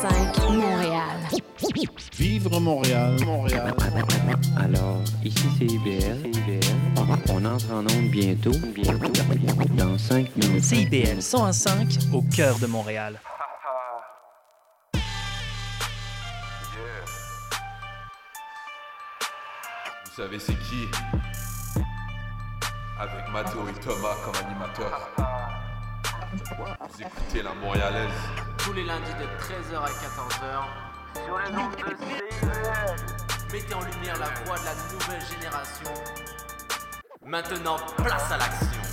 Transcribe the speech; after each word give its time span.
101.5 0.00 0.56
Montréal. 0.56 1.18
Vivre 2.16 2.58
Montréal, 2.58 3.16
Montréal. 3.26 3.74
Alors, 4.56 5.02
ici 5.22 5.46
c'est 5.58 5.66
IBL. 5.66 6.30
On 7.30 7.44
entre 7.44 7.70
en 7.70 7.80
onde 7.80 8.10
bientôt. 8.10 8.52
Bientôt. 8.74 9.12
Dans 9.74 9.98
5 9.98 10.36
minutes. 10.36 10.64
CIBL 10.64 11.20
105 11.20 11.98
au 12.14 12.22
cœur 12.34 12.58
de 12.58 12.66
Montréal. 12.66 13.20
Vous 20.04 20.16
savez 20.16 20.38
c'est 20.38 20.58
qui? 20.60 20.88
Avec 22.98 23.30
Mathéo 23.32 23.68
et 23.68 23.80
Thomas 23.80 24.16
comme 24.24 24.46
animateurs. 24.46 25.10
Vous 26.32 27.02
écoutez 27.02 27.42
la 27.42 27.52
Montréalaise. 27.54 28.10
Tous 28.64 28.72
les 28.72 28.84
lundis 28.84 29.12
de 29.14 29.24
13h 29.42 29.78
à 29.82 29.88
14h 29.88 31.24
sur 31.24 31.38
les 31.38 31.48
ondes 31.56 31.76
de. 31.76 31.94
Mettez 33.52 33.74
en 33.74 33.80
lumière 33.80 34.18
la 34.18 34.30
voix 34.44 34.58
de 34.58 34.64
la 34.64 34.74
nouvelle 34.92 35.26
génération. 35.26 35.94
Maintenant, 37.24 37.76
place 37.96 38.32
à 38.32 38.38
l'action. 38.38 38.89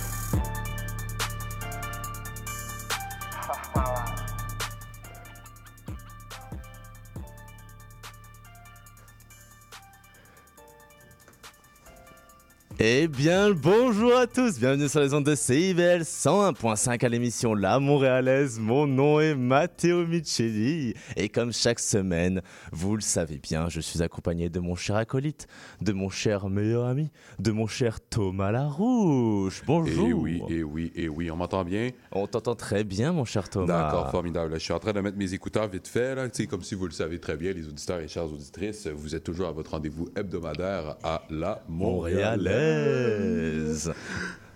Eh 12.80 13.08
bien, 13.08 13.50
bonjour 13.50 14.16
à 14.16 14.28
tous, 14.28 14.60
bienvenue 14.60 14.88
sur 14.88 15.00
les 15.00 15.12
ondes 15.12 15.24
de 15.26 15.34
CIBL 15.34 16.02
101.5 16.02 17.04
à 17.04 17.08
l'émission 17.08 17.52
La 17.52 17.80
Montréalaise. 17.80 18.60
Mon 18.60 18.86
nom 18.86 19.18
est 19.18 19.34
Matteo 19.34 20.06
Micheli 20.06 20.94
et 21.16 21.28
comme 21.28 21.52
chaque 21.52 21.80
semaine, 21.80 22.40
vous 22.70 22.94
le 22.94 23.00
savez 23.00 23.40
bien, 23.42 23.68
je 23.68 23.80
suis 23.80 24.00
accompagné 24.00 24.48
de 24.48 24.60
mon 24.60 24.76
cher 24.76 24.94
acolyte, 24.94 25.48
de 25.80 25.92
mon 25.92 26.08
cher 26.08 26.48
meilleur 26.48 26.86
ami, 26.86 27.10
de 27.40 27.50
mon 27.50 27.66
cher 27.66 27.98
Thomas 28.00 28.52
Larouche. 28.52 29.64
Bonjour. 29.66 30.06
Et 30.06 30.10
Eh 30.10 30.12
oui, 30.12 30.42
et 30.48 30.62
oui, 30.62 30.92
et 30.94 31.08
oui, 31.08 31.32
on 31.32 31.36
m'entend 31.36 31.64
bien? 31.64 31.90
On 32.12 32.28
t'entend 32.28 32.54
très 32.54 32.84
bien, 32.84 33.10
mon 33.10 33.24
cher 33.24 33.48
Thomas. 33.48 33.66
D'accord, 33.66 34.08
formidable. 34.12 34.54
Je 34.54 34.60
suis 34.60 34.72
en 34.72 34.78
train 34.78 34.92
de 34.92 35.00
mettre 35.00 35.18
mes 35.18 35.34
écouteurs 35.34 35.66
vite 35.66 35.88
fait, 35.88 36.14
là. 36.14 36.28
Comme 36.48 36.62
si 36.62 36.76
vous 36.76 36.86
le 36.86 36.92
savez 36.92 37.18
très 37.18 37.36
bien, 37.36 37.52
les 37.52 37.66
auditeurs 37.66 37.98
et 37.98 38.06
chères 38.06 38.32
auditrices, 38.32 38.86
vous 38.86 39.16
êtes 39.16 39.24
toujours 39.24 39.48
à 39.48 39.52
votre 39.52 39.72
rendez-vous 39.72 40.08
hebdomadaire 40.14 40.96
à 41.02 41.22
la 41.28 41.60
Montréalaise. 41.68 42.67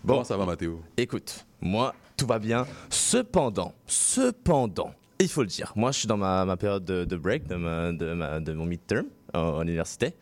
Bon, 0.05 0.15
Comment 0.15 0.25
ça 0.25 0.37
va, 0.37 0.47
Mathéo? 0.47 0.81
Écoute, 0.97 1.47
moi, 1.61 1.95
tout 2.17 2.27
va 2.27 2.39
bien. 2.39 2.67
Cependant, 2.91 3.73
cependant, 3.87 4.93
il 5.21 5.29
faut 5.29 5.43
le 5.43 5.47
dire, 5.49 5.73
moi, 5.77 5.93
je 5.93 6.01
suis 6.01 6.09
dans 6.09 6.17
ma, 6.17 6.45
ma 6.45 6.57
période 6.57 6.85
de, 6.85 7.05
de 7.05 7.17
break, 7.17 7.47
de, 7.47 7.55
ma- 7.55 7.93
de, 7.93 8.13
ma- 8.13 8.41
de 8.41 8.53
mon 8.53 8.65
midterm 8.67 9.07
euh, 9.37 9.61
à 9.61 9.65
l'université. 9.65 10.15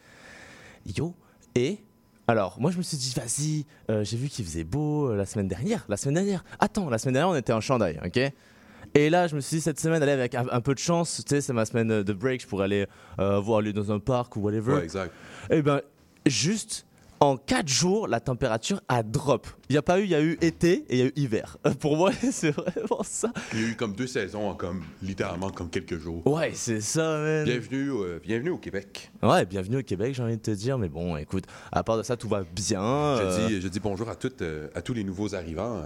Yo, 0.96 1.14
et 1.54 1.78
alors, 2.26 2.60
moi, 2.60 2.70
je 2.70 2.76
me 2.78 2.82
suis 2.82 2.96
dit, 2.98 3.12
vas-y, 3.16 3.64
euh, 3.90 4.04
j'ai 4.04 4.16
vu 4.16 4.28
qu'il 4.28 4.44
faisait 4.44 4.64
beau 4.64 5.10
euh, 5.10 5.16
la 5.16 5.24
semaine 5.26 5.48
dernière. 5.48 5.84
La 5.88 5.96
semaine 5.96 6.14
dernière. 6.16 6.44
Attends, 6.58 6.88
la 6.90 6.98
semaine 6.98 7.14
dernière, 7.14 7.30
on 7.30 7.36
était 7.36 7.52
en 7.52 7.60
chandail, 7.60 7.98
ok? 8.04 8.20
Et 8.94 9.08
là, 9.10 9.26
je 9.28 9.34
me 9.36 9.40
suis 9.40 9.56
dit, 9.56 9.60
cette 9.62 9.80
semaine, 9.80 10.02
aller 10.02 10.12
avec 10.12 10.34
un, 10.34 10.46
un 10.50 10.60
peu 10.60 10.74
de 10.74 10.78
chance, 10.78 11.22
tu 11.26 11.34
sais, 11.34 11.40
c'est 11.40 11.52
ma 11.52 11.64
semaine 11.64 12.02
de 12.02 12.12
break, 12.12 12.42
je 12.42 12.46
pourrais 12.46 12.64
aller 12.66 12.86
euh, 13.18 13.40
voir 13.40 13.60
aller 13.60 13.72
dans 13.72 13.90
un 13.92 13.98
parc 13.98 14.36
ou 14.36 14.40
whatever. 14.40 14.74
Ouais, 14.74 14.84
exact. 14.84 15.12
Eh 15.48 15.62
ben, 15.62 15.80
juste 16.26 16.86
en 17.22 17.36
4 17.36 17.68
jours, 17.68 18.08
la 18.08 18.18
température 18.18 18.80
a 18.88 19.02
drop. 19.02 19.46
Il 19.68 19.72
n'y 19.74 19.76
a 19.78 19.82
pas 19.82 20.00
eu, 20.00 20.04
il 20.04 20.08
y 20.10 20.14
a 20.14 20.22
eu 20.22 20.38
été 20.40 20.86
et 20.88 20.94
il 20.94 20.98
y 20.98 21.02
a 21.02 21.04
eu 21.06 21.12
hiver. 21.16 21.58
Euh, 21.66 21.72
Pour 21.74 21.96
moi, 21.98 22.12
c'est 22.32 22.50
vraiment 22.50 23.02
ça. 23.02 23.30
Il 23.52 23.60
y 23.60 23.64
a 23.64 23.68
eu 23.68 23.76
comme 23.76 23.92
deux 23.94 24.06
saisons 24.06 24.48
en 24.48 24.54
comme, 24.54 24.82
littéralement, 25.02 25.50
comme 25.50 25.68
quelques 25.68 25.98
jours. 25.98 26.26
Ouais, 26.26 26.52
c'est 26.54 26.80
ça, 26.80 27.18
man. 27.18 27.44
Bienvenue, 27.44 27.90
euh, 27.90 28.20
bienvenue 28.22 28.50
au 28.50 28.56
Québec. 28.56 29.10
Ouais, 29.22 29.44
bienvenue 29.44 29.76
au 29.78 29.82
Québec, 29.82 30.14
j'ai 30.14 30.22
envie 30.22 30.36
de 30.38 30.42
te 30.42 30.50
dire. 30.50 30.78
Mais 30.78 30.88
bon, 30.88 31.14
écoute, 31.18 31.44
à 31.72 31.84
part 31.84 31.98
de 31.98 32.02
ça, 32.02 32.16
tout 32.16 32.28
va 32.28 32.42
bien. 32.42 33.16
Je, 33.18 33.22
euh, 33.22 33.48
dis, 33.48 33.60
je 33.60 33.68
dis 33.68 33.80
bonjour 33.80 34.08
à, 34.08 34.16
toutes, 34.16 34.40
euh, 34.40 34.68
à 34.74 34.80
tous 34.80 34.94
les 34.94 35.04
nouveaux 35.04 35.34
arrivants 35.34 35.82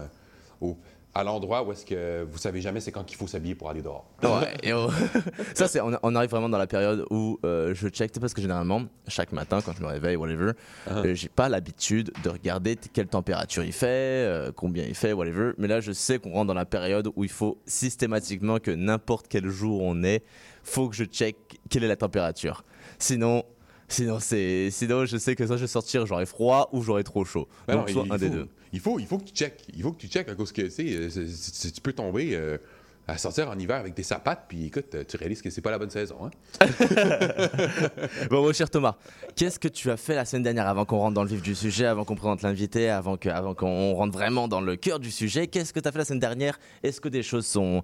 au- 0.61 0.79
à 1.15 1.23
l'endroit 1.23 1.63
où 1.63 1.73
est-ce 1.73 1.87
que 1.87 2.25
vous 2.25 2.39
savez 2.39 2.61
jamais 2.61 2.81
c'est 2.81 2.91
quand 2.91 3.05
qu'il 3.05 3.17
faut 3.17 3.27
s'habiller 3.27 3.55
pour 3.55 3.71
aller 3.71 3.83
dehors. 3.83 4.05
Ouais, 4.23 4.73
oh. 4.73 4.89
ça 5.55 5.69
c'est 5.69 5.81
on, 5.81 5.93
on 6.03 6.15
arrive 6.17 6.31
vraiment 6.31 6.49
dans 6.49 6.59
la 6.59 6.67
période 6.67 7.07
où 7.11 7.39
euh, 7.45 7.73
je 7.75 7.89
check 7.89 8.13
parce 8.19 8.35
que 8.35 8.43
généralement 8.43 8.83
chaque 9.07 9.33
matin 9.33 9.61
quand 9.65 9.73
je 9.77 9.83
me 9.83 9.87
réveille 9.87 10.17
whatever 10.17 10.53
euh, 10.91 11.15
j'ai 11.15 11.29
pas 11.29 11.49
l'habitude 11.49 12.13
de 12.25 12.31
regarder 12.31 12.77
quelle 12.77 13.07
température 13.07 13.63
il 13.63 13.73
fait 13.73 13.87
euh, 13.87 14.53
combien 14.55 14.85
il 14.85 14.95
fait 14.95 15.13
whatever. 15.13 15.53
Mais 15.57 15.69
là 15.69 15.81
je 15.81 15.93
sais 15.93 16.19
qu'on 16.19 16.33
rentre 16.33 16.49
dans 16.49 16.55
la 16.55 16.67
période 16.67 17.09
où 17.15 17.23
il 17.23 17.31
faut 17.31 17.59
systématiquement 17.67 18.59
que 18.59 18.73
n'importe 18.73 19.27
quel 19.29 19.49
jour 19.49 19.83
on 19.83 20.03
est 20.03 20.25
faut 20.65 20.89
que 20.89 20.97
je 20.97 21.05
check 21.05 21.37
quelle 21.71 21.85
est 21.85 21.89
la 21.89 21.97
température. 21.97 22.65
Sinon 22.99 23.45
sinon 23.87 24.19
c'est 24.19 24.71
sinon 24.71 25.05
je 25.05 25.17
sais 25.17 25.37
que 25.37 25.47
soit 25.47 25.57
je 25.57 25.63
vais 25.63 25.69
sortir 25.69 26.07
j'aurai 26.07 26.27
froid 26.27 26.71
ou 26.73 26.83
j'aurai 26.83 27.05
trop 27.05 27.25
chaud. 27.25 27.47
Ben 27.69 27.77
donc 27.77 27.89
non, 27.89 27.93
soit 27.93 28.05
il, 28.07 28.13
un 28.13 28.19
des 28.19 28.29
faut, 28.29 28.35
deux 28.35 28.49
Il 28.75 28.81
faut, 28.81 28.99
il 28.99 29.07
faut 29.07 29.19
que 29.19 29.25
tu 29.25 29.33
checkes. 29.33 29.63
Il 29.77 29.83
faut 29.85 29.93
que 29.93 30.01
tu 30.01 30.09
checkes 30.09 30.29
à 30.29 30.35
cause 30.35 30.51
que, 30.51 30.63
tu 30.63 30.95
euh, 30.97 31.71
tu 31.73 31.81
peux 31.81 31.93
tomber 31.93 32.31
euh, 32.35 32.59
à 33.07 33.17
sortir 33.19 33.49
en 33.49 33.57
hiver 33.57 33.77
avec 33.77 33.95
des 33.95 34.03
sapates, 34.03 34.47
puis 34.49 34.67
écoute, 34.67 34.93
euh, 34.97 35.05
tu 35.07 35.17
réalises 35.17 35.43
que 35.43 35.49
c'est 35.51 35.61
pas 35.61 35.71
la 35.71 35.79
bonne 35.79 35.91
saison. 35.91 36.17
Hein? 36.25 36.31
Bon, 38.31 38.43
mon 38.43 38.53
cher 38.53 38.69
Thomas, 38.69 38.97
qu'est-ce 39.37 39.61
que 39.61 39.69
tu 39.69 39.91
as 39.93 39.97
fait 39.97 40.17
la 40.17 40.25
semaine 40.25 40.43
dernière 40.43 40.67
avant 40.67 40.85
qu'on 40.85 40.99
rentre 40.99 41.15
dans 41.15 41.23
le 41.23 41.29
vif 41.29 41.41
du 41.41 41.55
sujet, 41.55 41.87
avant 41.87 42.05
qu'on 42.05 42.17
présente 42.17 42.43
l'invité, 42.43 42.91
avant 42.91 43.17
que- 43.17 43.29
avant 43.29 43.55
qu'on 43.55 43.95
rentre 43.95 44.13
vraiment 44.13 44.49
dans 44.49 44.61
le 44.61 44.75
cœur 44.75 44.99
du 44.99 45.13
sujet? 45.13 45.47
Qu'est-ce 45.47 45.73
que 45.73 45.79
tu 45.79 45.87
as 45.89 45.93
fait 45.93 45.99
la 45.99 46.05
semaine 46.05 46.19
dernière? 46.21 46.59
Est-ce 46.83 47.01
que 47.01 47.09
des 47.09 47.23
choses 47.23 47.57
ont 47.57 47.83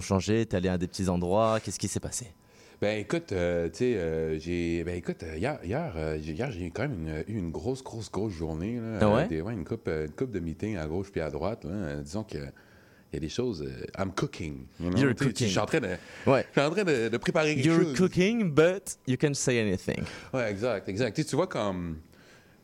changé? 0.00 0.46
T'es 0.46 0.56
allé 0.58 0.68
à 0.68 0.78
des 0.78 0.86
petits 0.86 1.08
endroits? 1.08 1.58
Qu'est-ce 1.64 1.80
qui 1.80 1.88
s'est 1.88 1.98
passé? 2.00 2.32
Ben 2.80 2.98
écoute, 3.00 3.32
euh, 3.32 3.68
tu 3.68 3.78
sais, 3.78 3.94
euh, 3.96 4.38
j'ai. 4.38 4.84
Ben 4.84 4.94
écoute, 4.94 5.24
euh, 5.24 5.36
hier, 5.36 5.58
hier, 5.64 5.92
euh, 5.96 6.16
hier, 6.16 6.50
j'ai 6.52 6.66
eu 6.66 6.70
quand 6.70 6.82
même 6.82 6.92
une, 7.08 7.24
eu 7.34 7.38
une 7.38 7.50
grosse, 7.50 7.82
grosse, 7.82 8.08
grosse 8.10 8.32
journée. 8.32 8.76
Là, 8.78 8.98
Ah 9.00 9.14
ouais? 9.16 9.26
des- 9.28 9.38
une, 9.40 9.64
coupe, 9.64 9.88
une 9.88 10.10
coupe 10.12 10.30
de 10.30 10.38
meetings 10.38 10.76
à 10.76 10.86
gauche 10.86 11.10
puis 11.10 11.20
à 11.20 11.28
droite. 11.30 11.64
Là. 11.64 11.96
Disons 11.96 12.22
que. 12.22 12.38
Il 13.10 13.14
y 13.14 13.16
a 13.16 13.20
des 13.20 13.30
choses. 13.30 13.66
I'm 13.98 14.12
cooking. 14.12 14.66
you 14.78 14.90
know? 14.90 14.98
You're 14.98 15.14
cooking. 15.14 15.46
Je 15.46 15.52
suis 15.52 15.58
en 15.58 15.64
train 15.64 15.80
de, 15.80 15.88
Ouais. 16.26 16.44
en 16.58 16.68
train 16.70 16.84
de, 16.84 17.08
de 17.08 17.16
préparer 17.16 17.54
quelque 17.54 17.64
You're 17.66 17.82
chose. 17.82 17.96
cooking, 17.96 18.50
but 18.54 18.98
you 19.06 19.16
can 19.18 19.32
say 19.32 19.58
anything. 19.58 20.04
Ouais, 20.34 20.50
exact, 20.50 20.88
exact. 20.90 21.16
Tu 21.16 21.22
sais, 21.22 21.28
tu 21.28 21.34
vois 21.34 21.46
comme. 21.46 21.96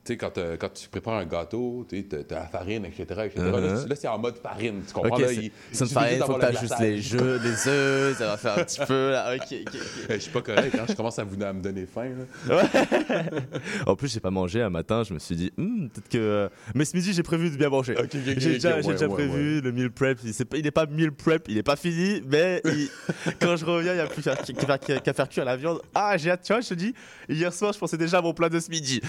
Tu 0.04 0.12
sais, 0.12 0.16
quand, 0.18 0.36
euh, 0.36 0.56
quand 0.58 0.68
tu 0.74 0.86
prépares 0.90 1.14
un 1.14 1.24
gâteau, 1.24 1.86
tu 1.88 2.06
t'as 2.06 2.34
la 2.40 2.46
farine, 2.46 2.84
etc. 2.84 3.06
Uh-huh. 3.38 3.88
là, 3.88 3.96
c'est 3.96 4.06
en 4.06 4.18
mode 4.18 4.36
farine, 4.36 4.82
tu 4.86 4.92
comprends? 4.92 5.16
Là, 5.16 5.28
c'est- 5.28 5.34
il- 5.36 5.50
ça 5.50 5.50
il 5.70 5.72
ne 5.84 5.86
suffit 5.88 5.94
fait 5.94 6.00
rien, 6.00 6.08
juste 6.10 6.20
il 6.20 6.26
faut 6.26 6.38
que 6.38 6.46
tu 6.46 6.58
juste 6.60 6.80
les 6.80 7.00
jeux, 7.00 7.40
les 7.42 7.68
œufs, 7.68 8.18
ça 8.18 8.26
va 8.26 8.36
faire 8.36 8.58
un 8.58 8.64
petit 8.64 8.80
peu 8.86 9.10
là. 9.12 9.34
Ok, 9.34 9.42
ok, 9.50 9.58
ok. 9.66 9.80
Eh, 10.10 10.12
Je 10.14 10.18
suis 10.18 10.30
pas 10.30 10.42
correct, 10.42 10.74
hein? 10.78 10.84
je 10.88 10.94
commence 10.94 11.18
à, 11.18 11.24
vous, 11.24 11.42
à 11.42 11.52
me 11.54 11.62
donner 11.62 11.86
faim. 11.86 12.10
En 13.86 13.96
plus, 13.96 14.12
j'ai 14.12 14.20
pas 14.20 14.30
mangé 14.30 14.60
un 14.62 14.68
matin, 14.70 15.02
je 15.04 15.14
me 15.14 15.18
suis 15.18 15.36
dit, 15.36 15.52
Hmm, 15.56 15.88
peut-être 15.88 16.08
que. 16.10 16.50
Mais 16.74 16.84
ce 16.84 16.94
midi, 16.96 17.12
j'ai 17.14 17.22
prévu 17.22 17.48
de 17.50 17.56
bien 17.56 17.70
manger. 17.70 17.94
J'ai 18.12 18.34
déjà, 18.34 18.76
ok, 18.76 18.82
j'ai 18.82 18.86
ouais, 18.88 18.92
déjà 18.94 19.06
ouais, 19.06 19.14
prévu 19.14 19.60
le 19.62 19.72
meal 19.72 19.90
prep. 19.90 20.18
Il, 20.24 20.34
c'est 20.34 20.44
pas- 20.44 20.58
il 20.58 20.66
est 20.66 20.70
pas 20.70 20.84
meal 20.86 21.12
prep, 21.12 21.46
il 21.48 21.56
est 21.56 21.62
pas 21.62 21.76
fini, 21.76 22.22
mais 22.30 22.60
il- 22.66 22.90
quand 23.40 23.56
je 23.56 23.64
reviens, 23.64 23.92
il 23.92 23.96
n'y 23.96 24.00
a 24.02 24.06
plus 24.06 24.22
qu'à 24.22 24.36
faire, 24.36 25.14
faire 25.14 25.28
cuire 25.28 25.44
la 25.46 25.56
viande. 25.56 25.80
Ah, 25.94 26.16
j'ai 26.18 26.30
hâte, 26.30 26.42
tu 26.44 26.52
vois, 26.52 26.60
je 26.60 26.68
te 26.68 26.74
dis, 26.74 26.94
hier 27.28 27.52
soir, 27.54 27.72
je 27.72 27.78
pensais 27.78 27.96
déjà 27.96 28.18
à 28.18 28.22
mon 28.22 28.34
plat 28.34 28.48
de 28.50 28.60
ce 28.60 28.70
midi. 28.70 29.00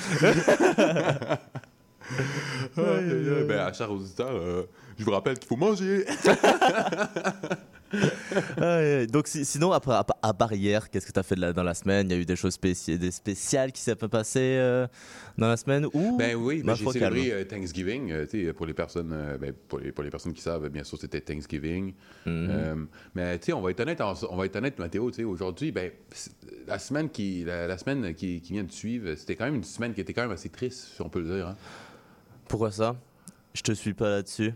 Aïe, 2.77 2.85
aïe, 2.87 3.29
aïe. 3.29 3.43
Ben, 3.47 3.59
à 3.59 3.73
chers 3.73 3.91
auditeurs, 3.91 4.29
euh, 4.31 4.63
je 4.97 5.03
vous 5.03 5.11
rappelle 5.11 5.39
qu'il 5.39 5.47
faut 5.47 5.55
manger. 5.55 6.05
Aïe. 8.57 9.07
Donc, 9.07 9.27
si- 9.27 9.45
sinon, 9.45 9.71
après, 9.71 9.93
à, 9.93 10.05
hier, 10.51 10.89
qu'est-ce 10.89 11.05
que 11.07 11.11
tu 11.11 11.19
as 11.19 11.23
fait 11.23 11.35
de 11.35 11.41
la- 11.41 11.53
dans 11.53 11.63
la 11.63 11.73
semaine? 11.73 12.07
Il 12.09 12.13
y 12.13 12.17
a 12.17 12.21
eu 12.21 12.25
des 12.25 12.35
choses 12.35 12.55
spéci- 12.57 12.97
des 12.97 13.11
spéciales 13.11 13.71
qui 13.71 13.81
s'est 13.81 13.95
passé 13.95 14.39
euh, 14.39 14.87
dans 15.37 15.47
la 15.47 15.57
semaine 15.57 15.85
ou 15.93 16.17
Ben 16.17 16.35
oui, 16.35 16.63
ben, 16.63 16.75
j'ai 16.75 16.85
célébré 16.91 17.27
calme. 17.29 17.31
euh, 17.39 17.43
Thanksgiving. 17.45 18.11
euh, 18.11 18.25
tu 18.25 18.45
sais, 18.45 18.53
pour 18.53 18.65
les 18.65 18.73
personnes, 18.73 19.11
euh, 19.13 19.37
ben, 19.37 19.53
pour 19.67 19.79
les, 19.79 19.91
pour 19.91 20.03
les 20.03 20.09
personnes 20.09 20.33
qui 20.33 20.41
savent, 20.41 20.67
bien 20.69 20.83
sûr, 20.83 20.97
c'était 20.99 21.21
Thanksgiving. 21.21 21.93
Mhm. 22.25 22.47
Euh, 22.49 22.75
mais 23.13 23.39
tu 23.39 23.45
sais, 23.47 23.53
on 23.53 23.61
va 23.61 23.71
être 23.71 23.79
honnête, 23.79 24.01
on 24.01 24.35
va 24.35 24.45
être 24.45 24.55
honnête, 24.55 24.77
Mathéo. 24.79 25.09
Tu 25.11 25.17
sais, 25.17 25.23
aujourd'hui, 25.23 25.71
ben, 25.71 25.91
la 26.67 26.79
semaine 26.79 27.09
qui, 27.09 27.43
la, 27.43 27.67
la 27.67 27.77
semaine 27.77 28.13
qui, 28.13 28.41
qui 28.41 28.53
vient 28.53 28.63
de 28.63 28.71
suivre, 28.71 29.13
c'était 29.15 29.35
quand 29.35 29.45
même 29.45 29.55
une 29.55 29.63
semaine 29.63 29.93
qui 29.93 30.01
était 30.01 30.13
quand 30.13 30.23
même 30.23 30.31
assez 30.31 30.49
triste, 30.49 30.89
si 30.95 31.01
on 31.01 31.09
peut 31.09 31.19
le 31.21 31.35
dire. 31.35 31.47
hein. 31.47 31.55
Pourquoi 32.47 32.71
ça? 32.71 32.95
Je 33.53 33.61
te 33.61 33.71
suis 33.71 33.93
pas 33.93 34.09
là-dessus. 34.09 34.53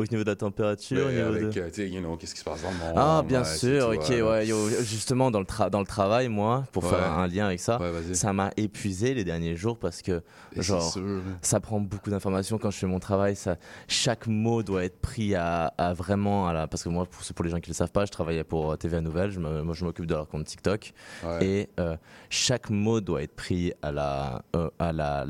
Au 0.00 0.04
niveau 0.12 0.24
de 0.24 0.30
la 0.30 0.36
température, 0.36 1.06
au 1.06 1.10
niveau 1.10 1.28
avec, 1.28 1.50
de... 1.50 1.60
euh, 1.82 1.86
you 1.86 2.00
know, 2.00 2.16
qu'est-ce 2.16 2.34
qui 2.34 2.40
se 2.40 2.44
passe 2.44 2.62
dans 2.62 2.70
le 2.70 2.76
monde. 2.78 2.94
Ah, 2.96 3.22
bien 3.26 3.42
ouais, 3.42 3.56
sûr, 3.56 3.88
ok, 3.88 4.08
ouais, 4.08 4.46
yo, 4.46 4.68
justement, 4.82 5.30
dans 5.30 5.40
le, 5.40 5.44
tra- 5.44 5.70
dans 5.70 5.80
le 5.80 5.86
travail, 5.86 6.28
moi, 6.28 6.64
pour 6.72 6.84
faire 6.86 7.12
un 7.18 7.26
lien 7.26 7.46
avec 7.46 7.60
ça, 7.60 7.78
ça 8.12 8.32
m'a 8.32 8.50
épuisé 8.56 9.14
les 9.14 9.24
derniers 9.24 9.56
jours 9.56 9.78
parce 9.78 10.02
que, 10.02 10.22
Et 10.56 10.62
genre, 10.62 10.94
ça 11.42 11.60
prend 11.60 11.80
beaucoup 11.80 12.10
d'informations 12.10 12.58
quand 12.58 12.70
je 12.70 12.78
fais 12.78 12.86
mon 12.86 12.98
travail. 13.00 13.36
Ça, 13.36 13.56
chaque 13.88 14.26
mot 14.26 14.62
doit 14.62 14.84
être 14.84 15.00
pris 15.00 15.34
à, 15.34 15.66
à 15.78 15.92
vraiment 15.92 16.48
à 16.48 16.52
la. 16.52 16.66
Parce 16.66 16.82
que 16.82 16.88
moi, 16.88 17.06
pour, 17.06 17.22
pour 17.34 17.44
les 17.44 17.50
gens 17.50 17.60
qui 17.60 17.70
ne 17.70 17.74
le 17.74 17.76
savent 17.76 17.92
pas, 17.92 18.04
je 18.06 18.10
travaillais 18.10 18.44
pour 18.44 18.76
TVA 18.78 19.00
Nouvelle. 19.00 19.30
Je 19.30 19.38
moi, 19.40 19.74
je 19.74 19.84
m'occupe 19.84 20.06
de 20.06 20.14
leur 20.14 20.28
compte 20.28 20.44
TikTok. 20.46 20.92
Et 21.40 21.68
euh, 21.78 21.96
chaque 22.28 22.70
mot 22.70 23.00
doit 23.00 23.22
être 23.22 23.34
pris 23.34 23.72
à 23.82 23.92
la, 23.92 24.42
euh, 24.56 24.70
à 24.78 24.92
la, 24.92 25.26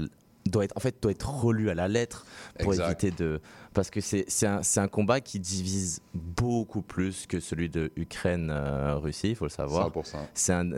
doit 0.50 0.64
être, 0.64 0.76
en 0.76 0.81
fait, 0.81 1.02
doit 1.02 1.12
être 1.12 1.29
relu 1.31 1.70
à 1.70 1.75
la 1.75 1.88
lettre 1.88 2.26
pour 2.58 2.73
Exact. 2.73 2.87
éviter 3.05 3.11
de. 3.11 3.41
Parce 3.73 3.91
que 3.91 4.00
c'est 4.00 4.26
un, 4.47 4.61
un 4.76 4.88
combat 4.88 5.20
qui 5.20 5.38
divise 5.38 6.02
beaucoup 6.14 6.82
plus 6.82 7.26
que 7.26 7.41
celui 7.41 7.69
de 7.69 7.93
Ukraine-Russie, 7.97 9.31
il 9.31 9.37
faut 9.37 9.44
le 9.47 9.50
savoir. 9.50 9.88
100%. 9.91 10.17
C'est 10.35 10.52
un, 10.52 10.73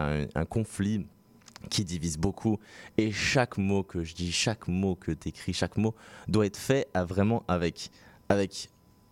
un- 0.00 0.26
un- 0.34 0.44
conflit 0.44 1.06
qui 1.70 1.84
divise 1.84 2.18
beaucoup. 2.18 2.58
Et 2.98 3.12
chaque 3.12 3.58
mot 3.58 3.82
que 3.82 4.02
je 4.04 4.14
dis, 4.14 4.32
chaque 4.32 4.68
mot 4.68 4.94
que 4.94 5.12
tu 5.12 5.28
écris, 5.28 5.52
chaque 5.52 5.76
mot 5.76 5.94
doit 6.28 6.46
être 6.46 6.56
fait 6.56 6.88
à 6.94 7.04
vraiment 7.04 7.44
avec. 7.48 7.90
avec 8.28 8.68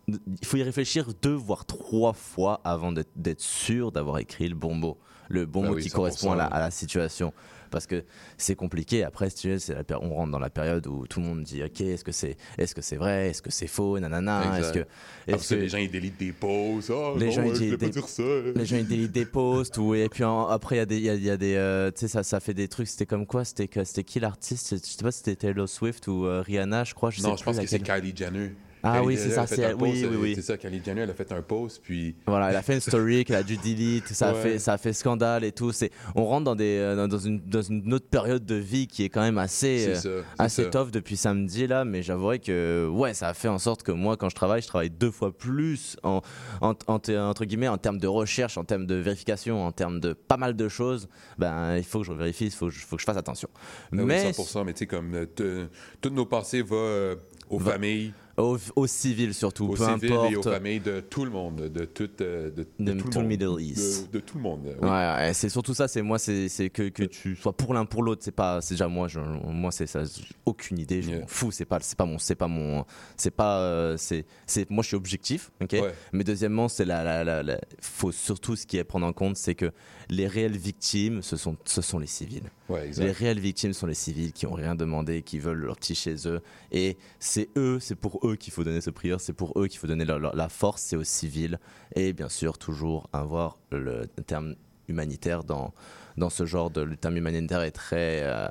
il 0.07 0.45
faut 0.45 0.57
y 0.57 0.63
réfléchir 0.63 1.07
deux 1.21 1.33
voire 1.35 1.63
trois 1.65 2.11
fois 2.11 2.59
avant 2.65 2.91
d'être 2.91 3.39
sûr 3.39 3.91
d'avoir 3.93 4.17
écrit 4.17 4.49
le 4.49 4.55
bon 4.55 4.75
mot, 4.75 4.97
le 5.29 5.45
bon 5.45 5.61
Bah 5.61 5.69
mot 5.69 5.75
oui, 5.75 5.83
qui 5.83 5.89
100%, 5.89 5.93
correspond 5.93 6.31
à 6.33 6.35
la, 6.35 6.45
oui. 6.47 6.49
à 6.53 6.59
la 6.59 6.71
situation. 6.71 7.31
Parce 7.71 7.87
que 7.87 8.03
c'est 8.37 8.55
compliqué. 8.55 9.03
Après, 9.03 9.29
si 9.31 9.37
tu 9.37 9.49
veux, 9.49 9.57
c'est 9.59 9.75
on 9.99 10.13
rentre 10.13 10.31
dans 10.31 10.39
la 10.39 10.49
période 10.51 10.85
où 10.87 11.07
tout 11.07 11.19
le 11.21 11.25
monde 11.25 11.43
dit 11.43 11.63
Ok, 11.63 11.81
est-ce 11.81 12.03
que 12.03 12.11
c'est 12.11 12.37
est 12.57 12.65
-ce 12.65 12.81
c'est 12.81 12.97
vrai 12.97 13.29
Est-ce 13.29 13.41
que 13.41 13.49
c'est 13.51 13.67
faux 13.67 13.97
Nanana. 13.99 14.59
Est-ce 14.59 14.73
que, 14.73 14.85
est-ce 15.27 15.43
ça, 15.45 15.55
que 15.55 15.61
les 15.61 15.69
gens, 15.69 15.77
ils 15.79 15.89
délitent 15.89 16.19
des 16.19 16.31
posts. 16.33 16.91
Ah, 16.91 17.13
Les 17.17 17.25
non, 17.27 17.31
gens, 17.31 17.43
ouais, 17.43 17.55
je 17.55 17.75
dire 17.75 18.07
ça. 18.07 18.23
les 18.55 18.65
gens 18.65 18.77
ils 18.77 18.87
délitent 18.87 19.11
des 19.11 19.25
posts 19.25 19.77
ou 19.77 19.95
et 19.95 20.09
puis 20.09 20.23
en- 20.23 20.47
après 20.47 20.75
il 20.75 20.79
y 20.79 20.81
a 20.81 20.85
des 20.85 20.97
il 20.97 21.03
y 21.03 21.09
a, 21.09 21.15
il 21.15 21.23
y 21.23 21.29
a 21.29 21.37
des 21.37 21.55
euh, 21.55 21.89
tu 21.91 22.01
sais 22.01 22.07
ça 22.07 22.23
ça 22.23 22.39
fait 22.39 22.53
des 22.53 22.67
trucs 22.67 22.87
c'était 22.87 23.05
comme 23.07 23.25
quoi? 23.25 23.43
C'était 23.45 23.67
que- 23.67 23.83
c'était 23.83 24.03
qui 24.03 24.19
l'artiste? 24.19 24.75
Je 24.75 24.75
sais 24.77 25.03
pas 25.03 25.11
si 25.11 25.19
c'était 25.19 25.35
Taylor 25.35 25.67
Swift 25.69 26.07
ou 26.07 26.25
euh, 26.25 26.41
Rihanna 26.45 26.83
je 26.83 26.93
crois 26.93 27.09
je 27.09 27.21
sais 27.21 27.27
Non, 27.27 27.35
je 27.35 27.43
plus 27.43 27.45
pense 27.45 27.59
que 27.59 27.65
c'est 27.67 27.77
laquelle. 27.79 28.01
Kylie 28.01 28.15
Jenner. 28.15 28.51
Ah 28.83 28.93
Kylie 28.95 29.07
oui, 29.07 29.17
c'est 29.17 29.29
ça, 29.29 29.45
c'est- 29.47 29.73
oui, 29.73 30.05
oui, 30.09 30.17
oui. 30.19 30.31
C'est 30.35 30.41
ça, 30.41 30.57
Kylie 30.57 30.81
Jenner, 30.83 31.01
elle 31.01 31.09
a 31.09 31.13
fait 31.13 31.31
un 31.31 31.41
post, 31.41 31.81
puis 31.83 32.15
Voilà, 32.25 32.49
elle 32.49 32.55
a 32.55 32.61
fait 32.61 32.73
une 32.75 32.79
story 32.81 33.23
qu'elle 33.25 33.35
a 33.37 33.43
dû 33.43 33.57
delete, 33.57 34.07
ça 34.07 34.29
a 34.29 34.33
fait 34.33 34.57
ça 34.59 34.73
a 34.73 34.77
fait 34.77 34.93
scandale 34.93 35.43
et 35.43 35.51
tout. 35.51 35.71
On 36.15 36.25
rentre 36.25 36.45
dans 36.45 36.55
des 36.55 36.77
euh, 36.79 37.07
dans 37.07 37.17
une 37.17 37.39
dans 37.41 37.61
une 37.61 37.93
autre 37.93 38.07
période 38.07 38.45
de 38.45 38.55
vie 38.55 38.87
qui 38.87 39.03
est 39.03 39.09
quand 39.09 39.21
même 39.21 39.37
assez 39.37 39.87
euh, 39.89 39.95
ça. 39.95 40.09
assez 40.39 40.63
ça. 40.63 40.69
tough 40.69 40.91
depuis 40.91 41.15
samedi 41.17 41.67
là, 41.67 41.85
mais 41.85 42.01
j'avouerai 42.01 42.39
que 42.39 42.87
ouais, 42.91 43.13
ça 43.13 43.27
a 43.29 43.33
fait 43.33 43.47
en 43.47 43.59
sorte 43.59 43.83
que 43.83 43.91
moi 43.91 44.17
quand 44.17 44.29
je 44.29 44.35
travaille, 44.35 44.61
je 44.61 44.67
travaille 44.67 44.89
deux 44.89 45.11
fois 45.11 45.31
plus 45.35 45.95
en, 46.03 46.21
en- 46.61 46.73
en- 46.87 46.99
entre 47.17 47.45
guillemets 47.45 47.67
en 47.67 47.77
termes 47.77 47.99
de 47.99 48.07
recherche, 48.07 48.57
en 48.57 48.63
termes 48.63 48.85
de 48.87 48.95
vérification, 48.95 49.63
en 49.65 49.71
termes 49.71 49.99
de 49.99 50.13
pas 50.13 50.37
mal 50.37 50.55
de 50.55 50.67
choses. 50.69 51.07
Ben 51.37 51.77
il 51.77 51.83
faut 51.83 51.99
que 51.99 52.05
je 52.07 52.13
vérifie, 52.13 52.45
il 52.45 52.51
faut, 52.51 52.67
que 52.67 52.73
je- 52.73 52.79
faut 52.85 52.95
que 52.95 53.01
je 53.01 53.05
fasse 53.05 53.17
attention. 53.17 53.49
Ah 53.53 53.87
oui, 53.97 54.03
mais 54.05 54.31
100%, 54.31 54.63
mais 54.65 54.73
tu 54.73 54.79
sais, 54.79 54.87
comme 54.87 55.13
euh, 55.13 55.25
te- 55.25 55.67
toutes 56.01 56.13
nos 56.13 56.25
pensées 56.25 56.61
vont 56.61 56.77
euh, 56.77 57.15
aux 57.49 57.59
Va- 57.59 57.73
familles, 57.73 58.13
aux, 58.37 58.57
aux 58.75 58.87
civils 58.87 59.33
surtout, 59.33 59.65
aux 59.65 59.73
peu 59.73 59.85
civils 59.85 60.11
et 60.11 60.15
aux 60.35 60.39
importe. 60.39 60.49
familles 60.55 60.79
de 60.79 60.99
tout 60.99 61.25
le 61.25 61.31
monde, 61.31 61.55
de 61.69 61.85
tout, 61.85 62.09
euh, 62.21 62.49
de, 62.51 62.67
de 62.79 62.91
De 62.93 62.99
tout, 62.99 63.09
tout 63.09 63.19
le. 63.21 63.27
Middle 63.27 63.59
East. 63.61 64.07
De, 64.11 64.19
de 64.19 64.23
tout 64.23 64.37
le 64.37 64.43
monde. 64.43 64.61
oui. 64.81 64.87
Ouais, 64.87 64.89
ouais, 64.89 65.31
c'est 65.33 65.49
surtout 65.49 65.73
ça. 65.73 65.87
C'est 65.87 66.01
moi, 66.01 66.17
c'est 66.19 66.47
que, 66.73 66.89
que 66.89 67.03
tu 67.03 67.35
sois 67.35 67.53
pour 67.53 67.73
l'un 67.73 67.85
pour 67.85 68.03
l'autre. 68.03 68.21
C'est 68.23 68.31
pas, 68.31 68.61
c'est 68.61 68.73
déjà 68.75 68.87
moi. 68.87 69.07
Je, 69.07 69.19
moi, 69.19 69.71
c'est 69.71 69.87
ça. 69.87 70.03
Aucune 70.45 70.79
idée. 70.79 71.01
Je 71.01 71.11
Yeah. 71.11 71.19
m'en 71.21 71.27
fous. 71.27 71.51
C'est 71.51 71.65
pas, 71.65 71.79
c'est 71.81 71.97
pas 71.97 72.05
mon, 72.05 72.17
c'est 72.19 72.35
pas 72.35 72.47
mon, 72.47 72.85
c'est 73.17 73.31
pas, 73.31 73.59
euh, 73.59 73.97
c'est, 73.97 74.25
c'est. 74.45 74.69
Moi, 74.69 74.81
je 74.83 74.87
suis 74.87 74.95
objectif. 74.95 75.51
Ok? 75.61 75.71
Ouais. 75.73 75.93
Mais 76.13 76.23
deuxièmement, 76.23 76.69
c'est 76.69 76.85
la, 76.85 77.03
la, 77.03 77.23
la, 77.23 77.43
la- 77.43 77.59
faut 77.81 78.11
surtout 78.13 78.55
ce 78.55 78.65
qui 78.65 78.77
est 78.77 78.81
à 78.81 78.85
prendre 78.85 79.05
en 79.05 79.13
compte, 79.13 79.35
c'est 79.35 79.55
que 79.55 79.71
les 80.09 80.27
réelles 80.27 80.57
victimes, 80.57 81.21
ce 81.21 81.35
sont, 81.37 81.57
ce 81.65 81.81
sont 81.81 81.99
les 81.99 82.07
civils. 82.07 82.43
Ouais, 82.69 82.89
Les 82.97 83.11
réelles 83.11 83.39
victimes 83.39 83.73
sont 83.73 83.87
les 83.87 83.93
civils 83.93 84.31
qui 84.31 84.45
ont 84.45 84.53
rien 84.53 84.75
demandé, 84.75 85.21
qui 85.23 85.39
veulent 85.39 85.57
leur 85.59 85.75
petit 85.75 85.95
chez 85.95 86.15
eux. 86.27 86.39
Et 86.71 86.97
c'est 87.19 87.49
eux, 87.57 87.79
c'est 87.81 87.95
pour 87.95 88.19
eux 88.23 88.35
qu'il 88.35 88.53
faut 88.53 88.63
donner 88.63 88.81
ce 88.81 88.89
prière, 88.89 89.19
c'est 89.21 89.33
pour 89.33 89.53
eux 89.59 89.67
qu'il 89.67 89.79
faut 89.79 89.87
donner 89.87 90.05
la 90.05 90.49
force, 90.49 90.81
c'est 90.81 90.95
aux 90.95 91.03
civils. 91.03 91.59
Et 91.95 92.13
bien 92.13 92.29
sûr, 92.29 92.57
toujours 92.57 93.09
avoir 93.13 93.57
le 93.71 94.05
terme 94.25 94.55
humanitaire 94.87 95.43
dans, 95.43 95.73
dans 96.17 96.29
ce 96.29 96.45
genre 96.45 96.69
de. 96.69 96.81
Le 96.81 96.97
terme 96.97 97.17
humanitaire 97.17 97.61
est 97.61 97.71
très. 97.71 98.21
euh, 98.23 98.47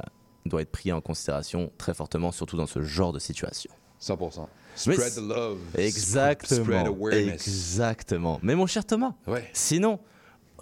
doit 0.46 0.62
être 0.62 0.70
pris 0.72 0.90
en 0.92 1.00
considération 1.00 1.70
très 1.78 1.92
fortement, 1.94 2.32
surtout 2.32 2.56
dans 2.56 2.66
ce 2.66 2.80
genre 2.82 3.12
de 3.12 3.18
situation. 3.18 3.70
100%. 4.00 4.46
Mais 4.86 4.94
Spread 4.94 5.14
the 5.14 5.18
love. 5.28 5.58
Exactement. 5.76 6.64
Spread 6.64 6.86
awareness. 6.86 7.46
Exactement. 7.46 8.40
Mais 8.42 8.54
mon 8.54 8.66
cher 8.66 8.84
Thomas, 8.86 9.12
Ouais. 9.26 9.46
Sinon, 9.52 9.98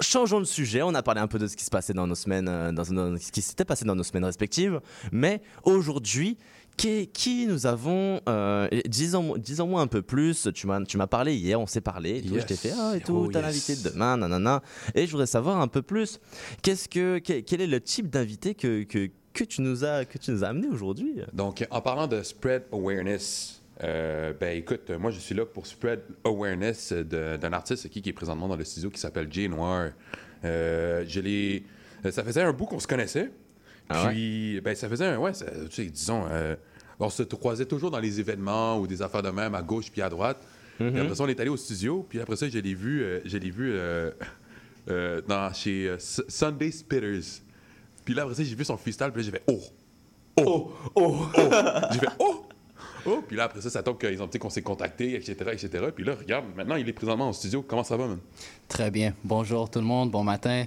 changeons 0.00 0.40
de 0.40 0.44
sujet. 0.44 0.82
On 0.82 0.94
a 0.94 1.02
parlé 1.04 1.20
un 1.20 1.28
peu 1.28 1.38
de 1.38 1.46
ce 1.46 1.56
qui 1.56 1.64
se 1.64 1.70
passait 1.70 1.92
dans 1.92 2.08
nos 2.08 2.16
semaines, 2.16 2.48
euh, 2.48 2.72
dans, 2.72 2.82
dans- 2.84 3.16
ce 3.16 3.30
qui 3.30 3.40
s'était 3.42 3.64
passé 3.64 3.84
dans 3.84 3.94
nos 3.94 4.02
semaines 4.02 4.24
respectives. 4.24 4.80
Mais 5.12 5.40
aujourd'hui, 5.62 6.36
qui, 6.78 7.08
qui 7.08 7.46
nous 7.46 7.66
avons, 7.66 8.20
euh, 8.28 8.66
disons, 8.86 9.36
disons-moi 9.36 9.82
un 9.82 9.86
peu 9.86 10.00
plus. 10.00 10.48
Tu 10.54 10.66
m'as, 10.66 10.82
tu 10.84 10.96
m'as 10.96 11.06
parlé 11.06 11.34
hier, 11.34 11.60
on 11.60 11.66
s'est 11.66 11.82
parlé. 11.82 12.18
Et 12.18 12.22
tout, 12.22 12.34
Yes. 12.34 12.42
Je 12.44 12.46
t'ai 12.46 12.56
fait 12.56 12.72
ah, 12.78 12.96
et 12.96 13.00
tout. 13.00 13.24
Oh, 13.26 13.30
T'as 13.30 13.40
yes. 13.40 13.46
l'invité 13.68 13.90
demain, 13.90 14.16
nanana. 14.16 14.62
Et 14.94 15.04
je 15.06 15.10
voudrais 15.10 15.26
savoir 15.26 15.60
un 15.60 15.68
peu 15.68 15.82
plus. 15.82 16.18
Qu'est-ce 16.62 16.88
que, 16.88 17.18
quel, 17.18 17.60
est 17.60 17.66
le 17.66 17.80
type 17.80 18.08
d'invité 18.08 18.54
que, 18.54 18.84
que, 18.84 19.10
que 19.34 19.44
tu 19.44 19.60
nous 19.60 19.84
as, 19.84 20.04
que 20.06 20.16
tu 20.16 20.30
nous 20.30 20.42
as 20.44 20.48
amené 20.48 20.68
aujourd'hui? 20.68 21.20
Donc, 21.34 21.66
en 21.70 21.80
parlant 21.82 22.06
de 22.06 22.22
spread 22.22 22.62
awareness, 22.72 23.60
euh, 23.84 24.32
ben 24.40 24.56
écoute, 24.56 24.90
moi 24.90 25.10
je 25.10 25.20
suis 25.20 25.34
là 25.34 25.44
pour 25.46 25.66
spread 25.66 26.00
awareness 26.24 26.92
de- 26.92 27.36
d'un 27.36 27.52
artiste 27.52 27.88
qui, 27.90 28.02
qui 28.02 28.08
est 28.08 28.12
présentement 28.12 28.48
dans 28.48 28.56
le 28.56 28.64
studio 28.64 28.88
qui 28.90 28.98
s'appelle 28.98 29.28
Jay 29.30 29.46
Noir. 29.48 29.90
Euh, 30.44 31.04
je 31.06 31.20
l'ai. 31.20 31.64
Ça 32.10 32.22
faisait 32.24 32.42
un 32.42 32.52
bout 32.52 32.66
qu'on 32.66 32.78
se 32.80 32.86
connaissait. 32.86 33.30
Ah 33.88 34.06
ouais? 34.06 34.10
Puis, 34.12 34.60
ben 34.60 34.74
ça 34.74 34.88
faisait 34.88 35.06
un. 35.06 35.18
Ouais, 35.18 35.32
ça- 35.34 35.46
tu 35.70 35.84
sais, 35.84 35.84
disons. 35.90 36.24
euh, 36.30 36.54
on 37.00 37.08
se 37.10 37.22
croisait 37.22 37.64
toujours 37.64 37.90
dans 37.90 38.00
les 38.00 38.18
événements 38.20 38.78
ou 38.78 38.86
des 38.86 39.00
affaires 39.02 39.22
de 39.22 39.30
même 39.30 39.54
à 39.54 39.62
gauche 39.62 39.90
puis 39.90 40.02
à 40.02 40.08
droite. 40.08 40.38
Mm-hmm. 40.80 40.90
Puis 40.92 41.00
après 41.00 41.14
ça, 41.14 41.22
on 41.24 41.28
est 41.28 41.38
allé 41.40 41.50
au 41.50 41.56
studio. 41.56 42.04
Puis 42.08 42.20
après 42.20 42.36
ça, 42.36 42.48
je 42.48 42.58
l'ai 42.58 42.74
vu, 42.74 43.02
euh, 43.02 43.20
je 43.24 43.38
l'ai 43.38 43.50
vu 43.50 43.70
euh, 43.72 44.10
dans, 45.28 45.52
chez 45.52 45.94
Sunday 45.98 46.70
Spitters. 46.70 47.40
Puis 48.04 48.14
là, 48.14 48.22
après 48.22 48.34
ça, 48.34 48.42
j'ai 48.42 48.54
vu 48.54 48.64
son 48.64 48.76
freestyle. 48.76 49.10
Puis 49.12 49.22
là, 49.22 49.26
j'ai 49.26 49.30
fait 49.32 49.42
Oh! 49.46 49.60
Oh! 50.38 50.72
Oh! 50.94 51.26
Oh! 51.36 51.50
J'ai 51.92 51.98
fait 52.00 52.06
Oh! 52.18 52.44
Oh! 53.06 53.24
Puis 53.26 53.36
là, 53.36 53.44
après 53.44 53.60
ça, 53.60 53.70
ça 53.70 53.82
tombe 53.82 53.98
qu'ils 53.98 54.20
ont 54.22 54.26
dit 54.26 54.38
qu'on 54.38 54.50
s'est 54.50 54.62
contacté, 54.62 55.14
etc., 55.14 55.34
etc. 55.52 55.86
Puis 55.94 56.04
là, 56.04 56.14
regarde, 56.14 56.44
maintenant, 56.56 56.76
il 56.76 56.88
est 56.88 56.92
présentement 56.92 57.28
au 57.30 57.32
studio. 57.32 57.62
Comment 57.66 57.84
ça 57.84 57.96
va, 57.96 58.06
man? 58.06 58.18
Très 58.68 58.90
bien. 58.90 59.14
Bonjour 59.24 59.70
tout 59.70 59.78
le 59.78 59.84
monde, 59.84 60.10
bon 60.10 60.22
matin. 60.24 60.64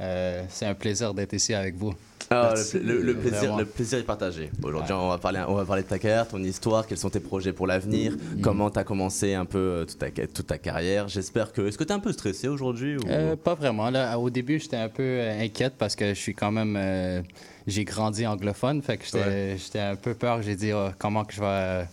Euh, 0.00 0.44
c'est 0.48 0.66
un 0.66 0.74
plaisir 0.74 1.12
d'être 1.14 1.32
ici 1.32 1.54
avec 1.54 1.74
vous. 1.76 1.92
Ah, 2.30 2.52
le, 2.74 2.80
le- 2.80 3.00
le 3.02 3.14
plaisir, 3.16 3.56
le 3.56 3.64
plaisir 3.64 3.98
est 3.98 4.02
partagé. 4.02 4.50
Aujourd'hui, 4.62 4.92
on, 4.92 5.08
va 5.08 5.16
parler, 5.18 5.42
on 5.48 5.54
va 5.54 5.64
parler 5.64 5.82
de 5.82 5.88
ta 5.88 5.98
carrière, 5.98 6.28
ton 6.28 6.42
histoire, 6.42 6.86
quels 6.86 6.98
sont 6.98 7.08
tes 7.08 7.20
projets 7.20 7.52
pour 7.54 7.66
l'avenir, 7.66 8.14
comment 8.42 8.70
tu 8.70 8.78
as 8.78 8.84
commencé 8.84 9.32
un 9.34 9.46
peu 9.46 9.58
euh, 9.58 9.84
toute 9.86 9.98
ta, 9.98 10.10
toute 10.10 10.46
ta 10.46 10.58
carrière. 10.58 11.08
J'espère 11.08 11.52
que. 11.52 11.62
Est-ce 11.66 11.78
que 11.78 11.84
tu 11.84 11.90
es 11.90 11.94
un 11.94 12.00
peu 12.00 12.12
stressé 12.12 12.46
aujourd'hui 12.48 12.98
ou... 12.98 13.00
Euh, 13.08 13.34
pas 13.34 13.54
vraiment. 13.54 13.88
Là. 13.88 14.18
Au 14.18 14.28
début, 14.30 14.60
j'étais 14.60 14.76
un 14.76 14.90
peu 14.90 15.20
inquiète 15.40 15.74
parce 15.78 15.96
que 15.96 16.08
je 16.10 16.20
suis 16.20 16.34
quand 16.34 16.52
même. 16.52 16.76
euh, 16.76 17.22
j'ai 17.66 17.84
grandi 17.84 18.26
anglophone, 18.26 18.82
fait 18.82 18.98
que 18.98 19.04
j'étais 19.06 19.56
j'étais 19.58 19.80
un 19.80 19.96
peu 19.96 20.14
peur. 20.14 20.42
J'ai 20.42 20.54
dit 20.54 20.72
oh, 20.74 20.88
comment 20.98 21.24
que 21.24 21.32
je 21.34 21.40
vais. 21.40 21.84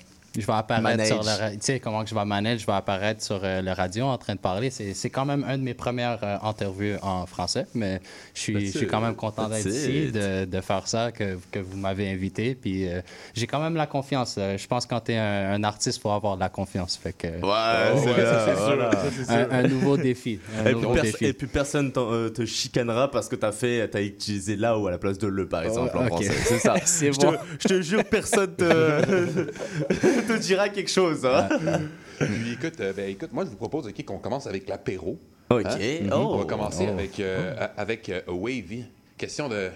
Je 0.42 0.46
vais 0.46 0.54
apparaître 0.54 0.84
Manage. 0.84 1.08
sur 1.08 1.24
le 1.24 1.51
tu 1.54 1.58
sais 1.62 1.80
comment 1.80 2.04
que 2.04 2.10
je 2.10 2.15
vais 2.15 2.25
manager, 2.25 2.60
je 2.60 2.65
vais 2.65 2.74
apparaître 2.74 3.24
sur 3.24 3.39
euh, 3.44 3.62
le 3.62 3.72
radio 3.72 4.06
en 4.06 4.18
train 4.18 4.36
de 4.36 4.39
parler. 4.39 4.70
C'est 4.70 4.94
c'est 4.94 5.10
quand 5.10 5.25
même 5.25 5.44
une 5.44 5.58
de 5.58 5.63
mes 5.63 5.74
premières 5.74 6.20
euh, 6.24 6.38
interviews 6.44 6.98
en 7.01 7.25
français, 7.25 7.65
mais 7.74 8.01
je 8.34 8.39
suis, 8.42 8.68
je 8.72 8.77
suis 8.77 8.88
quand 8.88 9.01
même 9.01 9.15
content 9.15 9.48
d'être 9.50 9.68
ici, 9.68 10.12
de, 10.12 10.46
de 10.46 10.62
faire 10.62 10.88
ça, 10.88 11.12
que, 11.12 11.38
que 11.51 11.60
vous 11.60 11.77
m'avez 11.77 12.10
invité. 12.12 12.56
Puis 12.56 12.88
euh, 12.89 13.01
j'ai 13.34 13.48
quand 13.48 13.60
même 13.62 13.75
la 13.75 13.88
confiance. 13.88 14.36
Euh, 14.38 14.58
Je 14.58 14.68
pense 14.68 14.86
que 14.86 14.89
quand 14.92 15.01
tu 15.01 15.12
es 15.13 15.18
un, 15.18 15.54
un 15.54 15.63
artiste, 15.63 15.98
il 15.98 16.01
faut 16.01 16.12
avoir 16.12 16.36
de 16.36 16.42
la 16.42 16.50
confiance. 16.50 16.98
Fait 17.01 17.13
que, 17.13 17.27
Ouais, 17.27 17.92
Oh, 17.94 18.00
c'est 18.04 18.10
ouais, 18.10 18.15
c'est 18.46 18.56
sûr. 18.56 18.65
voilà. 18.65 18.92
Ça, 18.92 18.98
c'est 19.15 19.25
sûr. 19.25 19.34
un, 19.34 19.50
un 19.51 19.63
nouveau 19.68 19.98
défi. 19.98 20.39
Un 20.58 20.70
Et 20.70 20.74
puis, 20.74 20.82
nouveau 20.82 20.96
défi. 21.00 21.25
et 21.25 21.34
puis 21.34 21.48
personne 21.48 21.92
euh, 21.98 22.30
te 22.30 22.46
chicanera 22.46 23.10
parce 23.12 23.27
que 23.30 23.36
t'as 23.36 23.51
fait, 23.51 23.88
t'as 23.89 24.01
utilisé 24.01 24.56
là 24.56 24.77
ou 24.77 24.88
à 24.88 24.92
la 24.92 24.98
place 24.98 25.18
de 25.18 25.27
le 25.27 25.48
par 25.48 25.63
exemple 25.63 25.98
en 25.98 26.01
ok. 26.04 26.08
français. 26.08 26.32
C'est 26.46 26.60
ça. 26.60 26.75
C'est 26.86 27.13
je, 27.13 27.20
bon. 27.20 27.32
te, 27.34 27.38
je 27.60 27.68
te 27.68 27.82
jure, 27.82 28.04
personne 28.06 28.56
te, 28.56 28.63
te 30.25 30.38
dira 30.38 30.70
quelque 30.70 30.89
chose. 30.91 31.25
Hein. 31.25 31.48
Puis 32.20 32.53
écoute, 32.53 32.79
euh, 32.79 32.94
ben, 32.94 33.10
écoute, 33.10 33.32
moi, 33.34 33.44
je 33.46 33.50
vous 33.50 33.55
propose 33.58 33.88
ok, 33.88 34.05
qu'on 34.05 34.17
commence 34.20 34.48
avec 34.48 34.67
l'apéro. 34.70 35.17
Ok. 35.50 35.65
Hein? 35.65 36.10
Oh. 36.12 36.15
On 36.34 36.38
va 36.39 36.46
commencer 36.46 36.86
Oh. 36.88 36.91
avec, 36.94 37.20
euh, 37.20 37.55
a- 37.58 37.79
avec 37.79 38.10
euh, 38.10 38.22
Wavy. 38.27 38.86
Question 39.17 39.48
de. 39.50 39.70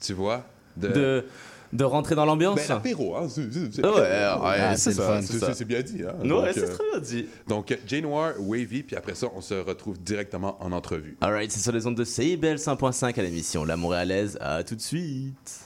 Tu 0.00 0.12
vois? 0.12 0.44
De. 0.76 0.88
De, 0.88 1.24
de 1.72 1.84
rentrer 1.84 2.14
dans 2.14 2.24
l'ambiance? 2.24 2.56
Ben, 2.56 2.74
l'apéro, 2.76 3.16
hein? 3.16 3.26
c'est- 3.28 3.42
Ouais, 3.42 3.88
ouais, 3.88 3.90
Ah, 3.92 4.76
c'est 4.76 5.64
bien 5.64 5.82
dit. 5.82 6.02
Hein? 6.04 6.14
Ouais, 6.22 6.28
donc, 6.28 6.46
c'est 6.54 6.62
euh, 6.62 6.74
très 6.74 6.84
bien 6.92 7.00
dit. 7.00 7.26
donc, 7.48 7.72
euh, 7.72 7.76
Jay 7.86 8.00
Noir, 8.00 8.34
Wavy, 8.38 8.82
puis 8.84 8.94
après 8.96 9.14
ça, 9.14 9.26
on 9.34 9.40
se 9.40 9.54
retrouve 9.54 9.98
directement 10.00 10.56
en 10.62 10.70
entrevue. 10.72 11.16
Alright, 11.20 11.50
c'est 11.50 11.60
sur 11.60 11.72
les 11.72 11.86
ondes 11.86 11.96
de 11.96 12.04
CIBL 12.04 12.56
100.5 12.58 13.18
à 13.18 13.22
l'émission 13.22 13.64
La 13.64 13.76
Montréalaise. 13.76 14.38
À 14.40 14.62
tout 14.62 14.76
de 14.76 14.80
suite. 14.80 15.60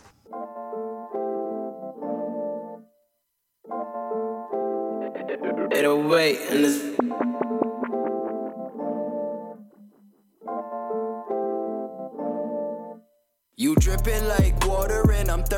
Wait 6.10 6.40
in 6.50 6.62
this. 6.62 7.09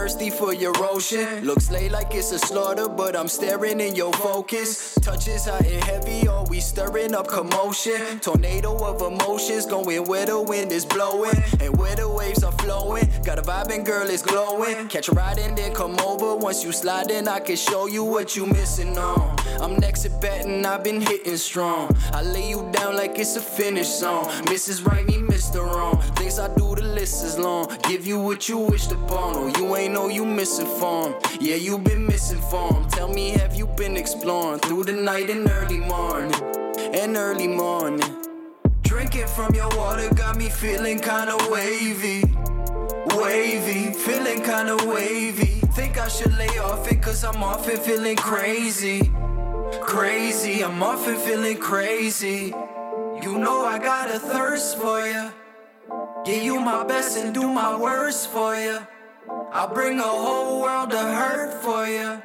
Thirsty. 0.02 0.30
for 0.30 0.52
your 0.52 0.72
ocean. 0.78 1.44
Looks 1.44 1.70
late 1.70 1.92
like 1.92 2.12
it's 2.14 2.32
a 2.32 2.38
slaughter, 2.38 2.88
but 2.88 3.14
I'm 3.14 3.28
staring 3.28 3.80
in 3.80 3.94
your 3.94 4.12
focus. 4.14 4.94
Touches 4.96 5.46
hot 5.46 5.64
and 5.64 5.84
heavy, 5.84 6.26
always 6.26 6.64
stirring 6.64 7.14
up 7.14 7.28
commotion. 7.28 8.18
Tornado 8.20 8.76
of 8.84 9.00
emotions 9.00 9.66
going 9.66 10.04
where 10.04 10.26
the 10.26 10.40
wind 10.40 10.72
is 10.72 10.84
blowing 10.84 11.38
and 11.60 11.76
where 11.78 11.94
the 11.94 12.08
waves 12.08 12.42
are 12.42 12.56
flowing. 12.64 13.08
Got 13.24 13.38
a 13.38 13.42
vibe 13.42 13.70
and 13.74 13.86
girl 13.86 14.08
is 14.08 14.22
glowing. 14.22 14.88
Catch 14.88 15.08
a 15.08 15.12
ride 15.12 15.38
and 15.38 15.56
then 15.56 15.72
come 15.74 15.96
over. 16.00 16.34
Once 16.34 16.64
you 16.64 16.72
slide 16.72 17.10
in, 17.10 17.28
I 17.28 17.38
can 17.38 17.56
show 17.56 17.86
you 17.86 18.02
what 18.02 18.34
you 18.34 18.46
missing 18.46 18.98
on. 18.98 19.36
I'm 19.60 19.76
next 19.76 20.04
at 20.04 20.20
batting, 20.20 20.66
I've 20.66 20.82
been 20.82 21.00
hitting 21.00 21.36
strong. 21.36 21.94
I 22.12 22.22
lay 22.22 22.48
you 22.48 22.68
down 22.72 22.96
like 22.96 23.18
it's 23.18 23.36
a 23.36 23.40
finish 23.40 23.88
song. 23.88 24.24
Mrs. 24.50 24.84
Right, 24.84 25.06
me, 25.06 25.18
Mr. 25.42 25.74
Wrong. 25.74 26.00
Things 26.14 26.38
I 26.38 26.54
do, 26.54 26.76
the 26.76 26.84
list 26.84 27.24
is 27.24 27.36
long. 27.36 27.66
Give 27.88 28.06
you 28.06 28.20
what 28.20 28.48
you 28.48 28.58
wished 28.58 28.92
upon. 28.92 29.34
Oh, 29.36 29.52
you 29.58 29.74
ain't 29.74 29.92
know 29.92 30.08
you 30.08 30.24
misinformed. 30.24 31.16
Yeah, 31.40 31.56
you 31.56 31.78
been 31.78 32.06
misinformed. 32.06 32.90
Tell 32.90 33.08
me, 33.08 33.30
have 33.30 33.56
you 33.56 33.66
been 33.66 33.96
exploring 33.96 34.60
through 34.60 34.84
the 34.84 34.92
night 34.92 35.30
and 35.30 35.50
early 35.50 35.78
morning? 35.78 36.32
And 36.94 37.16
early 37.16 37.48
morning. 37.48 38.08
Drinking 38.82 39.26
from 39.26 39.52
your 39.52 39.68
water 39.76 40.14
got 40.14 40.36
me 40.36 40.48
feeling 40.48 41.00
kinda 41.00 41.36
wavy. 41.50 42.22
Wavy, 43.16 43.92
feeling 43.94 44.44
kinda 44.44 44.76
wavy. 44.86 45.60
Think 45.74 45.98
I 45.98 46.06
should 46.06 46.38
lay 46.38 46.56
off 46.58 46.86
it 46.92 47.02
cause 47.02 47.24
I'm 47.24 47.42
often 47.42 47.78
feeling 47.78 48.16
crazy. 48.16 49.10
Crazy, 49.80 50.62
I'm 50.62 50.80
often 50.84 51.16
feeling 51.16 51.56
crazy. 51.56 52.54
You 53.22 53.38
know 53.38 53.64
I 53.64 53.78
got 53.78 54.10
a 54.10 54.18
thirst 54.18 54.78
for 54.78 55.06
you. 55.06 55.30
Give 56.24 56.42
you 56.42 56.58
my 56.58 56.82
best 56.82 57.16
and 57.16 57.32
do 57.32 57.48
my 57.48 57.78
worst 57.78 58.28
for 58.30 58.56
you. 58.56 58.80
I'll 59.52 59.72
bring 59.72 60.00
a 60.00 60.02
whole 60.02 60.60
world 60.60 60.92
of 60.92 61.06
hurt 61.06 61.54
for 61.62 61.86
you. 61.86 62.20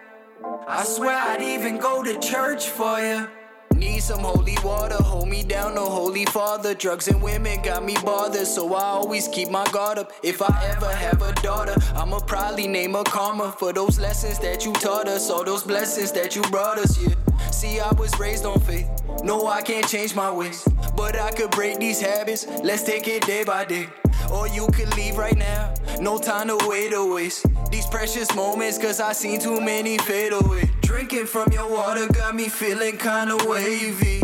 I 0.68 0.84
swear 0.84 1.16
I'd 1.16 1.44
even 1.44 1.77
go 1.77 2.04
to 2.04 2.18
church 2.20 2.70
for 2.70 3.00
you. 3.00 3.27
Need 3.75 4.00
some 4.00 4.22
holy 4.22 4.58
water, 4.63 4.96
hold 4.96 5.30
me 5.30 5.44
down, 5.44 5.75
no 5.75 5.86
holy 5.88 6.25
father. 6.25 6.74
Drugs 6.74 7.08
and 7.08 7.22
women 7.22 7.62
got 7.62 7.86
me 7.86 7.96
bothered, 8.04 8.48
so 8.48 8.74
I 8.74 8.86
always 8.86 9.27
keep 9.27 9.51
my 9.51 9.66
guard 9.66 10.00
up. 10.00 10.12
If 10.24 10.42
I 10.42 10.48
ever 10.75 10.92
have 10.92 11.22
a 11.22 11.32
daughter, 11.44 11.75
I'ma 11.94 12.22
probably 12.22 12.66
name 12.66 12.96
her 12.96 13.04
Karma 13.04 13.51
for 13.51 13.72
those 13.72 14.00
lessons 14.00 14.39
that 14.39 14.66
you 14.66 14.74
taught 14.74 15.08
us, 15.08 15.30
all 15.30 15.44
those 15.44 15.62
blessings 15.62 16.12
that 16.13 16.36
you 16.36 16.42
brought 16.44 16.80
us, 16.80 17.00
yeah. 17.00 17.13
See, 17.51 17.80
I 17.80 17.92
was 17.94 18.18
raised 18.20 18.46
on 18.46 18.60
faith. 18.62 18.89
No, 19.24 19.48
I 19.48 19.62
can't 19.62 19.88
change 19.88 20.16
my 20.16 20.32
ways, 20.32 20.68
but 20.98 21.16
I 21.16 21.32
could 21.32 21.51
break 21.51 21.80
these 21.80 22.01
habits. 22.01 22.48
Let's 22.63 22.84
take 22.84 23.08
it 23.08 23.25
day 23.25 23.44
by 23.44 23.63
day. 23.63 23.88
Or 24.32 24.48
you 24.48 24.68
could 24.74 24.94
leave 24.98 25.18
right 25.18 25.38
now, 25.38 25.74
no 26.01 26.18
time 26.18 26.48
to 26.48 26.58
wait 26.68 26.94
or 26.94 27.13
waste. 27.13 27.46
These 27.72 27.86
precious 27.86 28.34
moments, 28.36 28.77
cause 28.77 29.00
I 29.00 29.13
seen 29.13 29.39
too 29.39 29.62
many 29.62 29.98
fade 30.00 30.34
away. 30.34 30.70
Drinking 30.82 31.27
from 31.27 31.51
your 31.54 31.70
water 31.70 32.08
got 32.08 32.36
me 32.36 32.50
feeling 32.50 32.98
kinda 32.98 33.38
wavy. 33.46 34.22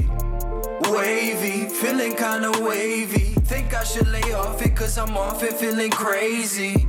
Wavy, 0.90 1.70
feeling 1.70 2.16
kinda 2.16 2.52
wavy. 2.60 3.36
Think 3.46 3.74
I 3.74 3.84
should 3.84 4.08
lay 4.08 4.34
off 4.34 4.62
it 4.66 4.76
cause 4.76 4.98
I'm 4.98 5.16
often 5.16 5.54
feeling 5.54 5.92
crazy. 5.92 6.88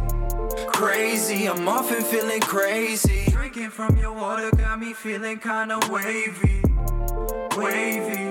Crazy, 0.69 1.47
I'm 1.47 1.69
often 1.69 2.03
feeling 2.03 2.41
crazy. 2.41 3.27
Drinking 3.31 3.71
from 3.71 3.97
your 3.99 4.13
water 4.13 4.51
got 4.51 4.81
me 4.81 4.93
feeling 4.93 5.39
kinda 5.39 5.79
wavy. 5.91 6.63
Wavy, 7.57 8.24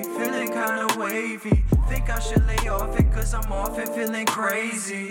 kinda 0.63 0.88
wavy. 0.98 1.63
Think 1.89 2.10
I 2.10 2.20
should 2.20 2.46
lay 2.48 2.70
off 2.70 2.98
it 3.00 3.12
cause 3.12 3.34
I'm 3.34 3.51
often 3.51 3.88
feeling 3.88 4.25
crazy. 4.25 5.10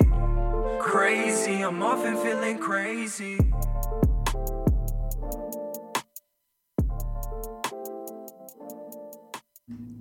Crazy, 0.80 1.62
I'm 1.62 1.82
often 1.82 2.16
feeling 2.16 2.58
crazy. 2.58 3.38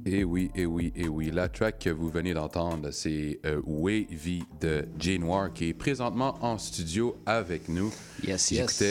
Et 0.04 0.24
oui, 0.24 0.52
et 0.56 0.66
oui, 0.66 0.92
et 0.96 1.08
oui. 1.08 1.32
La 1.32 1.48
track 1.48 1.80
que 1.80 1.90
vous 1.90 2.10
venez 2.10 2.34
d'entendre, 2.34 2.92
c'est 2.92 3.40
euh, 3.46 3.62
Wavy 3.66 4.44
de 4.60 4.86
Jay 4.98 5.18
Noir 5.18 5.54
qui 5.54 5.70
est 5.70 5.74
présentement 5.74 6.38
en 6.42 6.58
studio 6.58 7.16
avec 7.26 7.70
nous. 7.70 7.94
Yes, 8.24 8.52
yes. 8.52 8.84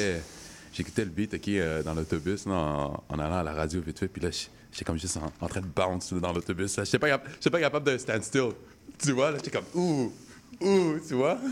J'écoutais, 0.73 1.05
le 1.05 1.11
beat 1.11 1.35
ok, 1.35 1.49
euh, 1.49 1.83
dans 1.83 1.95
l'autobus 1.95 2.47
en, 2.47 3.03
en 3.09 3.19
allant 3.19 3.39
à 3.39 3.43
la 3.43 3.53
radio 3.53 3.81
vite 3.81 3.99
fait, 3.99 4.09
puis 4.09 4.23
là, 4.23 4.31
j'étais 4.73 4.85
comme 4.85 4.99
juste 4.99 5.17
en, 5.19 5.45
en 5.45 5.49
train 5.49 5.61
de 5.61 5.67
bounce 5.67 6.13
dans 6.15 6.33
l'autobus. 6.33 6.77
là. 6.77 6.85
J'étais 6.85 6.99
pas, 6.99 7.19
pas 7.19 7.61
capable 7.61 7.91
de 7.93 7.99
stand 7.99 8.23
still. 8.23 8.51
Tu 9.03 9.13
vois, 9.13 9.31
là, 9.31 9.39
j'étais 9.39 9.51
comme 9.51 9.65
ouh, 9.75 10.13
ouh, 10.61 10.95
tu 11.07 11.15
vois. 11.15 11.39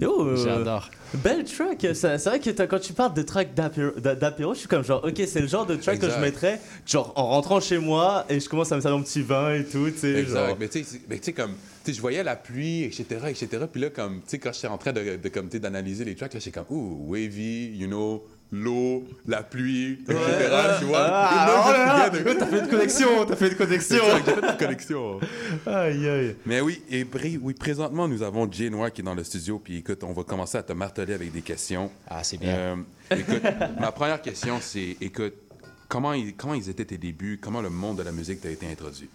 Yo, 0.00 0.26
euh, 0.26 0.36
J'adore. 0.36 0.90
Belle 1.14 1.44
track. 1.44 1.86
C'est 1.94 2.16
vrai 2.24 2.38
que 2.38 2.50
quand 2.64 2.78
tu 2.78 2.92
parles 2.92 3.14
de 3.14 3.22
track 3.22 3.54
d'apéro, 3.54 3.92
d'a- 3.98 4.14
d'apéro, 4.14 4.52
je 4.52 4.58
suis 4.60 4.68
comme 4.68 4.84
genre, 4.84 5.02
ok, 5.04 5.22
c'est 5.26 5.40
le 5.40 5.46
genre 5.46 5.64
de 5.64 5.76
track 5.76 5.98
que 6.00 6.10
je 6.10 6.18
mettrais, 6.18 6.60
genre 6.84 7.12
en 7.16 7.28
rentrant 7.28 7.60
chez 7.60 7.78
moi 7.78 8.26
et 8.28 8.38
je 8.38 8.46
commence 8.48 8.70
à 8.72 8.76
me 8.76 8.80
servir 8.82 8.98
mon 8.98 9.04
petit 9.04 9.22
vin 9.22 9.54
et 9.54 9.64
tout, 9.64 9.90
tu 9.90 9.98
sais. 9.98 10.14
Exact. 10.20 10.48
genre. 10.48 10.56
Mais 10.60 10.68
tu 10.68 10.84
sais, 10.84 11.32
comme, 11.32 11.52
tu 11.52 11.90
sais, 11.90 11.92
je 11.94 12.00
voyais 12.02 12.22
la 12.22 12.36
pluie, 12.36 12.82
etc., 12.84 13.04
etc. 13.28 13.48
Puis 13.72 13.80
là, 13.80 13.88
comme, 13.90 14.16
tu 14.16 14.22
sais, 14.28 14.38
quand 14.38 14.52
j'étais 14.52 14.66
en 14.68 14.76
train 14.76 14.92
de, 14.92 15.16
de 15.16 15.28
comme, 15.30 15.46
tu 15.48 15.52
sais, 15.56 15.60
d'analyser 15.60 16.04
les 16.04 16.14
tracks, 16.14 16.34
là, 16.34 16.40
j'étais 16.40 16.58
comme, 16.60 16.66
ouh, 16.76 17.06
wavy, 17.12 17.74
you 17.76 17.86
know, 17.86 18.26
l'eau, 18.52 19.04
la 19.26 19.42
pluie, 19.42 19.98
etc. 20.08 20.16
Tu 20.78 20.84
vois. 20.86 21.06
Ah, 21.10 22.10
oh 22.10 22.10
de- 22.16 22.32
t'as 22.38 22.46
fait 22.46 22.60
une 22.60 22.68
connexion, 22.68 23.24
t'as 23.26 23.36
fait 23.36 23.48
une 23.48 23.56
connexion. 23.56 24.02
J'ai 24.16 24.32
fait 24.32 24.40
une 24.52 24.56
connexion. 24.56 25.20
Aïe 25.66 26.08
aïe. 26.08 26.36
Mais 26.46 26.60
oui, 26.60 26.82
et 26.90 27.06
oui, 27.42 27.54
présentement, 27.54 28.08
nous 28.08 28.22
avons 28.22 28.50
Jay 28.50 28.70
Noir 28.70 28.92
qui 28.92 29.00
est 29.00 29.04
dans 29.04 29.14
le 29.14 29.24
studio. 29.24 29.58
Puis 29.58 29.78
écoute, 29.78 30.04
on 30.04 30.12
va 30.12 30.22
commencer 30.22 30.58
à 30.58 30.62
te 30.62 30.72
marteler 30.72 31.14
avec 31.14 31.32
des 31.32 31.42
questions. 31.42 31.90
Ah, 32.08 32.22
c'est 32.22 32.38
bien. 32.38 32.54
Euh, 32.56 32.76
écoute, 33.10 33.42
ma 33.80 33.92
première 33.92 34.22
question, 34.22 34.58
c'est, 34.60 34.96
écoute, 35.00 35.34
comment 35.88 36.12
ils, 36.12 36.34
comment 36.34 36.54
ils 36.54 36.68
étaient 36.68 36.84
tes 36.84 36.98
débuts? 36.98 37.38
Comment 37.42 37.60
le 37.60 37.70
monde 37.70 37.98
de 37.98 38.02
la 38.02 38.12
musique 38.12 38.40
t'a 38.40 38.50
été 38.50 38.70
introduit? 38.70 39.08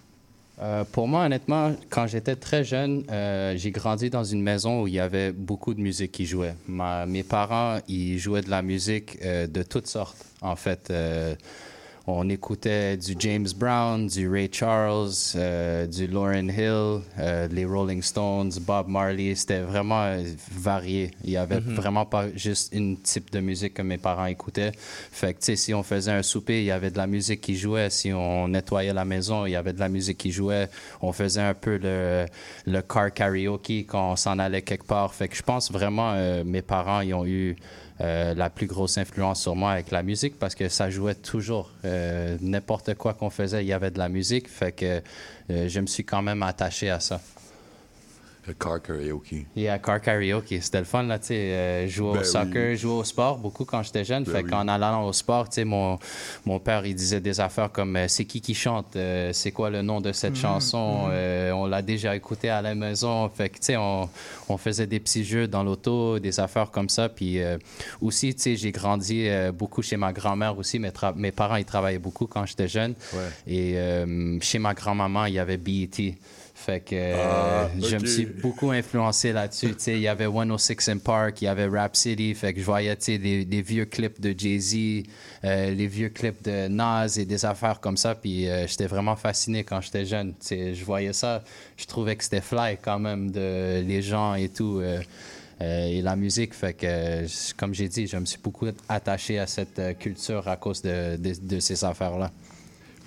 Euh, 0.62 0.84
pour 0.92 1.08
moi, 1.08 1.26
honnêtement, 1.26 1.76
quand 1.90 2.06
j'étais 2.06 2.36
très 2.36 2.64
jeune, 2.64 3.04
euh, 3.10 3.56
j'ai 3.58 3.72
grandi 3.72 4.10
dans 4.10 4.24
une 4.24 4.44
maison 4.44 4.84
où 4.84 4.88
il 4.88 4.94
y 4.94 5.00
avait 5.00 5.32
beaucoup 5.32 5.74
de 5.74 5.82
musique 5.82 6.12
qui 6.12 6.26
jouait. 6.26 6.54
Mes 6.68 7.24
parents, 7.24 7.80
ils 7.88 8.20
jouaient 8.20 8.42
de 8.42 8.50
la 8.50 8.62
musique 8.62 9.18
euh, 9.24 9.48
de 9.48 9.64
toutes 9.64 9.88
sortes, 9.88 10.24
en 10.42 10.56
fait. 10.56 10.94
On 12.08 12.30
écoutait 12.30 12.98
du 12.98 13.16
James 13.20 13.48
Brown, 13.56 14.08
du 14.08 14.28
Ray 14.28 14.50
Charles, 14.52 15.12
euh, 15.36 15.86
du 15.86 16.08
Lauryn 16.08 16.50
Hill, 16.50 17.02
euh, 17.20 17.48
les 17.52 17.64
Rolling 17.64 18.02
Stones, 18.02 18.52
Bob 18.62 18.88
Marley. 18.88 19.36
C'était 19.36 19.60
vraiment 19.60 20.02
euh, 20.06 20.24
varié. 20.52 21.12
Il 21.24 21.30
y 21.30 21.38
avait 21.38 21.60
vraiment 21.60 22.08
pas 22.08 22.26
juste 22.36 22.74
une 22.74 22.98
type 22.98 23.30
de 23.30 23.40
musique 23.40 23.76
que 23.76 23.84
mes 23.84 24.00
parents 24.00 24.26
écoutaient. 24.26 24.72
Fait 24.76 25.36
que, 25.36 25.40
tu 25.42 25.46
sais, 25.46 25.56
si 25.56 25.76
on 25.76 25.84
faisait 25.84 26.12
un 26.12 26.24
souper, 26.24 26.62
il 26.62 26.66
y 26.66 26.72
avait 26.72 26.90
de 26.90 26.98
la 26.98 27.06
musique 27.06 27.40
qui 27.40 27.56
jouait. 27.56 27.92
Si 27.92 28.12
on 28.12 28.48
nettoyait 28.48 28.94
la 28.94 29.06
maison, 29.06 29.46
il 29.46 29.52
y 29.52 29.56
avait 29.56 29.74
de 29.74 29.80
la 29.80 29.90
musique 29.90 30.18
qui 30.18 30.32
jouait. 30.32 30.70
On 31.04 31.12
faisait 31.12 31.42
un 31.42 31.54
peu 31.54 31.78
le, 31.78 32.26
le 32.66 32.82
car 32.82 33.14
karaoke 33.14 33.86
quand 33.86 34.14
on 34.14 34.16
s'en 34.16 34.40
allait 34.40 34.64
quelque 34.64 34.88
part. 34.88 35.14
Fait 35.14 35.28
que 35.28 35.36
je 35.36 35.44
pense 35.44 35.72
vraiment, 35.72 36.16
mes 36.44 36.64
parents, 36.64 37.02
ils 37.02 37.14
ont 37.14 37.28
eu 37.28 37.56
euh, 38.02 38.34
la 38.34 38.50
plus 38.50 38.68
grosse 38.68 38.98
influence 38.98 39.42
sur 39.42 39.56
moi 39.56 39.72
avec 39.72 39.92
la 39.92 40.02
musique 40.02 40.40
parce 40.40 40.56
que 40.56 40.70
ça 40.70 40.90
jouait 40.90 41.16
toujours. 41.16 41.70
Euh, 41.86 42.38
N'importe 42.42 42.96
quoi 42.96 43.14
qu'on 43.14 43.30
faisait, 43.30 43.64
il 43.64 43.68
y 43.68 43.74
avait 43.74 43.92
de 43.92 44.00
la 44.00 44.10
musique. 44.10 44.50
Fait 44.50 44.72
que 44.72 45.02
euh, 45.52 45.70
je 45.70 45.80
me 45.80 45.86
suis 45.86 46.04
quand 46.04 46.22
même 46.22 46.42
attaché 46.42 46.90
à 46.90 47.00
ça. 47.00 47.22
Le 48.48 48.54
car 48.54 48.82
karaoke. 48.82 49.46
À 49.70 49.78
car 49.78 50.02
karaoke, 50.02 50.60
c'était 50.62 50.80
le 50.80 50.86
fun, 50.86 51.04
là, 51.04 51.20
tu 51.20 51.28
sais, 51.28 51.36
euh, 51.36 51.88
jouer 51.88 52.14
Ben 52.14 52.20
au 52.22 52.24
soccer, 52.24 52.76
jouer 52.76 52.92
au 52.94 53.04
sport, 53.04 53.38
beaucoup 53.38 53.66
quand 53.66 53.84
j'étais 53.84 54.04
jeune. 54.04 54.24
Ben 54.24 54.32
fait 54.32 54.44
oui. 54.44 54.50
qu'en 54.50 54.68
allant 54.68 55.06
au 55.06 55.14
sport, 55.14 55.48
tu 55.48 55.56
sais, 55.56 55.64
mon, 55.64 56.00
mon 56.46 56.58
père, 56.60 56.84
il 56.86 56.96
disait 56.96 57.20
des 57.20 57.40
affaires 57.40 57.72
comme 57.72 57.96
euh, 57.96 58.08
c'est 58.08 58.26
qui 58.26 58.42
qui 58.42 58.56
chante, 58.56 58.96
Euh, 58.96 59.32
c'est 59.32 59.52
quoi 59.52 59.70
le 59.70 59.84
nom 59.84 60.02
de 60.02 60.12
cette 60.12 60.36
chanson, 60.36 61.06
Euh, 61.12 61.52
on 61.52 61.68
l'a 61.68 61.84
déjà 61.84 62.16
écouté 62.16 62.50
à 62.50 62.64
la 62.64 62.74
maison. 62.74 63.30
Fait 63.30 63.50
que, 63.50 63.58
tu 63.58 63.66
sais, 63.66 63.78
on, 63.78 64.10
on 64.50 64.58
faisait 64.58 64.88
des 64.88 65.00
petits 65.00 65.24
jeux 65.24 65.48
dans 65.48 65.64
l'auto, 65.64 66.18
des 66.18 66.40
affaires 66.40 66.72
comme 66.72 66.90
ça. 66.90 67.10
Puis 67.10 67.40
euh, 67.42 67.58
aussi, 68.02 68.34
tu 68.34 68.42
sais, 68.42 68.56
j'ai 68.56 68.72
grandi 68.72 69.28
euh, 69.28 69.52
beaucoup 69.52 69.84
chez 69.84 69.98
ma 69.98 70.12
grand-mère 70.14 70.58
aussi. 70.58 70.80
Mes, 70.80 70.90
tra- 70.90 71.14
mes 71.16 71.32
parents, 71.32 71.58
ils 71.58 71.66
travaillaient 71.66 72.00
beaucoup 72.00 72.26
quand 72.26 72.46
j'étais 72.48 72.68
jeune. 72.68 72.96
Ouais. 73.14 73.20
Et 73.46 73.74
euh, 73.78 74.40
chez 74.42 74.58
ma 74.58 74.74
grand-maman, 74.74 75.26
il 75.26 75.36
y 75.36 75.40
avait 75.40 75.58
BET. 75.58 76.16
Fait 76.66 76.80
que 76.80 76.96
euh, 76.96 77.16
Ah, 77.18 77.70
je 77.90 77.96
me 77.96 78.06
suis 78.06 78.26
beaucoup 78.26 78.70
influencé 78.72 79.34
là-dessus. 79.34 79.76
Il 79.88 80.00
y 80.00 80.08
avait 80.08 80.26
106 80.28 80.90
in 80.90 80.98
Park, 81.00 81.42
il 81.42 81.46
y 81.46 81.48
avait 81.48 81.66
Rap 81.68 81.96
City. 81.96 82.34
Fait 82.36 82.54
que 82.54 82.60
je 82.60 82.66
voyais 82.66 82.96
des, 82.96 83.46
des 83.46 83.62
vieux 83.62 83.86
clips 83.86 84.22
de 84.22 84.34
Jay-Z, 84.38 85.04
euh, 85.44 85.72
les 85.72 85.88
vieux 85.88 86.10
clips 86.10 86.44
de 86.44 86.68
Nas 86.68 87.08
et 87.18 87.26
des 87.26 87.44
affaires 87.46 87.80
comme 87.80 87.98
ça. 87.98 88.14
Puis 88.16 88.48
euh, 88.48 88.68
j'étais 88.68 88.88
vraiment 88.88 89.16
fasciné 89.16 89.64
quand 89.64 89.82
j'étais 89.82 90.06
jeune. 90.06 90.34
Je 90.50 90.84
voyais 90.86 91.14
ça, 91.14 91.44
je 91.78 91.86
trouvais 91.86 92.16
que 92.16 92.24
c'était 92.24 92.42
fly 92.42 92.78
quand 92.82 93.00
même, 93.00 93.32
de 93.32 93.82
les 93.86 94.02
gens 94.02 94.36
et 94.36 94.50
tout. 94.50 94.80
euh, 94.82 95.00
euh, 95.62 95.86
et 95.86 96.02
la 96.02 96.16
musique, 96.16 96.56
fait 96.56 96.74
que, 96.74 96.88
euh, 96.88 97.28
comme 97.56 97.72
j'ai 97.76 97.88
dit, 97.88 98.08
je 98.08 98.18
me 98.18 98.26
suis 98.26 98.40
beaucoup 98.42 98.66
attaché 98.90 99.38
à 99.38 99.46
cette 99.46 99.78
euh, 99.78 99.94
culture 99.94 100.48
à 100.48 100.56
cause 100.58 100.82
de, 100.82 101.18
de- 101.18 101.36
de 101.40 101.60
ces 101.60 101.84
affaires-là. 101.84 102.32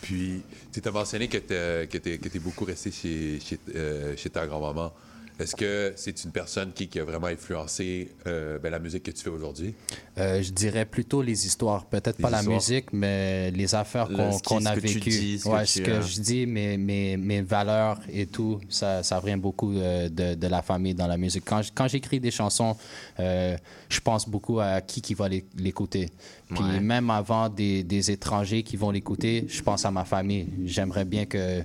Puis, 0.05 0.43
tu 0.73 0.81
as 0.87 0.91
mentionné 0.93 1.29
que 1.29 1.39
tu 1.39 2.05
es, 2.11 2.39
beaucoup 2.39 2.65
resté 2.67 2.91
chez, 2.91 3.41
chez, 3.41 3.59
euh, 3.75 4.15
chez 4.17 4.29
ta 4.31 4.47
grand-maman. 4.47 4.93
Est-ce 5.37 5.57
que 5.57 5.93
c'est 5.97 6.23
une 6.25 6.31
personne 6.31 6.71
qui, 6.73 6.87
qui 6.87 7.01
a 7.01 7.05
vraiment 7.05 7.27
influencé 7.27 8.13
euh, 8.29 8.57
ben, 8.61 8.71
la 8.71 8.79
musique 8.79 9.03
que 9.03 9.11
tu 9.11 9.21
fais 9.25 9.31
aujourd'hui? 9.31 9.75
Euh, 10.17 10.41
je 10.41 10.53
dirais 10.53 10.85
plutôt 10.85 11.23
les 11.23 11.45
histoires. 11.45 11.87
Peut-être 11.87 12.19
pas 12.23 12.31
la 12.31 12.45
musique, 12.45 12.93
mais 12.93 13.51
les 13.51 13.75
affaires 13.75 14.09
qu'on 14.47 14.65
a 14.65 14.75
que 14.77 14.81
vécues. 14.81 15.11
dis, 15.11 15.39
ce 15.41 15.45
que 15.45 15.49
ouais, 15.49 15.65
tu 15.65 15.73
ce 15.73 15.81
que 15.81 15.91
as. 15.91 16.01
je 16.03 16.21
dis, 16.21 16.47
mes, 16.47 16.77
mes, 16.77 17.17
mes 17.17 17.43
valeurs 17.43 17.99
et 18.13 18.27
tout, 18.27 18.61
ça, 18.69 19.03
ça 19.03 19.19
vient 19.19 19.37
beaucoup 19.37 19.73
euh, 19.77 20.09
de, 20.09 20.37
de 20.37 20.47
la 20.47 20.63
famille 20.63 20.95
dans 20.95 21.09
la 21.09 21.17
musique. 21.17 21.45
Quand, 21.45 21.63
quand 21.75 21.89
j'écris 21.89 22.21
des 22.21 22.31
chansons, 22.31 22.77
je 23.19 24.01
pense 24.05 24.29
beaucoup 24.29 24.61
à 24.61 24.81
qui 24.83 25.01
qui 25.03 25.15
va 25.15 25.29
l'é- 25.29 25.47
l'écouter. 25.57 26.11
Puis 26.51 26.63
Ouais. 26.63 26.79
même 26.81 27.09
avant 27.11 27.49
des, 27.49 27.83
des 27.83 28.11
étrangers 28.11 28.63
qui 28.63 28.77
vont 28.77 28.91
l'écouter, 28.91 29.47
je 29.49 29.63
pense 29.63 29.85
à 29.87 29.91
ma 29.91 30.05
famille. 30.05 30.47
J'aimerais 30.67 31.07
bien 31.07 31.25
que 31.25 31.63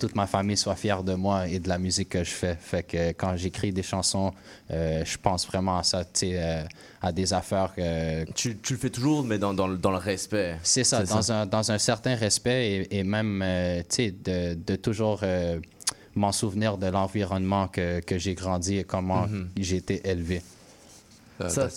toute 0.00 0.14
ma 0.16 0.26
famille 0.26 0.56
soit 0.56 0.74
fière 0.74 1.02
de 1.02 1.14
moi 1.14 1.46
et 1.48 1.58
de 1.58 1.68
la 1.68 1.78
musique 1.78 2.08
que 2.08 2.24
je 2.24 2.30
fais. 2.30 2.56
Fait 2.58 2.82
que 2.82 3.10
quand 3.12 3.36
j'écris 3.36 3.72
des 3.72 3.82
chansons, 3.82 4.32
euh, 4.70 5.04
je 5.04 5.18
pense 5.18 5.46
vraiment 5.46 5.76
à 5.78 5.82
ça, 5.82 6.02
euh, 6.24 6.64
à 7.02 7.12
des 7.12 7.32
affaires 7.34 7.74
que, 7.76 8.24
Tu, 8.32 8.56
tu 8.56 8.72
le 8.72 8.78
fais 8.78 8.90
toujours, 8.90 9.22
mais 9.22 9.38
dans, 9.38 9.52
dans, 9.52 9.66
le- 9.68 9.76
dans 9.76 9.90
le 9.90 9.98
respect. 9.98 10.56
c'est 10.62 10.84
ça, 10.84 11.02
dans, 11.04 11.30
Un, 11.30 11.44
dans 11.46 11.70
un 11.70 11.78
certain 11.78 12.14
respect 12.14 12.86
et, 12.90 12.98
et 13.00 13.04
même, 13.04 13.42
euh, 13.44 13.82
de, 13.98 14.54
de 14.54 14.76
toujours 14.76 15.20
euh, 15.24 15.60
m'en 16.14 16.32
souvenir 16.32 16.78
de 16.78 16.86
l'environnement 16.86 17.68
que, 17.68 18.00
que 18.00 18.16
j'ai 18.18 18.34
grandi 18.34 18.78
et 18.78 18.84
comment 18.84 19.26
Mhm. 19.26 19.48
j'ai 19.58 19.76
été 19.76 20.00
élevé. 20.08 20.40
Ça-. 21.48 21.68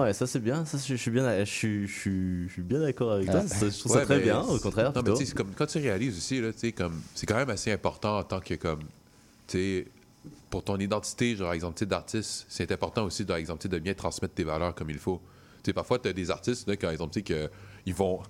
Ouais, 0.00 0.12
ça 0.12 0.26
c'est 0.26 0.40
bien. 0.40 0.64
Ça, 0.64 0.78
je, 0.78 0.94
suis 0.94 1.10
bien, 1.10 1.44
je 1.44 1.44
suis, 1.44 1.86
je 1.86 1.92
suis, 1.92 2.48
je 2.48 2.52
suis 2.52 2.62
bien 2.62 2.80
d'accord 2.80 3.12
avec 3.12 3.30
toi. 3.30 3.42
Ah. 3.44 3.48
Ça, 3.48 3.68
je 3.68 3.78
trouve 3.78 3.92
Ouais, 3.92 4.00
ça 4.00 4.04
très 4.06 4.20
bien, 4.20 4.40
au 4.40 4.58
contraire. 4.58 4.92
Non, 4.94 5.02
mais 5.04 5.16
c'est 5.16 5.34
comme 5.34 5.52
quand 5.56 5.66
tu 5.66 5.78
réalises 5.78 6.16
aussi, 6.16 6.40
là, 6.40 6.50
comme 6.76 7.00
c'est 7.14 7.26
quand 7.26 7.36
même 7.36 7.50
assez 7.50 7.72
important 7.72 8.18
en 8.18 8.22
tant 8.22 8.40
que 8.40 8.54
comme 8.54 8.80
tu 9.46 9.86
pour 10.50 10.64
ton 10.64 10.78
identité, 10.78 11.36
genre 11.36 11.52
exemple, 11.52 11.84
d'artiste, 11.84 12.46
c'est 12.48 12.72
important 12.72 13.04
aussi, 13.04 13.24
par 13.24 13.36
exemple, 13.36 13.68
de 13.68 13.78
bien 13.78 13.94
transmettre 13.94 14.34
tes 14.34 14.44
valeurs 14.44 14.74
comme 14.74 14.90
il 14.90 14.98
faut. 14.98 15.20
Tu 15.62 15.70
sais, 15.70 15.72
parfois, 15.72 15.98
tu 15.98 16.08
as 16.08 16.12
des 16.12 16.30
artistes, 16.30 16.68
là, 16.68 16.76
par 16.76 16.90
exemple, 16.90 17.20
que 17.22 17.50
ils 17.86 17.94
vont, 17.94 18.20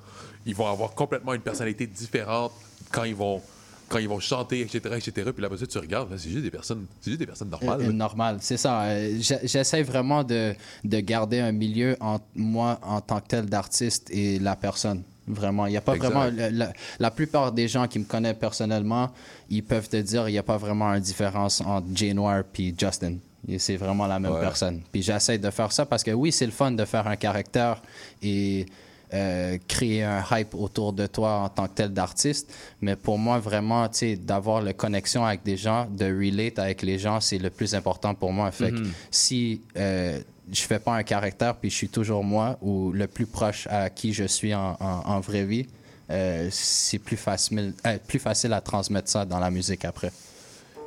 ils 0.46 0.54
vont 0.54 0.66
avoir 0.66 0.94
complètement 0.94 1.34
une 1.34 1.40
personnalité 1.40 1.86
différente 1.86 2.52
quand 2.90 3.04
ils 3.04 3.14
vont, 3.14 3.42
quand 3.88 3.98
ils 3.98 4.08
vont 4.08 4.20
chanter, 4.20 4.60
etc., 4.60 4.78
etc. 4.96 5.12
Puis 5.32 5.40
là, 5.42 5.46
après 5.46 5.58
ça, 5.58 5.66
tu 5.66 5.78
regardes, 5.78 6.16
c'est 6.18 6.30
juste 6.30 6.42
des 6.44 6.50
personnes, 6.50 6.86
c'est 7.00 7.10
juste 7.10 7.20
des 7.20 7.26
personnes 7.26 7.50
normales. 7.50 7.80
Euh, 7.80 7.86
là. 7.86 7.92
normal, 7.92 8.38
c'est 8.40 8.56
ça. 8.56 8.82
Euh, 8.82 9.18
J'essaie 9.44 9.82
vraiment 9.82 10.22
de, 10.24 10.54
de 10.84 11.00
garder 11.00 11.40
un 11.40 11.52
milieu 11.52 11.96
entre 12.00 12.24
moi 12.34 12.78
en 12.82 13.00
tant 13.00 13.20
que 13.20 13.26
tel 13.28 13.46
d'artiste 13.46 14.08
et 14.10 14.38
la 14.38 14.56
personne. 14.56 15.02
Vraiment, 15.26 15.66
il 15.66 15.70
n'y 15.72 15.76
a 15.76 15.82
pas 15.82 15.94
Exact. 15.94 16.08
vraiment. 16.10 16.48
la, 16.52 16.72
la 16.98 17.10
plupart 17.10 17.52
des 17.52 17.68
gens 17.68 17.86
qui 17.86 17.98
me 17.98 18.04
connaissent 18.04 18.38
personnellement, 18.38 19.10
ils 19.50 19.62
peuvent 19.62 19.88
te 19.88 19.98
dire 19.98 20.24
qu'il 20.24 20.32
n'y 20.32 20.38
a 20.38 20.42
pas 20.42 20.56
vraiment 20.56 20.92
une 20.94 21.02
différence 21.02 21.60
entre 21.60 21.86
Jay 21.94 22.14
Noir 22.14 22.44
et 22.58 22.74
Justin. 22.78 23.16
C'est 23.58 23.76
vraiment 23.76 24.06
la 24.06 24.18
même 24.18 24.32
Ouais. 24.32 24.40
personne. 24.40 24.80
Puis 24.90 25.02
j'essaie 25.02 25.38
de 25.38 25.50
faire 25.50 25.70
ça 25.72 25.84
parce 25.86 26.02
que 26.02 26.10
oui, 26.10 26.32
c'est 26.32 26.46
le 26.46 26.52
fun 26.52 26.70
de 26.72 26.84
faire 26.84 27.06
un 27.06 27.16
caractère 27.16 27.80
et 28.22 28.66
euh, 29.14 29.56
créer 29.66 30.02
un 30.04 30.22
hype 30.32 30.54
autour 30.54 30.92
de 30.92 31.06
toi 31.06 31.40
en 31.40 31.48
tant 31.48 31.66
que 31.68 31.74
tel 31.74 31.92
d'artiste. 31.92 32.52
Mais 32.80 32.96
pour 32.96 33.18
moi, 33.18 33.38
vraiment, 33.38 33.88
tu 33.88 33.98
sais, 33.98 34.16
d'avoir 34.16 34.60
la 34.62 34.72
connexion 34.72 35.24
avec 35.24 35.42
des 35.42 35.56
gens, 35.56 35.86
de 35.90 36.04
relate 36.06 36.58
avec 36.58 36.82
les 36.82 36.98
gens, 36.98 37.20
c'est 37.20 37.38
le 37.38 37.50
plus 37.50 37.74
important 37.74 38.14
pour 38.14 38.32
moi. 38.32 38.50
Fait 38.50 38.70
que 38.72 38.76
si 39.10 39.62
euh, 39.76 40.20
je 40.52 40.60
fais 40.62 40.78
pas 40.78 40.94
un 40.94 41.02
caractère 41.02 41.54
puis 41.56 41.68
je 41.70 41.74
suis 41.76 41.88
toujours 41.88 42.24
moi 42.24 42.58
ou 42.62 42.92
le 42.92 43.06
plus 43.06 43.26
proche 43.26 43.66
à 43.70 43.90
qui 43.90 44.12
je 44.12 44.24
suis 44.24 44.54
en, 44.54 44.76
en- 44.80 45.02
en 45.06 45.20
vraie 45.20 45.44
vie, 45.44 45.66
euh, 46.10 46.48
c'est 46.50 46.98
plus 46.98 47.16
facile, 47.18 47.74
euh, 47.86 47.98
plus 48.06 48.18
facile 48.18 48.52
à 48.54 48.60
transmettre 48.62 49.10
ça 49.10 49.24
dans 49.26 49.38
la 49.38 49.50
musique 49.50 49.84
après. 49.84 50.10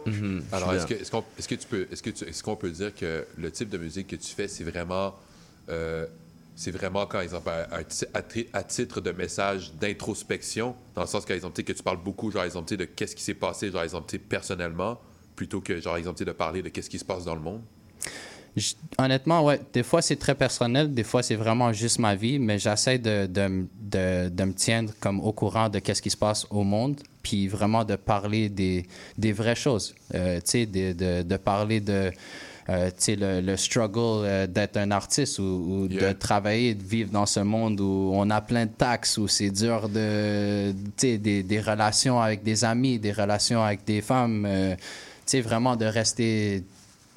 Mhm, 0.05 0.43
Alors, 0.51 0.73
est-ce 0.73 0.87
que, 0.87 0.93
est-ce 0.95 1.11
qu'on, 1.11 1.23
est-ce 1.37 1.47
que 1.47 1.53
tu 1.55 1.67
peux, 1.67 1.87
est-ce 1.91 2.01
que 2.01 2.09
est-ce 2.25 2.41
qu'on 2.41 2.55
peut 2.55 2.71
dire 2.71 2.93
que 2.95 3.25
le 3.37 3.51
type 3.51 3.69
de 3.69 3.77
musique 3.77 4.07
que 4.07 4.15
tu 4.15 4.33
fais, 4.33 4.47
c'est 4.47 4.63
vraiment, 4.63 5.13
euh, 5.69 6.07
c'est 6.61 6.69
vraiment, 6.69 7.07
par 7.07 7.21
exemple, 7.21 7.49
à, 7.49 7.79
à 8.53 8.63
titre 8.63 9.01
de 9.01 9.11
message 9.11 9.73
d'introspection, 9.81 10.75
dans 10.93 11.01
le 11.01 11.07
sens 11.07 11.25
tu 11.25 11.33
sais, 11.33 11.63
que 11.63 11.71
tu 11.73 11.81
parles 11.81 12.03
beaucoup, 12.03 12.29
genre, 12.29 12.43
exemple, 12.43 12.77
de 12.77 12.85
qu'est-ce 12.85 13.15
qui 13.15 13.23
s'est 13.23 13.33
passé, 13.33 13.71
genre, 13.71 13.81
exemple, 13.81 14.15
personnellement, 14.19 14.99
plutôt 15.35 15.59
que, 15.59 15.81
genre, 15.81 15.97
exemple, 15.97 16.23
de 16.23 16.31
parler 16.31 16.61
de 16.61 16.69
qu'est-ce 16.69 16.91
qui 16.91 16.99
se 16.99 17.05
passe 17.05 17.25
dans 17.25 17.33
le 17.33 17.41
monde? 17.41 17.61
Honnêtement, 18.99 19.43
ouais, 19.43 19.59
des 19.73 19.81
fois 19.81 20.03
c'est 20.03 20.17
très 20.17 20.35
personnel, 20.35 20.93
des 20.93 21.03
fois 21.03 21.23
c'est 21.23 21.37
vraiment 21.37 21.71
juste 21.71 21.97
ma 21.99 22.15
vie, 22.15 22.37
mais 22.37 22.59
j'essaie 22.59 22.99
de, 22.99 23.25
de, 23.25 23.65
de, 24.29 24.43
me 24.43 24.53
tiendre 24.53 24.91
comme 24.99 25.21
au 25.21 25.31
courant 25.31 25.69
de 25.69 25.79
qu'est-ce 25.79 26.01
qui 26.01 26.09
se 26.09 26.17
passe 26.17 26.45
au 26.49 26.63
monde, 26.63 26.99
puis 27.23 27.47
vraiment 27.47 27.85
de 27.85 27.95
parler 27.95 28.49
des, 28.49 28.85
des 29.17 29.31
vraies 29.31 29.55
choses, 29.55 29.95
Euh, 30.13 30.35
tu 30.41 30.51
sais, 30.51 30.65
de, 30.65 31.23
de, 31.23 31.37
parler 31.37 31.79
de, 31.79 32.11
le, 32.67 33.41
le 33.41 33.57
struggle 33.57 34.25
euh, 34.25 34.47
d'être 34.47 34.77
un 34.77 34.91
artiste 34.91 35.39
ou, 35.39 35.43
ou 35.43 35.87
Yeah. 35.91 36.13
de 36.13 36.19
travailler, 36.19 36.73
de 36.75 36.83
vivre 36.83 37.11
dans 37.11 37.25
ce 37.25 37.39
monde 37.41 37.79
où 37.81 38.11
on 38.13 38.29
a 38.29 38.41
plein 38.41 38.65
de 38.65 38.71
taxes, 38.71 39.17
où 39.17 39.27
c'est 39.27 39.49
dur 39.49 39.89
de, 39.89 40.73
des, 40.97 41.43
des 41.43 41.59
relations 41.61 42.21
avec 42.21 42.43
des 42.43 42.63
amis, 42.63 42.99
des 42.99 43.11
relations 43.11 43.61
avec 43.63 43.83
des 43.85 44.01
femmes, 44.01 44.45
euh, 44.47 44.75
vraiment 45.43 45.75
de 45.75 45.85
rester 45.85 46.63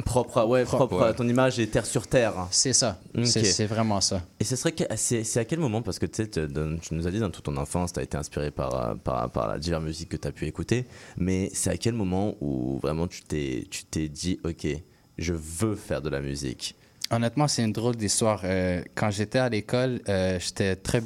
Propre, 0.04 0.38
à- 0.38 0.46
ouais, 0.46 0.64
Propre, 0.64 0.86
propre 0.86 1.06
ouais. 1.06 1.14
ton 1.14 1.28
image 1.28 1.60
et 1.60 1.68
terre 1.68 1.86
sur 1.86 2.08
terre. 2.08 2.34
C'est 2.50 2.72
ça. 2.72 2.98
Ok. 3.16 3.26
C'est 3.26 3.44
c'est 3.44 3.66
vraiment 3.66 4.00
ça. 4.00 4.22
Et 4.40 4.44
ce 4.44 4.56
serait 4.56 4.72
que- 4.72 4.82
c'est 4.96 5.22
c'est 5.22 5.38
à 5.38 5.44
quel 5.44 5.60
moment 5.60 5.82
parce 5.82 6.00
que 6.00 6.06
tu 6.06 6.22
nous 6.92 7.06
as 7.06 7.10
dit 7.12 7.20
dans 7.20 7.30
toute 7.30 7.44
ton 7.44 7.56
enfance, 7.56 7.92
tu 7.92 8.00
as 8.00 8.02
été 8.02 8.16
inspiré 8.16 8.50
par, 8.50 8.74
euh, 8.74 8.94
par, 8.96 9.30
par 9.30 9.46
la 9.46 9.58
diverse 9.58 9.84
musique 9.84 10.08
que 10.08 10.16
tu 10.16 10.26
as 10.26 10.32
pu 10.32 10.46
écouter, 10.46 10.84
mais 11.16 11.48
c'est 11.54 11.70
à 11.70 11.76
quel 11.76 11.94
moment 11.94 12.34
où 12.40 12.78
vraiment 12.82 13.06
tu 13.06 13.22
t'es 13.22 13.66
tu 13.70 13.84
t'es 13.84 14.08
dit 14.08 14.40
OK, 14.44 14.66
je 15.18 15.32
veux 15.32 15.74
faire 15.76 16.02
de 16.02 16.08
la 16.10 16.20
musique. 16.20 16.74
Honnêtement, 17.10 17.48
c'est 17.48 17.62
une 17.62 17.72
drôle 17.72 17.96
d'histoire. 17.96 18.40
Euh, 18.44 18.82
quand 18.94 19.10
j'étais 19.10 19.38
à 19.38 19.48
l'école, 19.48 20.00
euh, 20.08 20.38
j'étais 20.40 20.76
très 20.76 21.02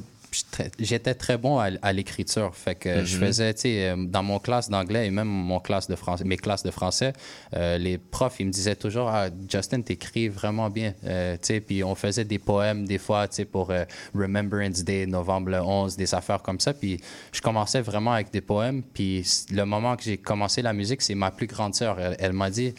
j'étais- 0.78 1.14
très 1.14 1.38
bon 1.38 1.58
à, 1.58 1.70
à 1.80 1.92
l'écriture. 1.92 2.54
Fait 2.54 2.74
que 2.74 3.02
je 3.04 3.16
Mhm. 3.16 3.24
faisais, 3.26 3.54
tu 3.54 3.60
sais, 3.62 3.88
euh, 3.88 3.96
dans 4.06 4.22
mon 4.22 4.38
classe 4.38 4.68
d'anglais 4.68 5.06
et 5.06 5.10
même 5.10 5.26
mon 5.26 5.58
classe 5.58 5.88
de 5.88 5.96
français, 5.96 6.22
mes 6.24 6.36
classes 6.36 6.62
de 6.62 6.70
français, 6.70 7.14
euh, 7.56 7.78
les 7.78 7.96
profs, 7.98 8.36
ils 8.38 8.46
me 8.46 8.52
disaient 8.52 8.76
toujours, 8.76 9.08
ah, 9.08 9.28
Justin, 9.50 9.80
t'écris 9.80 10.28
vraiment 10.28 10.68
bien. 10.68 10.92
Euh, 11.04 11.34
tu 11.40 11.46
sais, 11.46 11.60
puis 11.60 11.82
on 11.82 11.94
faisait 11.94 12.24
des 12.26 12.38
poèmes 12.38 12.84
des 12.86 12.98
fois, 12.98 13.26
tu 13.26 13.36
sais, 13.36 13.44
pour 13.46 13.70
euh, 13.70 13.84
Remembrance 14.14 14.84
Day, 14.84 15.06
novembre 15.06 15.50
le 15.50 15.60
11, 15.62 15.96
des 15.96 16.14
affaires 16.14 16.42
comme 16.42 16.60
ça. 16.60 16.74
Puis 16.74 17.00
je 17.32 17.40
commençais 17.40 17.80
vraiment 17.80 18.12
avec 18.12 18.30
des 18.30 18.42
poèmes. 18.42 18.82
Puis 18.82 19.26
le 19.50 19.64
moment 19.64 19.96
que 19.96 20.02
j'ai 20.02 20.18
commencé 20.18 20.60
la 20.60 20.74
musique, 20.74 21.00
c'est 21.02 21.14
ma 21.14 21.30
plus 21.30 21.46
grande 21.46 21.74
sœur. 21.74 21.98
Elle, 21.98 22.16
elle 22.18 22.32
m'a 22.34 22.50
dit, 22.50 22.74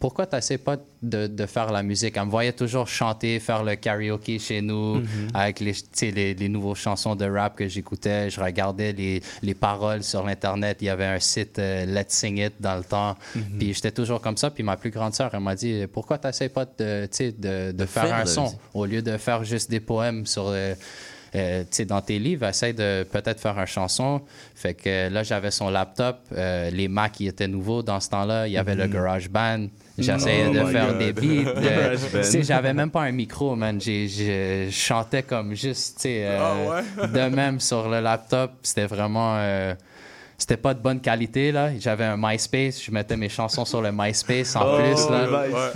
pourquoi 0.00 0.26
tu 0.26 0.36
n'essaies 0.36 0.58
pas 0.58 0.76
de, 1.02 1.26
de 1.26 1.46
faire 1.46 1.72
la 1.72 1.82
musique? 1.82 2.16
Elle 2.16 2.26
me 2.26 2.30
voyait 2.30 2.52
toujours 2.52 2.86
chanter, 2.86 3.40
faire 3.40 3.64
le 3.64 3.74
karaoke 3.74 4.38
chez 4.38 4.60
nous 4.62 5.02
avec 5.34 5.58
les, 5.60 5.74
les, 6.02 6.34
les 6.34 6.48
nouveaux 6.48 6.74
chansons 6.76 7.16
de 7.16 7.24
rap 7.28 7.56
que 7.56 7.66
j'écoutais. 7.66 8.30
Je 8.30 8.40
regardais 8.40 8.92
les, 8.92 9.22
les 9.42 9.54
paroles 9.54 10.04
sur 10.04 10.24
l'Internet. 10.24 10.78
Il 10.80 10.84
y 10.86 10.88
avait 10.88 11.06
un 11.06 11.18
site 11.18 11.58
euh, 11.58 11.84
Let's 11.84 12.12
Sing 12.14 12.38
It 12.38 12.54
dans 12.60 12.76
le 12.76 12.84
temps. 12.84 13.16
Puis 13.58 13.74
j'étais 13.74 13.90
toujours 13.92 14.20
comme 14.20 14.36
ça. 14.36 14.50
Puis 14.50 14.62
ma 14.62 14.76
plus 14.76 14.90
grande 14.90 15.14
sœur, 15.14 15.30
elle 15.32 15.40
m'a 15.40 15.54
dit 15.56 15.84
pourquoi 15.92 16.18
tu 16.18 16.26
n'essaies 16.28 16.48
pas 16.48 16.64
de, 16.64 17.08
faire 17.86 18.14
un 18.14 18.24
son? 18.26 18.54
au 18.74 18.86
lieu 18.86 19.02
de 19.02 19.16
faire 19.16 19.42
juste 19.44 19.70
des 19.70 19.80
poèmes 19.80 20.26
sur. 20.26 20.46
euh, 20.48 20.74
euh, 21.34 21.62
tu 21.62 21.68
sais, 21.70 21.84
dans 21.84 22.00
tes 22.00 22.18
livres, 22.18 22.46
essaie 22.46 22.72
de 22.72 23.04
peut-être 23.10 23.40
faire 23.40 23.58
une 23.58 23.66
chanson. 23.66 24.22
Fait 24.54 24.74
que 24.74 24.88
euh, 24.88 25.10
là, 25.10 25.22
j'avais 25.22 25.50
son 25.50 25.70
laptop, 25.70 26.18
euh, 26.36 26.70
les 26.70 26.88
Macs 26.88 27.12
qui 27.12 27.26
étaient 27.26 27.48
nouveaux 27.48 27.82
dans 27.82 28.00
ce 28.00 28.08
temps-là. 28.10 28.46
Il 28.46 28.52
y 28.52 28.58
avait 28.58 28.74
le 28.74 28.86
Garage 28.86 29.28
Band. 29.28 29.66
J'essayais 29.98 30.46
Oh 30.48 30.54
de 30.54 30.64
faire 30.66 30.88
God. 30.88 30.98
des 30.98 31.12
beats. 31.12 31.54
de- 32.14 32.22
sais, 32.22 32.42
j'avais 32.42 32.72
même 32.72 32.90
pas 32.90 33.02
un 33.02 33.12
micro, 33.12 33.56
man. 33.56 33.80
Je 33.80 34.68
chantais 34.70 35.22
comme 35.24 35.54
juste, 35.54 35.96
tu 35.96 36.02
sais, 36.02 36.24
euh, 36.28 36.82
de 37.06 37.34
même 37.34 37.58
sur 37.60 37.88
le 37.88 38.00
laptop. 38.00 38.52
C'était 38.62 38.86
vraiment. 38.86 39.36
C'était 40.38 40.56
pas 40.56 40.72
de 40.72 40.80
bonne 40.80 41.00
qualité, 41.00 41.50
là. 41.52 41.70
J'avais 41.78 42.04
un 42.04 42.16
MySpace. 42.16 42.80
Je 42.82 42.90
mettais 42.92 43.16
mes 43.16 43.28
chansons 43.28 43.64
sur 43.64 43.82
le 43.82 43.90
MySpace 43.92 44.54
en 44.54 44.62
Oh, 44.64 44.76
plus, 44.76 45.10
là. 45.10 45.26
MySpace. 45.26 45.74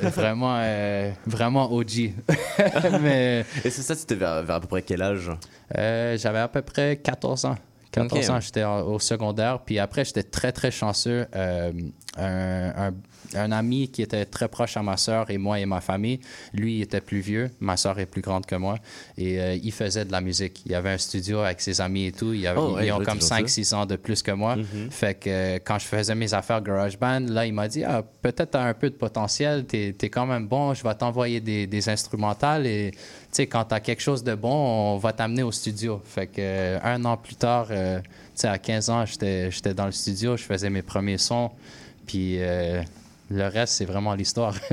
Ouais, 0.00 0.10
vraiment, 0.10 0.56
euh, 0.58 1.10
vraiment 1.24 1.72
OG. 1.72 2.12
Mais 3.00 3.44
Et 3.64 3.70
c'est 3.70 3.82
ça, 3.82 3.94
c'était 3.94 4.16
vers, 4.16 4.42
vers 4.42 4.56
à 4.56 4.60
peu 4.60 4.66
près 4.66 4.82
quel 4.82 5.00
âge? 5.02 5.30
Euh, 5.78 6.16
j'avais 6.18 6.40
à 6.40 6.48
peu 6.48 6.62
près 6.62 6.96
14 6.96 7.44
ans. 7.44 7.56
14 7.92 8.28
Ok. 8.28 8.34
ans, 8.36 8.40
j'étais 8.40 8.64
au 8.64 8.98
secondaire. 8.98 9.60
Puis 9.64 9.78
après, 9.78 10.04
j'étais 10.04 10.22
très, 10.24 10.50
très 10.52 10.70
chanceux. 10.70 11.26
Euh, 11.36 11.72
un, 12.18 12.88
un- 12.88 12.94
un 13.34 13.50
ami 13.52 13.88
qui 13.88 14.02
était 14.02 14.26
très 14.26 14.48
proche 14.48 14.76
à 14.76 14.82
ma 14.82 14.98
soeur 14.98 15.30
et 15.30 15.38
moi 15.38 15.58
et 15.58 15.64
ma 15.64 15.80
famille, 15.80 16.20
lui, 16.52 16.78
il 16.78 16.82
était 16.82 17.00
plus 17.00 17.20
vieux. 17.20 17.50
Ma 17.60 17.78
soeur 17.78 17.98
est 17.98 18.04
plus 18.04 18.20
grande 18.20 18.44
que 18.44 18.56
moi. 18.56 18.76
Et 19.16 19.40
euh, 19.40 19.54
il 19.62 19.72
faisait 19.72 20.04
de 20.04 20.12
la 20.12 20.20
musique. 20.20 20.62
Il 20.66 20.74
avait 20.74 20.90
un 20.90 20.98
studio 20.98 21.38
avec 21.38 21.62
ses 21.62 21.80
amis 21.80 22.06
et 22.06 22.12
tout. 22.12 22.34
Il 22.34 22.46
avait- 22.46 22.58
Oh, 22.60 22.74
ouais, 22.74 22.88
ils 22.88 22.92
ont 22.92 22.96
comme 23.02 23.18
t'es 23.18 23.26
chanceux. 23.26 23.44
5-6 23.46 23.74
ans 23.74 23.86
de 23.86 23.96
plus 23.96 24.20
que 24.22 24.32
moi. 24.32 24.56
Mhm. 24.56 24.90
Fait 24.90 25.14
que 25.14 25.30
euh, 25.30 25.58
quand 25.64 25.78
je 25.78 25.86
faisais 25.86 26.14
mes 26.14 26.34
affaires 26.34 26.60
GarageBand, 26.60 27.20
là, 27.30 27.46
il 27.46 27.54
m'a 27.54 27.68
dit 27.68 27.84
ah, 27.84 28.02
peut-être 28.20 28.50
tu 28.50 28.56
as 28.58 28.62
un 28.64 28.74
peu 28.74 28.90
de 28.90 28.96
potentiel, 28.96 29.64
tu 29.66 29.76
es, 29.78 30.08
quand 30.10 30.26
même 30.26 30.46
bon, 30.46 30.74
je 30.74 30.82
vais 30.82 30.94
t'envoyer 30.94 31.40
des, 31.40 31.66
des 31.66 31.88
instrumentales 31.88 32.66
et 32.66 32.92
sais, 33.32 33.46
quand 33.46 33.64
tu 33.66 33.74
as 33.74 33.80
quelque 33.80 34.02
chose 34.02 34.22
de 34.24 34.34
bon, 34.34 34.52
on 34.94 34.98
va 34.98 35.12
t'amener 35.12 35.42
au 35.42 35.52
studio. 35.52 36.00
Fait 36.04 36.26
que 36.26 36.34
euh, 36.38 36.78
un 36.82 37.04
an 37.04 37.16
plus 37.16 37.36
tard, 37.36 37.68
euh, 37.70 38.00
tu 38.00 38.06
sais, 38.34 38.48
à 38.48 38.58
15 38.58 38.90
ans, 38.90 39.04
j'étais 39.06 39.74
dans 39.74 39.86
le 39.86 39.92
studio, 39.92 40.36
je 40.36 40.42
faisais 40.44 40.70
mes 40.70 40.82
premiers 40.82 41.18
sons, 41.18 41.50
puis 42.06 42.36
euh, 42.42 42.82
le 43.30 43.46
reste, 43.48 43.74
c'est 43.74 43.84
vraiment 43.86 44.14
l'histoire. 44.14 44.54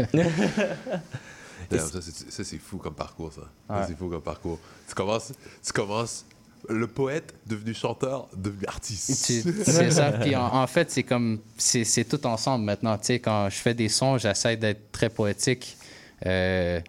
Ça, 1.71 2.43
c'est- 2.43 2.57
fou 2.57 2.77
comme 2.77 2.95
parcours, 2.95 3.31
ça. 3.31 3.85
C'est 3.87 3.95
fou 3.95 4.09
comme 4.09 4.21
parcours. 4.21 4.59
Tu 4.87 4.95
commences, 4.95 5.31
tu 5.63 5.71
commences 5.71 6.25
le 6.67 6.87
poète 6.87 7.35
devenu 7.45 7.73
chanteur, 7.75 8.27
devenu 8.35 8.65
artiste. 8.67 9.11
C'est 9.63 9.91
ça. 9.91 10.11
Puis 10.13 10.35
en, 10.35 10.45
en 10.55 10.67
fait, 10.67 10.89
c'est 10.91 11.03
comme. 11.03 11.39
C'est 11.57 12.03
tout 12.09 12.25
ensemble 12.25 12.65
maintenant. 12.65 12.97
Tu 12.97 13.05
sais, 13.05 13.19
quand 13.19 13.49
je 13.49 13.55
fais 13.57 13.73
des 13.73 13.87
sons, 13.87 14.17
j'essaie 14.17 14.57
d'être 14.57 14.91
très 14.91 15.09
poétique. 15.09 15.77
Euh, 16.25 16.81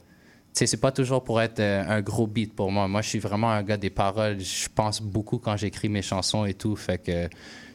c'est 0.53 0.77
pas 0.81 0.93
toujours 0.93 1.23
pour 1.25 1.41
être 1.41 1.61
euh, 1.61 1.85
un 1.87 2.01
gros 2.03 2.27
beat 2.27 2.55
pour 2.55 2.71
moi. 2.71 2.89
Moi, 2.89 3.03
je 3.03 3.09
suis 3.09 3.19
vraiment 3.19 3.51
un 3.51 3.63
gars 3.63 3.77
des 3.77 3.91
paroles. 3.91 4.41
Je 4.41 4.69
pense 4.75 5.01
beaucoup 5.01 5.39
quand 5.39 5.57
j'écris 5.57 5.89
mes 5.89 6.03
chansons 6.03 6.45
et 6.45 6.55
tout. 6.55 6.77
Fait 6.77 6.99
que 6.99 7.29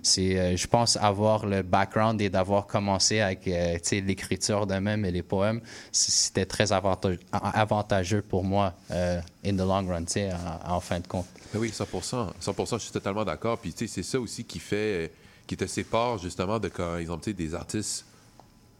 c'est. 0.03 0.37
euh, 0.37 0.55
je 0.57 0.67
pense 0.67 0.97
avoir 0.97 1.45
le 1.45 1.61
background 1.63 2.21
et 2.21 2.29
d'avoir 2.29 2.67
commencé 2.67 3.21
avec 3.21 3.47
euh, 3.47 3.77
l'écriture 3.91 4.67
de 4.67 4.75
même 4.75 5.05
et 5.05 5.11
les 5.11 5.23
poèmes. 5.23 5.61
C'était 5.91 6.45
très 6.45 6.71
avantageux, 6.71 8.21
pour 8.21 8.43
moi 8.43 8.73
in 8.91 9.53
the 9.53 9.59
long 9.59 9.87
run, 9.87 10.03
tu 10.05 10.19
en, 10.19 10.75
en 10.75 10.79
fin 10.79 10.99
de 10.99 11.07
compte. 11.07 11.25
Ben 11.53 11.59
oui, 11.59 11.69
100%. 11.69 12.33
100%, 12.41 12.73
je 12.73 12.83
suis 12.83 12.91
totalement 12.91 13.23
d'accord. 13.23 13.57
Puis, 13.57 13.73
c'est 13.75 14.03
ça 14.03 14.19
aussi 14.19 14.43
qui 14.43 14.59
fait, 14.59 15.11
qui 15.47 15.55
te 15.55 15.65
sépare 15.65 16.17
justement 16.17 16.59
de, 16.59 16.67
quand, 16.67 16.97
tu 16.99 17.31
sais, 17.31 17.33
des 17.33 17.55
artistes 17.55 18.05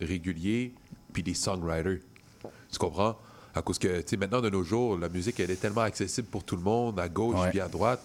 réguliers 0.01 0.73
puis 1.13 1.23
des 1.23 1.34
songwriters. 1.34 1.99
Tu 2.71 2.77
comprends? 2.77 3.15
À 3.56 3.62
cause 3.62 3.80
que, 3.80 4.02
tu 4.02 4.04
sais, 4.08 4.18
maintenant, 4.18 4.41
de 4.41 4.50
nos 4.50 4.63
jours, 4.63 4.98
la 4.98 5.08
musique, 5.10 5.39
elle 5.39 5.50
est 5.52 5.56
tellement 5.56 5.82
accessible 5.82 6.28
pour 6.28 6.44
tout 6.44 6.58
le 6.58 6.62
monde, 6.62 7.00
à 7.00 7.08
gauche 7.08 7.36
puis 7.52 7.62
à 7.62 7.68
droite, 7.70 8.02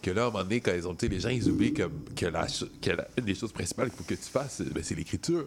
que 0.00 0.10
là, 0.10 0.24
à 0.24 0.26
un 0.28 0.30
moment 0.30 0.42
donné, 0.44 0.60
quand 0.60 0.72
ils 0.74 0.88
ont, 0.88 0.94
tu 0.94 1.06
sais, 1.06 1.12
les 1.12 1.20
gens, 1.20 1.28
ils 1.28 1.46
oublient 1.48 1.74
que, 1.74 1.82
que, 2.16 2.26
la, 2.26 2.46
que 2.80 2.90
la- 2.90 3.06
une 3.18 3.24
des 3.24 3.34
choses 3.34 3.52
principales 3.52 3.90
qu'il 3.90 3.98
faut 3.98 4.04
que 4.04 4.14
tu 4.14 4.30
fasses, 4.30 4.62
ben, 4.62 4.82
c'est 4.82 4.94
l'écriture. 4.94 5.46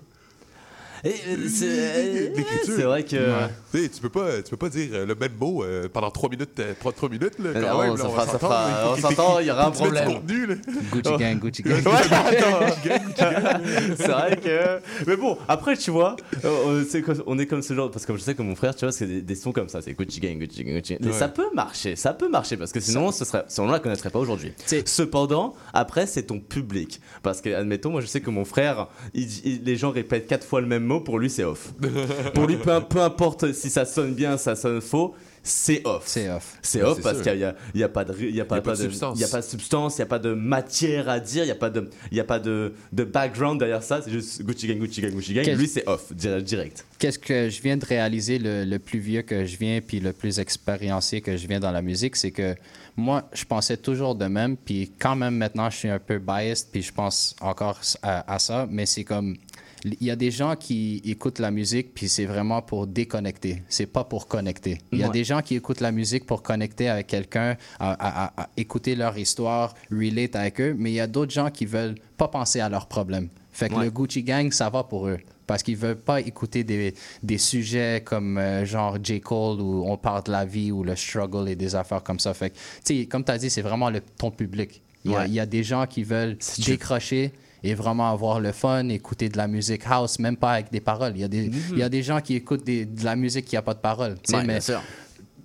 Euh, 1.06 1.10
c'est 1.48 2.34
L'écriture. 2.36 2.74
c'est 2.76 2.84
vrai 2.84 3.04
que. 3.04 3.16
Ouais. 3.16 3.48
Tu 3.72 3.84
sais, 3.84 3.90
tu 3.90 4.02
peux 4.02 4.10
pas, 4.10 4.42
tu 4.44 4.50
peux 4.50 4.58
pas 4.58 4.70
dire 4.70 4.90
euh, 4.94 5.06
le 5.06 5.16
même 5.16 5.32
mot 5.40 5.64
euh, 5.64 5.88
pendant 5.92 6.12
trois 6.12 6.30
minutes, 6.30 6.60
euh, 6.60 6.74
trois, 6.80 6.92
trois 6.92 7.10
minutes, 7.10 7.40
là, 7.40 7.50
quand 7.54 7.60
non, 7.78 7.82
même, 7.84 7.98
ça 7.98 8.04
là, 8.04 8.10
fera- 8.10 8.26
ça 8.26 8.32
s'entendre, 8.34 8.54
fera- 8.54 8.70
là, 8.70 8.94
il 8.96 9.02
faut 9.02 9.08
on 9.08 9.10
s'entend, 9.10 9.40
il 9.40 9.48
y 9.48 9.52
aura 9.52 9.68
un 9.68 9.72
problème. 9.72 10.06
contenu, 10.14 10.46
là. 10.48 10.56
Gucci 10.92 11.18
gang, 11.18 11.40
Gucci 11.40 11.64
gang. 11.64 11.82
c'est 13.98 14.08
vrai 14.08 14.38
que. 14.38 14.80
Mais 15.08 15.16
bon, 15.16 15.38
après, 15.48 15.78
tu 15.78 15.92
vois, 15.92 16.16
euh, 16.46 16.84
comme- 17.06 17.24
on 17.28 17.40
est 17.40 17.46
comme 17.46 17.62
ce 17.62 17.74
genre. 17.74 17.92
Parce 17.92 18.06
que 18.06 18.14
je 18.16 18.22
sais 18.22 18.36
que 18.36 18.42
mon 18.42 18.56
frère, 18.56 18.76
tu 18.76 18.86
vois, 18.86 18.92
c'est 18.92 19.06
des, 19.08 19.22
des 19.22 19.36
sons 19.36 19.52
comme 19.52 19.70
ça. 19.70 19.82
C'est 19.82 19.94
Gucci 19.94 20.20
Gang, 20.20 20.38
Gucci 20.40 20.64
Gang, 20.64 20.76
Gucci 20.76 20.94
Gang. 20.94 21.00
Mais 21.02 21.12
Ouais. 21.12 21.18
ça 21.18 21.28
peut 21.28 21.48
marcher, 21.54 21.96
ça 21.96 22.14
peut 22.14 22.30
marcher. 22.30 22.58
Parce 22.58 22.72
que 22.72 22.80
sinon, 22.80 23.12
ce 23.12 23.26
serait, 23.26 23.44
sinon 23.48 23.68
on 23.68 23.72
la 23.72 23.80
connaîtrait 23.80 24.10
pas 24.10 24.20
aujourd'hui. 24.20 24.54
Cependant, 24.86 25.56
après, 25.74 26.08
c'est 26.08 26.24
ton 26.24 26.40
public. 26.40 27.00
Parce 27.24 27.42
que, 27.42 27.50
admettons, 27.54 27.92
moi, 27.92 28.02
je 28.02 28.08
sais 28.08 28.22
que 28.22 28.30
mon 28.30 28.46
frère, 28.46 28.88
il 29.14 29.28
dit- 29.28 29.42
il- 29.46 29.64
les 29.64 29.76
gens 29.76 29.92
répètent 29.92 30.28
quatre 30.28 30.46
fois 30.46 30.62
le 30.62 30.68
même 30.68 30.84
mot, 30.88 31.02
pour 31.02 31.20
lui, 31.20 31.30
c'est 31.30 31.44
off. 31.44 31.74
pour 32.34 32.48
lui, 32.48 32.58
peu, 32.58 32.82
peu 32.82 33.02
importe 33.02 33.52
si 33.54 33.70
ça 33.70 33.86
sonne 33.86 34.14
bien, 34.14 34.38
ça 34.38 34.56
sonne 34.56 34.82
faux, 34.82 35.14
c'est 35.44 35.82
off. 35.88 36.04
C'est 36.06 36.30
off. 36.30 36.58
C'est 36.62 36.82
Ouais, 36.84 36.90
off 36.90 37.02
parce 37.02 37.22
qu'il 37.22 37.38
n'y 37.38 37.44
a, 37.46 37.56
il 37.74 37.80
y 37.80 37.84
a 37.84 37.88
pas 37.88 38.04
de, 38.04 38.14
il 38.20 38.36
y 38.36 38.42
a 38.42 38.46
pas, 38.46 38.60
pas 38.60 38.74
de 38.74 38.78
de 38.78 38.82
substance. 38.84 39.18
Il 39.18 39.22
y 39.22 39.24
a 39.24 39.28
pas 39.30 39.40
de 39.40 39.46
substance, 39.46 39.96
il 39.98 40.02
n'y 40.02 40.04
a 40.04 40.08
pas 40.08 40.20
de 40.20 40.34
matière 40.34 41.08
à 41.08 41.20
dire, 41.22 41.44
il 41.44 41.48
n'y 41.48 41.52
a 41.52 41.56
pas, 41.56 41.70
de, 41.70 41.90
il 42.12 42.18
y 42.18 42.20
a 42.20 42.26
pas 42.26 42.40
de, 42.40 42.74
de 42.92 43.04
background 43.06 43.58
derrière 43.60 43.82
ça. 43.84 44.02
C'est 44.02 44.12
juste 44.12 44.42
Gucci 44.44 44.68
Gang, 44.68 44.78
Gucci 44.80 45.00
Gang, 45.02 45.12
Gucci 45.14 45.34
Gang. 45.34 45.46
Lui, 45.56 45.68
c'est 45.68 45.88
off, 45.88 46.12
dire- 46.14 46.42
direct. 46.42 46.86
Qu'est-ce 47.00 47.20
que 47.20 47.50
je 47.50 47.62
viens 47.62 47.78
de 47.78 47.86
réaliser, 47.86 48.40
le, 48.40 48.66
le 48.66 48.80
plus 48.80 49.00
vieux 49.00 49.22
que 49.22 49.46
je 49.46 49.56
viens, 49.58 49.80
puis 49.80 50.00
le 50.02 50.12
plus 50.12 50.40
expériencé 50.40 51.22
que 51.22 51.38
je 51.38 51.48
viens 51.48 51.60
dans 51.62 51.72
la 51.72 51.82
musique, 51.82 52.18
c'est 52.18 52.32
que 52.32 52.56
moi, 52.98 53.30
je 53.32 53.46
pensais 53.46 53.78
toujours 53.78 54.16
de 54.16 54.26
même, 54.26 54.58
puis 54.58 54.92
quand 55.00 55.16
même 55.16 55.36
maintenant, 55.38 55.70
je 55.70 55.78
suis 55.78 55.90
un 55.90 56.00
peu 56.00 56.18
biased, 56.18 56.68
puis 56.72 56.82
je 56.82 56.92
pense 56.92 57.36
encore 57.40 57.80
à, 58.02 58.34
à 58.34 58.40
ça, 58.40 58.68
mais 58.70 58.86
c'est 58.88 59.04
comme, 59.04 59.38
il 59.86 60.04
y 60.08 60.12
a 60.12 60.16
des 60.16 60.32
gens 60.32 60.56
qui 60.56 61.02
écoutent 61.06 61.40
la 61.40 61.52
musique, 61.52 61.94
puis 61.94 62.10
c'est 62.10 62.26
vraiment 62.26 62.62
pour 62.62 62.88
déconnecter, 62.88 63.64
c'est 63.70 63.86
pas 63.86 64.04
pour 64.04 64.28
connecter. 64.28 64.80
Il 64.92 65.00
y 65.00 65.04
a 65.04 65.08
Ouais. 65.08 65.14
des 65.14 65.24
gens 65.24 65.42
qui 65.42 65.56
écoutent 65.56 65.82
la 65.82 65.92
musique 65.92 66.26
pour 66.26 66.42
connecter 66.42 66.90
avec 66.90 67.08
quelqu'un, 67.08 67.58
à, 67.80 67.92
à- 67.92 68.26
à- 68.26 68.42
à 68.44 68.50
écouter 68.58 68.96
leur 68.96 69.18
histoire, 69.18 69.74
relate 69.92 70.36
avec 70.36 70.60
eux, 70.62 70.76
mais 70.78 70.92
il 70.92 70.96
y 70.96 71.00
a 71.00 71.08
d'autres 71.08 71.32
gens 71.32 71.50
qui 71.50 71.66
veulent 71.66 71.96
pas 72.18 72.28
penser 72.28 72.60
à 72.60 72.70
leurs 72.70 72.88
problèmes. 72.88 73.30
Fait 73.52 73.70
que 73.70 73.76
Ouais. 73.76 73.86
le 73.86 73.92
Gucci 73.92 74.24
Gang, 74.24 74.52
ça 74.52 74.70
va 74.70 74.84
pour 74.84 75.08
eux. 75.08 75.20
Parce 75.48 75.64
qu'ils 75.64 75.78
veulent 75.78 75.96
pas 75.96 76.20
écouter 76.20 76.64
des, 76.66 76.94
des 77.24 77.38
sujets 77.38 78.02
comme 78.04 78.38
euh, 78.38 78.66
genre 78.66 78.98
J. 79.02 79.22
Cole 79.22 79.62
où 79.62 79.84
on 79.88 79.96
parle 79.98 80.24
de 80.24 80.32
la 80.32 80.44
vie 80.44 80.72
ou 80.74 80.84
le 80.84 80.96
struggle 80.96 81.48
et 81.50 81.56
des 81.56 81.74
affaires 81.74 82.04
comme 82.04 82.20
ça. 82.20 82.34
Fait 82.34 82.50
que, 82.50 82.56
tu 82.84 83.00
sais, 83.00 83.06
comme 83.06 83.24
tu 83.24 83.32
as 83.32 83.38
dit, 83.38 83.50
c'est 83.50 83.62
vraiment 83.62 83.90
le, 83.90 84.02
ton 84.02 84.30
public. 84.30 84.82
Il 85.06 85.12
y, 85.12 85.16
a, 85.16 85.20
Ouais. 85.20 85.26
il 85.28 85.34
y 85.34 85.40
a 85.40 85.46
des 85.46 85.64
gens 85.64 85.86
qui 85.88 86.04
veulent 86.04 86.38
décrocher 86.66 87.32
et 87.70 87.74
vraiment 87.76 88.10
avoir 88.12 88.40
le 88.40 88.52
fun, 88.52 88.88
écouter 88.90 89.30
de 89.30 89.38
la 89.38 89.48
musique 89.48 89.84
house, 89.86 90.20
même 90.20 90.38
pas 90.38 90.54
avec 90.54 90.72
des 90.72 90.80
paroles. 90.80 91.14
Il 91.16 91.22
y 91.22 91.24
a 91.24 91.28
des, 91.28 91.46
il 91.72 91.78
y 91.78 91.84
a 91.84 91.90
des 91.90 92.04
gens 92.04 92.22
qui 92.22 92.36
écoutent 92.36 92.64
des- 92.64 92.86
de 92.86 93.04
la 93.04 93.16
musique 93.16 93.46
qui 93.46 93.58
a 93.58 93.62
pas 93.62 93.74
de 93.74 93.80
paroles. 93.80 94.16
Ouais, 94.32 94.44
mais 94.44 94.62
sûr. 94.62 94.82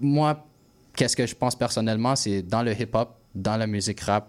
moi, 0.01 0.45
qu'est-ce 0.95 1.17
que 1.17 1.27
je 1.27 1.35
pense 1.35 1.57
personnellement, 1.57 2.15
c'est 2.17 2.43
dans 2.43 2.63
le 2.63 2.73
hip-hop, 2.81 3.15
dans 3.35 3.57
la 3.57 3.67
musique 3.67 4.01
rap, 4.01 4.29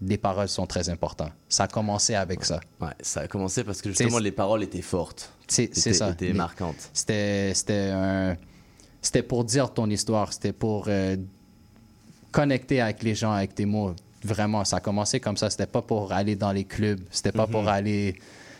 les 0.00 0.16
paroles 0.18 0.48
sont 0.48 0.66
très 0.66 0.88
importantes. 0.88 1.32
Ça 1.48 1.64
a 1.64 1.68
commencé 1.68 2.14
avec 2.14 2.44
ça. 2.44 2.60
Ouais, 2.80 2.88
ça 3.00 3.20
a 3.22 3.26
commencé 3.28 3.64
parce 3.64 3.82
que 3.82 3.90
justement, 3.90 4.18
les 4.18 4.30
paroles 4.32 4.62
étaient 4.62 4.82
fortes. 4.82 5.30
C'est 5.48 5.74
ça. 5.74 6.10
étaient 6.10 6.32
marquantes. 6.32 6.90
C'était 6.92 7.52
c'était 7.54 7.90
un- 7.92 8.36
c'était 9.02 9.22
pour 9.22 9.44
dire 9.44 9.72
ton 9.72 9.88
histoire, 9.90 10.32
c'était 10.32 10.52
pour 10.52 10.86
euh, 10.88 11.16
connecter 12.30 12.80
avec 12.80 13.02
les 13.02 13.14
gens 13.14 13.32
avec 13.32 13.54
tes 13.54 13.64
mots. 13.66 13.94
Vraiment, 14.24 14.64
ça 14.64 14.76
a 14.76 14.80
commencé 14.80 15.20
comme 15.20 15.36
ça. 15.36 15.48
C'était 15.50 15.66
pas 15.66 15.82
pour 15.82 16.12
aller 16.12 16.36
dans 16.36 16.52
les 16.52 16.64
clubs, 16.64 17.00
c'était 17.10 17.32
pas 17.32 17.46
pour 17.46 17.68
aller. 17.68 18.14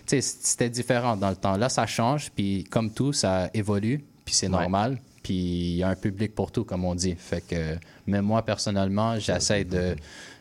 Tu 0.07 0.21
sais, 0.21 0.21
c'était 0.21 0.71
différent 0.71 1.17
dans 1.17 1.31
le 1.31 1.37
temps. 1.37 1.57
Là, 1.57 1.69
ça 1.69 1.87
change, 1.87 2.31
puis 2.31 2.65
comme 2.71 2.93
tout, 2.93 3.13
ça 3.13 3.51
évolue, 3.53 4.05
puis 4.25 4.35
c'est 4.35 4.47
Ouais. 4.47 4.53
normal. 4.53 4.99
Puis 5.23 5.35
il 5.35 5.77
y 5.77 5.83
a 5.83 5.89
un 5.89 5.97
public 5.97 6.35
pour 6.35 6.51
tout, 6.53 6.65
comme 6.65 6.85
on 6.85 6.95
dit. 6.95 7.15
Fait 7.19 7.43
que, 7.47 7.77
mais 8.07 8.23
moi, 8.23 8.43
personnellement, 8.43 9.19
j'essaie 9.19 9.65
de, 9.65 9.95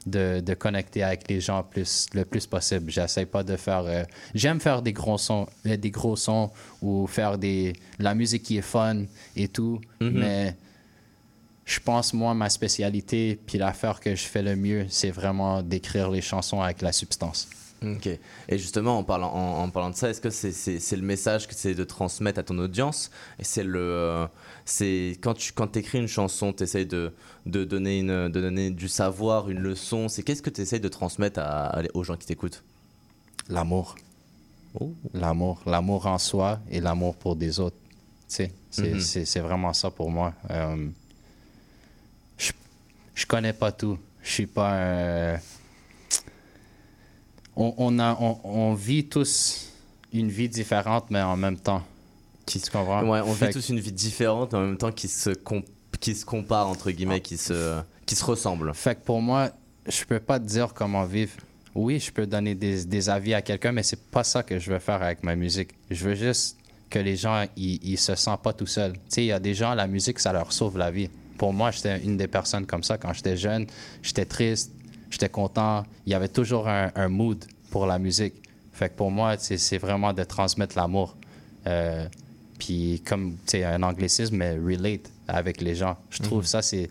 de, 0.06 0.40
de 0.40 0.54
connecter 0.54 1.04
avec 1.04 1.28
les 1.30 1.42
gens 1.42 1.64
plus, 1.64 2.06
le 2.14 2.24
plus 2.24 2.46
possible. 2.46 2.90
J'essaie 2.92 3.26
pas 3.26 3.44
de 3.44 3.58
faire. 3.58 3.84
euh, 3.86 4.04
J'aime 4.34 4.62
faire 4.62 4.82
des 4.82 4.94
gros 4.94 5.18
sons, 5.18 5.48
euh, 5.66 5.76
des 5.76 5.90
gros 5.92 6.16
sons 6.16 6.52
ou 6.82 7.06
faire 7.08 7.38
des, 7.38 7.74
la 8.00 8.14
musique 8.16 8.44
qui 8.44 8.58
est 8.58 8.62
fun 8.62 9.04
et 9.36 9.48
tout, 9.50 9.82
mais 10.00 10.56
je 11.68 11.80
pense, 11.82 12.14
moi, 12.14 12.34
ma 12.34 12.50
spécialité, 12.50 13.38
puis 13.46 13.58
l'affaire 13.60 14.00
que 14.00 14.16
je 14.16 14.24
fais 14.24 14.42
le 14.42 14.56
mieux, 14.56 14.86
c'est 14.90 15.12
vraiment 15.12 15.62
d'écrire 15.62 16.10
les 16.10 16.22
chansons 16.22 16.62
avec 16.62 16.82
la 16.82 16.92
substance. 16.94 17.48
Ok. 17.86 18.08
Et 18.08 18.58
justement, 18.58 18.98
en 18.98 19.04
parlant, 19.04 19.32
en, 19.32 19.64
en 19.66 19.70
parlant 19.70 19.92
de 19.92 19.96
ça, 19.96 20.10
est-ce 20.10 20.20
que 20.22 20.32
c'est 20.32 20.52
c'est- 20.52 20.80
c'est 20.80 20.96
le 20.96 21.04
message 21.04 21.46
que 21.46 21.52
tu 21.52 21.58
essaies 21.60 21.76
de 21.76 21.84
transmettre 21.84 22.40
à 22.40 22.44
ton 22.44 22.58
audience? 22.58 23.12
C'est 23.40 23.64
le. 23.64 23.80
euh, 23.80 24.28
c'est 24.66 25.18
quand 25.22 25.36
tu 25.36 25.52
quand 25.54 25.78
écris 25.78 26.00
une 26.00 26.08
chanson, 26.08 26.54
tu 26.54 26.64
essaies 26.64 26.86
de, 26.86 27.12
de, 27.46 27.64
donner 27.66 28.00
une, 28.00 28.30
de 28.30 28.42
donner 28.42 28.72
du 28.72 28.88
savoir, 28.88 29.50
une 29.52 29.60
leçon. 29.60 30.08
C'est 30.10 30.24
qu'est-ce 30.24 30.42
que 30.42 30.50
tu 30.50 30.62
essaies 30.62 30.80
de 30.80 30.88
transmettre 30.90 31.40
à- 31.40 31.80
à- 31.80 31.84
aux 31.94 32.04
gens 32.04 32.16
qui 32.18 32.26
t'écoutent? 32.26 32.64
L'amour. 33.50 33.96
Oh. 34.80 34.92
L'amour. 35.14 35.62
L'amour 35.68 36.08
en 36.08 36.18
soi 36.18 36.60
et 36.72 36.80
l'amour 36.82 37.16
pour 37.16 37.36
des 37.36 37.60
autres. 37.60 37.78
Tu 38.28 38.36
sais, 38.38 38.52
c'est 38.72 39.00
c'est- 39.02 39.26
c'est 39.26 39.40
vraiment 39.40 39.74
ça 39.74 39.92
pour 39.92 40.10
moi. 40.10 40.34
Euh, 40.50 40.88
je 43.18 43.26
connais 43.26 43.54
pas 43.54 43.72
tout. 43.72 43.98
Je 44.24 44.30
suis 44.32 44.48
pas 44.48 44.72
un... 44.74 45.40
On, 47.56 47.74
on, 47.78 48.00
a, 48.00 48.16
on, 48.20 48.40
on 48.44 48.74
vit 48.74 49.06
tous 49.08 49.72
une 50.14 50.30
vie 50.30 50.48
différente, 50.50 51.06
mais 51.10 51.22
en 51.22 51.36
même 51.36 51.58
temps. 51.58 51.84
Tu 52.46 52.60
comprends? 52.72 53.04
Ouais, 53.04 53.20
on 53.26 53.34
Fait 53.34 53.48
vit 53.48 53.54
que- 53.54 53.60
tous 53.60 53.70
une 53.70 53.80
vie 53.80 53.92
différente, 53.92 54.54
en 54.54 54.62
même 54.62 54.78
temps 54.78 54.92
qui 54.92 55.08
se, 55.08 55.32
qui 56.00 56.16
se 56.16 56.24
compare, 56.26 56.68
entre 56.68 56.92
guillemets, 56.92 57.20
qui 57.22 57.38
se, 57.38 57.80
qui 58.06 58.16
se 58.16 58.24
ressemblent. 58.24 58.74
Fait 58.76 58.96
que 58.96 59.04
pour 59.04 59.22
moi, 59.22 59.50
je 59.88 60.04
peux 60.06 60.20
pas 60.20 60.40
te 60.40 60.46
dire 60.46 60.74
comment 60.74 61.06
vivre. 61.06 61.34
Oui, 61.74 62.00
je 62.00 62.12
peux 62.12 62.26
donner 62.28 62.54
des, 62.56 62.86
des 62.86 63.10
avis 63.10 63.34
à 63.34 63.42
quelqu'un, 63.42 63.72
mais 63.72 63.84
c'est 63.84 64.02
pas 64.12 64.24
ça 64.24 64.44
que 64.44 64.60
je 64.60 64.72
veux 64.72 64.80
faire 64.80 65.02
avec 65.02 65.24
ma 65.24 65.36
musique. 65.36 65.72
Je 65.90 66.04
veux 66.06 66.16
juste 66.16 66.58
que 66.90 67.00
les 67.00 67.16
gens, 67.16 67.46
ils, 67.56 67.80
ils 67.84 67.98
se 67.98 68.16
sentent 68.16 68.42
pas 68.44 68.54
tout 68.54 68.66
seuls. 68.68 68.94
Tu 68.94 69.00
sais, 69.10 69.24
il 69.24 69.28
y 69.28 69.32
a 69.32 69.40
des 69.40 69.54
gens, 69.54 69.74
la 69.74 69.88
musique, 69.88 70.20
ça 70.20 70.32
leur 70.32 70.54
sauve 70.54 70.78
la 70.78 70.92
vie. 70.92 71.10
Pour 71.38 71.54
moi, 71.54 71.72
j'étais 71.72 72.00
une 72.04 72.18
des 72.18 72.28
personnes 72.28 72.66
comme 72.66 72.84
ça. 72.84 72.98
Quand 72.98 73.14
j'étais 73.14 73.38
jeune, 73.38 73.68
j'étais 74.02 74.26
triste, 74.26 74.72
j'étais 75.10 75.30
content. 75.30 75.84
Il 76.06 76.12
y 76.12 76.16
avait 76.16 76.28
toujours 76.28 76.68
un, 76.68 76.92
un 76.96 77.10
mood 77.10 77.44
pour 77.70 77.86
la 77.86 78.00
musique. 78.00 78.34
Fait 78.74 78.90
que 78.90 78.96
pour 78.96 79.12
moi, 79.12 79.36
c'est 79.38 79.78
vraiment 79.78 80.14
de 80.14 80.24
transmettre 80.24 80.78
l'amour. 80.78 81.18
Euh, 81.66 82.08
puis 82.60 83.02
comme, 83.06 83.34
tu 83.46 83.58
sais, 83.58 83.64
un 83.64 83.82
anglicisme, 83.84 84.38
mais 84.38 84.58
relate 84.58 85.10
avec 85.28 85.62
les 85.62 85.76
gens. 85.76 85.98
Je 86.10 86.22
trouve 86.22 86.46
ça, 86.46 86.62
c'est 86.62 86.90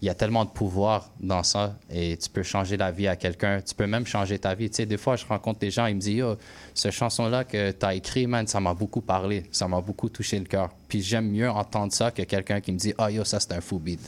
il 0.00 0.06
y 0.06 0.08
a 0.10 0.14
tellement 0.14 0.44
de 0.44 0.50
pouvoir 0.50 1.10
dans 1.18 1.42
ça 1.42 1.76
et 1.90 2.16
tu 2.16 2.30
peux 2.30 2.42
changer 2.44 2.76
la 2.76 2.92
vie 2.92 3.08
à 3.08 3.16
quelqu'un. 3.16 3.60
Tu 3.60 3.74
peux 3.74 3.86
même 3.86 4.06
changer 4.06 4.38
ta 4.38 4.54
vie. 4.54 4.70
Tu 4.70 4.76
sais, 4.76 4.86
des 4.86 4.96
fois, 4.96 5.16
je 5.16 5.26
rencontre 5.26 5.58
des 5.58 5.70
gens, 5.72 5.86
ils 5.86 5.96
me 5.96 6.00
disent 6.00 6.14
Yo, 6.18 6.36
cette 6.74 6.92
chanson-là 6.92 7.42
que 7.44 7.72
tu 7.72 7.84
as 7.84 7.94
écrit, 7.94 8.26
man, 8.28 8.46
ça 8.46 8.60
m'a 8.60 8.74
beaucoup 8.74 9.00
parlé. 9.00 9.44
Ça 9.50 9.66
m'a 9.66 9.80
beaucoup 9.80 10.08
touché 10.08 10.38
le 10.38 10.44
cœur. 10.44 10.70
Puis 10.86 11.02
j'aime 11.02 11.28
mieux 11.30 11.50
entendre 11.50 11.92
ça 11.92 12.10
que 12.12 12.22
quelqu'un 12.22 12.60
qui 12.60 12.70
me 12.72 12.78
dit 12.78 12.94
Ah, 12.96 13.10
yo, 13.10 13.24
ça, 13.24 13.40
c'est 13.40 13.52
un 13.52 13.60
fou 13.60 13.78
beat. 13.80 14.00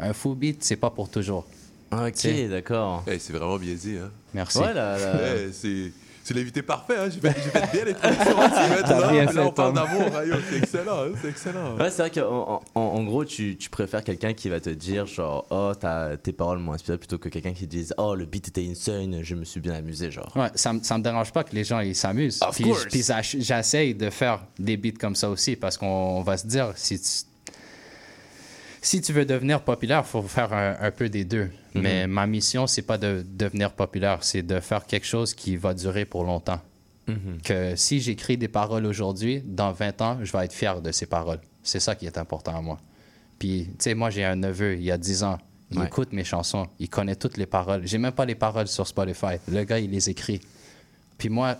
Un 0.00 0.12
fou 0.14 0.34
beat, 0.34 0.64
c'est 0.64 0.76
pas 0.76 0.90
pour 0.90 1.08
toujours. 1.10 1.46
Ok, 1.92 2.26
d'accord. 2.50 3.04
Hey, 3.06 3.20
c'est 3.20 3.32
vraiment 3.32 3.58
bien 3.58 3.74
dit, 3.74 3.96
hein? 3.98 4.10
Merci. 4.34 4.58
Ouais, 4.58 4.72
là, 4.74 4.98
là- 4.98 5.18
Ouais, 5.34 5.50
c'est 5.52 5.92
C'est 6.26 6.34
l'invité 6.34 6.60
parfait, 6.60 6.96
hein? 6.98 7.08
J'ai 7.08 7.20
fait, 7.20 7.30
fait 7.38 7.84
bien 7.84 7.86
être 7.86 8.00
T'as 8.00 9.00
là, 9.12 9.32
là, 9.32 9.46
on 9.46 9.52
parle 9.52 9.74
d'amour. 9.74 10.02
hein, 10.02 10.38
C'est 10.50 10.56
excellent, 10.58 11.04
hein, 11.04 11.12
c'est 11.22 11.28
excellent. 11.28 11.76
Ouais, 11.76 11.88
c'est 11.88 12.02
vrai 12.02 12.10
qu'en 12.10 12.60
en, 12.74 12.80
en 12.80 13.04
gros, 13.04 13.24
tu, 13.24 13.56
tu 13.56 13.70
préfères 13.70 14.02
quelqu'un 14.02 14.32
qui 14.32 14.48
va 14.48 14.58
te 14.58 14.70
dire, 14.70 15.06
genre, 15.06 15.46
oh, 15.50 15.70
t'as- 15.78 16.16
tes 16.16 16.32
paroles 16.32 16.58
m'ont 16.58 16.72
inspiré, 16.72 16.98
plutôt 16.98 17.18
que 17.18 17.28
quelqu'un 17.28 17.52
qui 17.52 17.68
dise, 17.68 17.94
oh, 17.96 18.16
le 18.16 18.24
beat 18.24 18.48
était 18.48 18.66
insane, 18.68 19.20
je 19.22 19.36
me 19.36 19.44
suis 19.44 19.60
bien 19.60 19.74
amusé, 19.74 20.10
genre. 20.10 20.32
Ouais, 20.36 20.48
ça, 20.56 20.72
me- 20.72 20.82
ça 20.82 20.98
me 20.98 21.04
dérange 21.04 21.32
pas 21.32 21.44
que 21.44 21.54
les 21.54 21.62
gens 21.62 21.78
ils 21.78 21.94
s'amusent. 21.94 22.42
Of 22.42 22.56
Puis, 22.56 22.64
course. 22.64 22.86
puis 22.90 23.04
j'ach- 23.04 23.36
j'essaye 23.38 23.94
de 23.94 24.10
faire 24.10 24.42
des 24.58 24.76
beats 24.76 24.98
comme 24.98 25.14
ça 25.14 25.30
aussi 25.30 25.54
parce 25.54 25.78
qu'on 25.78 26.22
va 26.22 26.36
se 26.36 26.48
dire 26.48 26.72
si 26.74 27.00
tu, 27.00 27.08
si 28.82 29.00
tu 29.00 29.12
veux 29.12 29.24
devenir 29.24 29.62
populaire, 29.62 30.02
il 30.06 30.08
faut 30.08 30.22
faire 30.22 30.52
un, 30.52 30.76
un 30.80 30.90
peu 30.90 31.08
des 31.08 31.24
deux. 31.24 31.50
Mhm. 31.74 31.82
Mais 31.82 32.06
ma 32.06 32.26
mission, 32.26 32.66
c'est 32.66 32.82
pas 32.82 32.98
de 32.98 33.24
devenir 33.28 33.72
populaire, 33.72 34.18
c'est 34.22 34.42
de 34.42 34.60
faire 34.60 34.86
quelque 34.86 35.06
chose 35.06 35.34
qui 35.34 35.56
va 35.56 35.74
durer 35.74 36.04
pour 36.04 36.24
longtemps. 36.24 36.60
Mhm. 37.08 37.40
Que 37.44 37.76
si 37.76 38.00
j'écris 38.00 38.36
des 38.36 38.48
paroles 38.48 38.86
aujourd'hui, 38.86 39.42
dans 39.44 39.72
20 39.72 40.00
ans, 40.02 40.18
je 40.22 40.32
vais 40.32 40.44
être 40.44 40.52
fier 40.52 40.80
de 40.80 40.90
ces 40.92 41.06
paroles. 41.06 41.40
C'est 41.62 41.80
ça 41.80 41.94
qui 41.94 42.06
est 42.06 42.18
important 42.18 42.56
à 42.56 42.60
moi. 42.60 42.78
Puis, 43.38 43.66
tu 43.70 43.74
sais, 43.80 43.94
moi, 43.94 44.10
j'ai 44.10 44.24
un 44.24 44.36
neveu, 44.36 44.74
il 44.76 44.82
y 44.82 44.90
a 44.90 44.98
10 44.98 45.22
ans. 45.24 45.38
Il 45.72 45.78
Ouais. 45.80 45.86
écoute 45.86 46.12
mes 46.12 46.22
chansons, 46.24 46.68
il 46.78 46.88
connaît 46.88 47.16
toutes 47.16 47.36
les 47.36 47.46
paroles. 47.46 47.82
J'ai 47.86 47.98
même 47.98 48.12
pas 48.12 48.24
les 48.24 48.36
paroles 48.36 48.68
sur 48.68 48.86
Spotify. 48.86 49.36
Le 49.50 49.64
gars, 49.64 49.80
il 49.80 49.90
les 49.90 50.08
écrit. 50.08 50.40
Puis 51.18 51.28
moi, 51.28 51.56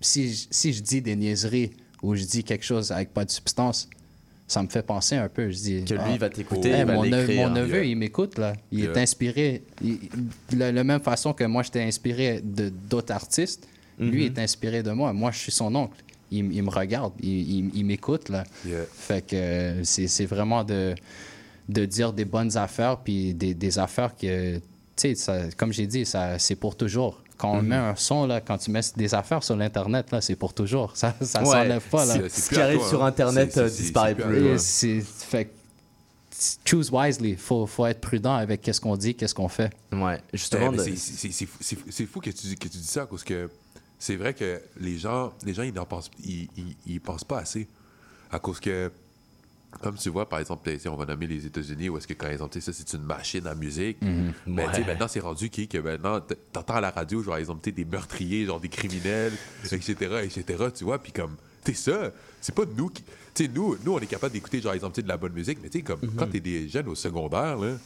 si, 0.00 0.46
si 0.50 0.72
je 0.74 0.82
dis 0.82 1.00
des 1.00 1.16
niaiseries 1.16 1.70
ou 2.02 2.14
je 2.14 2.24
dis 2.24 2.44
quelque 2.44 2.64
chose 2.64 2.92
avec 2.92 3.12
pas 3.14 3.24
de 3.24 3.30
substance, 3.30 3.88
ça 4.50 4.62
me 4.64 4.68
fait 4.68 4.82
penser 4.82 5.14
un 5.14 5.28
peu. 5.28 5.48
Je 5.50 5.56
dis, 5.56 5.84
Que 5.84 5.94
lui, 5.94 6.00
ah, 6.04 6.10
il 6.12 6.18
va 6.18 6.28
t'écouter, 6.28 6.70
hey, 6.70 6.84
mon, 6.84 7.04
neveu- 7.04 7.36
mon 7.36 7.82
il 7.82 7.94
m'écoute, 7.96 8.36
là. 8.36 8.52
Il 8.72 8.80
Yeah. 8.80 8.90
est 8.92 8.98
inspiré. 8.98 9.62
Il- 9.82 10.00
de 10.52 10.58
la 10.58 10.82
même 10.84 11.00
façon 11.00 11.32
que 11.32 11.44
moi, 11.44 11.62
j'étais 11.62 11.82
inspiré 11.82 12.40
de- 12.42 12.68
d'autres 12.68 13.12
artistes, 13.14 13.68
lui 14.00 14.28
Mhm. 14.28 14.36
est 14.36 14.38
inspiré 14.40 14.82
de 14.82 14.90
moi. 14.90 15.12
Moi, 15.12 15.30
je 15.30 15.38
suis 15.38 15.52
son 15.52 15.72
oncle. 15.76 15.96
Il, 16.32 16.52
il 16.52 16.62
me 16.64 16.70
regarde, 16.70 17.12
il, 17.22 17.28
il- 17.58 17.70
il 17.76 17.84
m'écoute, 17.84 18.28
là. 18.28 18.42
Yeah. 18.66 18.78
Fait 18.92 19.24
que 19.24 19.36
euh, 19.36 19.84
c'est 19.84 20.26
vraiment 20.26 20.64
de, 20.64 20.94
de 21.68 21.84
dire 21.84 22.12
des 22.12 22.24
bonnes 22.24 22.56
affaires, 22.56 22.96
puis 22.98 23.32
des, 23.34 23.54
des 23.54 23.78
affaires 23.78 24.16
que, 24.16 24.56
tu 24.96 25.14
sais, 25.14 25.48
comme 25.56 25.72
j'ai 25.72 25.86
dit, 25.86 26.04
ça- 26.04 26.38
c'est 26.40 26.56
pour 26.56 26.74
toujours. 26.76 27.22
Quand 27.40 27.52
on 27.58 27.62
met 27.62 27.74
un 27.76 27.96
son, 27.96 28.26
là, 28.26 28.40
quand 28.42 28.58
tu 28.58 28.70
mets 28.70 28.80
des 28.96 29.14
affaires 29.14 29.42
sur 29.42 29.56
l'Internet, 29.56 30.10
là, 30.12 30.20
c'est 30.20 30.36
pour 30.36 30.52
toujours. 30.52 30.94
Ça 30.94 31.14
ça 31.22 31.40
Ouais, 31.40 31.46
s'enlève 31.46 31.82
pas, 31.88 32.04
là. 32.04 32.14
Ce 32.28 32.48
qui 32.50 32.60
arrive 32.60 32.78
toi, 32.80 32.88
sur 32.88 33.02
hein. 33.02 33.06
Internet 33.08 33.52
C'est- 33.52 33.60
euh, 33.60 33.68
c'est- 33.68 33.74
c'est- 33.76 33.82
disparaît 33.84 34.14
c'est 34.18 34.24
plus 34.26 34.58
c'est- 34.58 35.00
fait 35.00 35.44
que, 35.46 35.50
choose 36.64 36.90
wisely. 36.92 37.36
Faut, 37.36 37.66
faut 37.66 37.86
être 37.86 38.00
prudent 38.00 38.34
avec 38.34 38.60
qu'est-ce 38.60 38.80
qu'on 38.80 38.96
dit, 38.96 39.14
qu'est-ce 39.14 39.34
qu'on 39.34 39.48
fait. 39.48 39.70
Ouais, 39.92 40.20
justement. 40.32 40.70
Eh, 40.74 40.78
c'est- 40.78 40.96
c'est- 40.96 41.32
c'est 41.32 41.46
fou- 41.46 41.86
c'est 41.90 42.04
que 42.06 42.30
tu, 42.30 42.54
que 42.56 42.68
tu 42.68 42.78
dis 42.78 42.84
ça 42.86 43.06
parce 43.06 43.24
que 43.24 43.48
c'est 43.98 44.16
vrai 44.16 44.34
que 44.34 44.60
les 44.80 44.98
gens, 44.98 45.32
les 45.44 45.54
gens 45.54 45.62
ils 45.62 45.72
n'en 45.74 45.84
pensent, 45.86 46.10
ils, 46.24 46.48
ils- 46.56 46.76
ils 46.86 47.00
pensent 47.00 47.24
pas 47.24 47.38
assez. 47.38 47.66
À 48.30 48.38
cause 48.38 48.60
que, 48.60 48.90
comme 49.82 49.96
tu 49.96 50.08
vois, 50.10 50.28
par 50.28 50.38
exemple, 50.40 50.68
on 50.86 50.96
va 50.96 51.06
nommer 51.06 51.26
les 51.26 51.46
États-Unis 51.46 51.88
où 51.88 51.96
est-ce 51.96 52.06
que, 52.06 52.14
par 52.14 52.28
exemple, 52.30 52.60
ça 52.60 52.72
c'est 52.72 52.92
une 52.92 53.02
machine 53.02 53.46
à 53.46 53.54
musique. 53.54 53.98
Mais 54.46 54.66
tu 54.66 54.74
sais, 54.74 54.80
Ouais. 54.80 54.86
maintenant, 54.86 55.08
c'est 55.08 55.20
rendu 55.20 55.48
qui 55.50 55.68
que 55.68 55.78
maintenant, 55.78 56.20
t'entends 56.52 56.74
à 56.74 56.80
la 56.80 56.90
radio, 56.90 57.22
genre, 57.22 57.36
exemple, 57.36 57.70
des 57.70 57.84
meurtriers, 57.84 58.46
genre 58.46 58.60
des 58.60 58.68
criminels, 58.68 59.32
etc., 59.64 59.94
etc., 60.24 60.64
tu 60.74 60.84
vois, 60.84 60.98
puis 60.98 61.12
comme, 61.12 61.36
sais, 61.64 61.74
ça, 61.74 62.10
c'est 62.40 62.54
pas 62.54 62.64
nous 62.76 62.88
qui. 62.88 63.02
Tu 63.34 63.44
sais, 63.44 63.50
nous, 63.52 63.76
nous, 63.84 63.92
on 63.94 64.00
est 64.00 64.06
capable 64.06 64.32
d'écouter, 64.32 64.60
genre, 64.60 64.72
exemple, 64.74 65.00
de 65.00 65.08
la 65.08 65.16
bonne 65.16 65.32
musique, 65.32 65.58
mais 65.62 65.68
tu 65.68 65.78
sais, 65.78 65.84
comme, 65.84 66.00
quand 66.16 66.26
t'es 66.26 66.40
des 66.40 66.68
jeunes 66.68 66.88
au 66.88 66.94
secondaire, 66.94 67.56
là, 67.56 67.76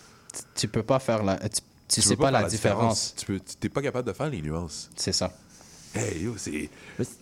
Tu 0.54 0.68
peux 0.68 0.82
pas 0.82 0.98
faire 0.98 1.22
la. 1.22 1.36
Tu, 1.38 1.60
tu 1.86 2.00
tu 2.00 2.02
sais 2.02 2.16
pas, 2.16 2.30
la 2.30 2.44
différence. 2.44 3.14
Tu 3.16 3.26
peux, 3.26 3.40
t'es 3.60 3.68
pas 3.68 3.82
capable 3.82 4.08
de 4.08 4.12
faire 4.14 4.30
les 4.30 4.40
nuances. 4.40 4.90
C'est 4.96 5.12
ça. 5.12 5.32
Hey, 5.96 6.22
yo, 6.24 6.34
c'est. 6.36 6.68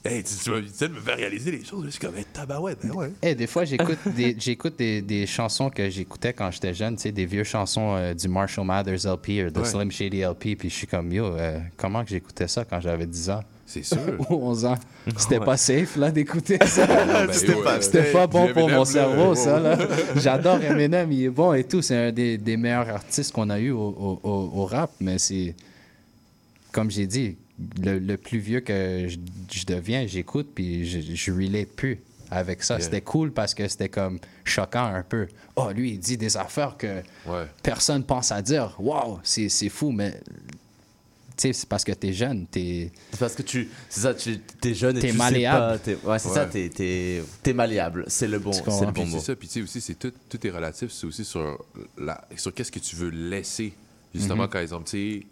Hey, 0.05 0.23
tu, 0.25 0.35
tu, 0.43 0.51
viens 0.51 0.89
de 0.89 0.95
me 0.95 1.01
faire 1.01 1.17
réaliser 1.17 1.51
les 1.51 1.63
choses. 1.65 1.85
Je 1.85 1.91
suis 1.91 2.01
comme, 2.01 2.17
hey, 2.17 2.25
tabarouette, 2.33 2.79
ben 2.83 2.93
ouais. 2.93 3.13
Eh, 3.23 3.35
des 3.35 3.47
fois, 3.47 3.65
j'écoute 3.67 3.99
des, 4.17 4.35
j'écoute 4.39 4.77
des, 4.79 5.03
des 5.03 5.27
chansons 5.27 5.69
que 5.69 5.91
j'écoutais 5.91 6.33
quand 6.33 6.51
j'étais 6.51 6.73
jeune, 6.73 6.97
tu 6.97 7.03
sais, 7.03 7.13
des 7.13 7.27
vieux 7.27 7.45
chansons 7.45 7.95
euh, 7.97 8.15
du 8.15 8.29
Marshall 8.29 8.65
Mathers 8.65 9.05
LP 9.05 9.29
ou 9.47 9.51
de 9.51 9.59
Ouais. 9.61 9.65
Slim 9.67 9.91
Shady 9.93 10.23
LP, 10.23 10.57
puis 10.59 10.71
je 10.71 10.75
suis 10.75 10.87
comme, 10.87 11.13
yo, 11.13 11.27
euh, 11.27 11.59
comment 11.77 12.03
que 12.03 12.09
j'écoutais 12.11 12.49
ça 12.49 12.65
quand 12.65 12.81
j'avais 12.81 13.05
10 13.07 13.31
ans? 13.31 13.41
C'est 13.67 13.83
sûr. 13.85 13.99
ou 14.31 14.35
11 14.49 14.65
ans? 14.65 14.79
C'était 15.19 15.39
Ouais. 15.39 15.45
pas 15.45 15.57
safe, 15.59 15.97
là, 15.97 16.11
d'écouter 16.11 16.59
ça. 16.67 16.87
Ben, 16.87 17.31
C'était 17.33 17.55
pas, 17.63 17.75
euh, 17.77 17.81
c'était 17.83 18.11
pas 18.13 18.27
bon 18.27 18.53
pour 18.55 18.71
mon 18.71 18.85
cerveau, 18.87 19.35
ça, 19.35 19.61
là. 19.61 19.77
J'adore 20.17 20.63
Eminem, 20.63 21.13
il 21.13 21.25
est 21.25 21.29
bon 21.31 21.53
et 21.53 21.65
tout. 21.65 21.83
C'est 21.83 21.97
un 22.09 22.13
des, 22.13 22.39
des 22.39 22.57
meilleurs 22.57 22.89
artistes 22.89 23.33
qu'on 23.33 23.51
a 23.51 23.59
eu 23.59 23.71
au, 23.71 23.79
au- 23.81 24.21
au- 24.23 24.51
au 24.63 24.65
rap, 24.67 24.91
mais 25.01 25.19
c'est, 25.19 25.55
comme 26.71 26.91
j'ai 26.91 27.07
dit, 27.07 27.37
le, 27.83 27.99
le 27.99 28.17
plus 28.17 28.39
vieux 28.39 28.61
que 28.61 29.07
je, 29.09 29.17
je 29.53 29.65
deviens, 29.67 30.07
j'écoute, 30.07 30.51
puis 30.55 30.87
je, 30.89 31.01
je 31.15 31.33
relate 31.33 31.69
plus 31.69 32.01
avec 32.31 32.63
ça. 32.63 32.75
Yeah. 32.77 32.85
C'était 32.85 33.01
cool 33.03 33.33
parce 33.33 33.55
que 33.55 33.69
c'était 33.69 33.89
comme 33.91 34.19
choquant 34.45 34.85
un 34.87 35.03
peu. 35.03 35.27
Oh, 35.57 35.71
lui, 35.75 35.93
il 35.93 35.99
dit 35.99 36.17
des 36.17 36.37
affaires 36.37 36.77
que 36.79 37.03
Ouais. 37.27 37.47
personne 37.63 38.05
pense 38.05 38.33
à 38.33 38.41
dire. 38.43 38.75
Waouh, 38.79 39.19
c'est 39.23 39.49
c'est 39.51 39.69
fou, 39.69 39.91
mais 39.93 40.19
tu 41.37 41.49
sais, 41.49 41.53
c'est 41.53 41.69
parce 41.69 41.85
que 41.85 41.93
t'es 41.93 42.13
jeune, 42.13 42.47
t'es. 42.47 42.91
C'est 43.11 43.21
parce 43.21 43.35
que 43.35 43.43
tu. 43.43 43.69
C'est 43.89 44.01
ça, 44.01 44.15
tu 44.15 44.39
es 44.65 44.75
jeune 44.75 44.97
et 44.99 45.01
T'es 45.01 45.11
tu 45.11 45.17
malléable. 45.17 45.79
sais 45.85 45.95
pas. 45.95 46.01
t'es- 46.01 46.07
ouais, 46.09 46.19
c'est 46.19 46.29
Ouais. 46.29 46.35
ça, 46.35 46.47
t'es- 46.47 46.69
t'es 46.71 47.23
t'es 47.43 47.53
malléable. 47.53 48.05
C'est 48.09 48.29
le 48.29 48.39
bon, 48.39 48.53
c'est 48.53 48.61
le 48.67 48.93
Puis 48.93 49.03
bon 49.03 49.07
c'est 49.11 49.17
mot. 49.17 49.21
ça. 49.21 49.37
Puis 49.37 49.49
tu 49.49 49.55
sais 49.55 49.63
aussi, 49.63 49.81
c'est 49.83 49.95
tout, 49.99 50.13
tout 50.29 50.47
est 50.47 50.51
relatif. 50.51 50.91
C'est 50.91 51.07
aussi 51.07 51.25
sur, 51.25 51.63
la, 51.99 52.27
sur 52.37 52.53
qu'est-ce 52.55 52.73
que 52.73 52.79
tu 52.79 52.97
veux 52.97 53.11
laisser. 53.11 53.73
Justement, 54.15 54.47
par 54.49 54.61
exemple, 54.61 54.85
tu 54.89 55.21
sais, 55.21 55.27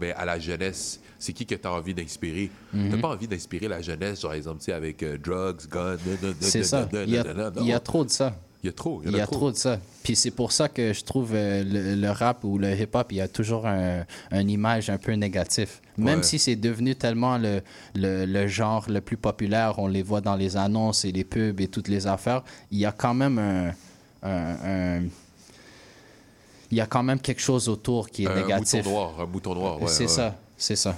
ben, 0.00 0.12
à 0.16 0.24
la 0.24 0.38
jeunesse, 0.38 1.00
c'est 1.18 1.32
qui 1.32 1.46
que 1.46 1.54
tu 1.54 1.66
as 1.68 1.72
envie 1.72 1.94
d'inspirer? 1.94 2.50
Tu 2.72 2.96
pas 2.98 3.08
envie 3.08 3.28
d'inspirer 3.28 3.68
la 3.68 3.80
jeunesse, 3.80 4.20
genre, 4.20 4.34
exemple, 4.34 4.58
tu 4.58 4.64
sais, 4.66 4.72
avec 4.72 5.02
euh, 5.02 5.16
drugs, 5.18 5.68
guns, 5.70 5.96
C'est 6.40 6.64
ça. 6.64 6.88
Il 6.92 7.10
y, 7.10 7.18
a, 7.18 7.24
nanana. 7.24 7.52
il 7.60 7.66
y 7.66 7.72
a 7.72 7.76
Non. 7.76 7.80
trop 7.80 8.04
de 8.04 8.10
ça. 8.10 8.34
Il 8.62 8.68
y 8.68 8.70
a 8.70 8.72
trop. 8.72 9.02
Il 9.04 9.12
y 9.12 9.20
a 9.20 9.26
trop 9.26 9.50
de 9.52 9.56
ça. 9.56 9.78
Puis 10.02 10.16
c'est 10.16 10.30
pour 10.30 10.50
ça 10.50 10.70
que 10.70 10.94
je 10.94 11.04
trouve 11.04 11.32
euh, 11.34 11.62
le, 11.62 12.00
le 12.00 12.10
rap 12.10 12.42
ou 12.44 12.56
le 12.58 12.72
hip-hop, 12.74 13.08
il 13.12 13.18
y 13.18 13.20
a 13.20 13.28
toujours 13.28 13.66
un, 13.66 14.04
une 14.32 14.48
image 14.48 14.88
un 14.88 14.96
peu 14.96 15.12
négative. 15.12 15.68
Même 15.98 16.18
Ouais. 16.20 16.22
si 16.24 16.38
c'est 16.38 16.56
devenu 16.56 16.94
tellement 16.96 17.36
le, 17.36 17.60
le, 17.94 18.24
le 18.24 18.46
genre 18.48 18.86
le 18.88 19.02
plus 19.02 19.18
populaire, 19.18 19.78
on 19.78 19.86
les 19.86 20.02
voit 20.02 20.22
dans 20.22 20.34
les 20.34 20.56
annonces 20.56 21.04
et 21.04 21.12
les 21.12 21.24
pubs 21.24 21.60
et 21.60 21.68
toutes 21.68 21.88
les 21.88 22.06
affaires, 22.06 22.42
il 22.70 22.78
y 22.78 22.86
a 22.86 22.92
quand 22.92 23.12
même 23.14 23.38
un... 23.38 23.68
un- 24.22 24.56
un- 24.64 25.02
il 26.70 26.78
y 26.78 26.80
a 26.80 26.86
quand 26.86 27.02
même 27.02 27.20
quelque 27.20 27.40
chose 27.40 27.68
autour 27.68 28.08
qui 28.08 28.24
est 28.24 28.28
Un 28.28 28.34
négatif. 28.34 28.84
mouton 28.84 28.90
noir, 28.90 29.20
un 29.20 29.26
mouton 29.26 29.54
noir, 29.54 29.80
ouais. 29.82 29.88
c'est 29.88 30.04
ouais. 30.04 30.08
ça, 30.08 30.36
c'est 30.56 30.76
ça. 30.76 30.96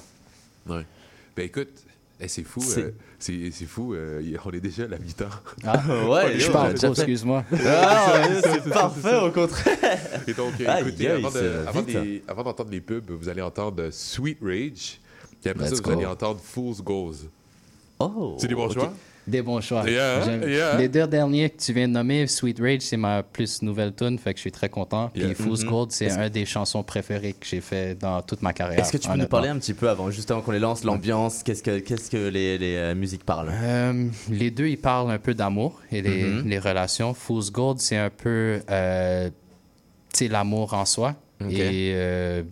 Ouais. 0.67 0.85
Ben 1.37 1.45
écoute, 1.47 1.69
eh, 2.21 2.29
c'est 2.29 2.43
fou. 2.45 2.61
C'est- 2.61 2.93
euh, 3.31 3.51
fou. 3.67 3.95
euh, 3.95 4.23
on 4.45 4.51
est 4.53 4.61
déjà 4.61 4.85
à 4.85 4.89
la 4.89 4.99
mi-temps. 4.99 5.25
Ah, 5.65 5.83
Ouais, 6.09 6.39
je 6.39 6.51
parle 6.51 6.75
trop, 6.75 6.93
excuse-moi. 6.93 7.45
Ah, 7.65 8.23
c'est 8.43 8.69
parfait, 8.71 9.17
au 9.17 9.31
contraire. 9.31 10.23
Et 10.27 10.33
donc, 10.35 10.53
écoutez, 10.55 10.67
aïe, 11.11 11.23
avant, 11.25 11.31
de- 11.31 12.45
d'entendre 12.45 12.71
les 12.71 12.81
pubs, 12.81 13.11
vous 13.11 13.29
allez 13.29 13.43
entendre 13.43 13.91
Sweet 13.91 14.39
Rage. 14.43 14.99
Puis 15.41 15.51
après 15.51 15.65
Let's 15.69 15.77
ça, 15.77 15.83
vous 15.85 15.91
allez 15.91 16.05
go. 16.05 16.11
entendre 16.11 16.41
Fool's 16.43 16.81
Goals. 16.83 17.17
Oh. 17.99 18.37
C'est 18.41 18.49
des 18.49 18.55
bons 18.55 18.71
choix? 18.71 18.93
Des 19.27 19.43
bons 19.43 19.61
choix. 19.61 19.83
Yeah, 19.89 20.23
J'aime- 20.25 20.49
yeah. 20.49 20.77
Les 20.79 20.89
deux 20.89 21.07
derniers 21.07 21.51
que 21.51 21.61
tu 21.61 21.73
viens 21.73 21.89
de 21.89 21.93
nommer, 21.95 22.29
Sweet 22.29 22.61
Rage, 22.61 22.83
c'est 22.83 22.97
ma 22.97 23.25
plus 23.25 23.61
nouvelle 23.63 23.93
tune, 23.93 24.19
fait 24.19 24.33
que 24.33 24.39
je 24.39 24.43
suis 24.43 24.53
très 24.53 24.69
content. 24.69 25.11
Puis 25.13 25.23
Yeah. 25.25 25.35
Fool's 25.35 25.65
Mhm. 25.65 25.69
Gold, 25.71 25.91
c'est 25.93 26.11
un 26.13 26.31
des 26.31 26.45
chansons 26.47 26.85
préférées 26.85 27.33
que 27.33 27.45
j'ai 27.45 27.61
fait 27.61 27.99
dans 27.99 28.23
toute 28.23 28.43
ma 28.43 28.53
carrière. 28.53 28.79
Est-ce 28.81 28.93
que 28.93 28.99
tu 28.99 29.09
peux 29.09 29.17
nous 29.17 29.27
parler 29.27 29.49
un 29.49 29.59
petit 29.59 29.75
peu 29.75 29.89
avant, 29.89 30.11
juste 30.13 30.31
avant 30.31 30.43
qu'on 30.43 30.53
les 30.53 30.61
lance, 30.61 30.85
l'ambiance, 30.85 31.43
qu'est-ce 31.43 31.63
que, 31.63 31.81
qu'est-ce 31.81 32.09
que 32.11 32.29
les, 32.29 32.57
les 32.59 32.77
euh, 32.77 32.95
musiques 32.95 33.25
parlent? 33.25 33.51
Euh, 33.53 34.09
les 34.31 34.51
deux, 34.53 34.69
ils 34.69 34.79
parlent 34.79 35.11
un 35.11 35.19
peu 35.19 35.35
d'amour 35.35 35.81
et 35.91 36.03
les, 36.03 36.23
Mhm. 36.23 36.49
les 36.49 36.59
relations. 36.61 37.13
Fool's 37.13 37.51
Gold, 37.51 37.81
c'est 37.81 37.97
un 37.97 38.11
peu 38.11 38.61
euh, 38.71 39.29
l'amour 40.31 40.73
en 40.75 40.85
soi 40.85 41.17
et 41.51 41.93
euh, 41.95 42.43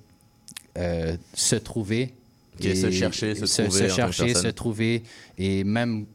se 1.34 1.56
trouver. 1.56 2.14
Ok, 2.60 2.66
se 2.74 2.90
chercher, 2.90 3.34
se 3.34 3.62
trouver 3.62 3.84
en 3.92 3.96
tant 3.96 4.06
que 4.06 4.12
chercher, 4.12 4.34
se 4.34 4.48
trouver 4.48 5.02
et 5.38 5.64
même 5.64 6.06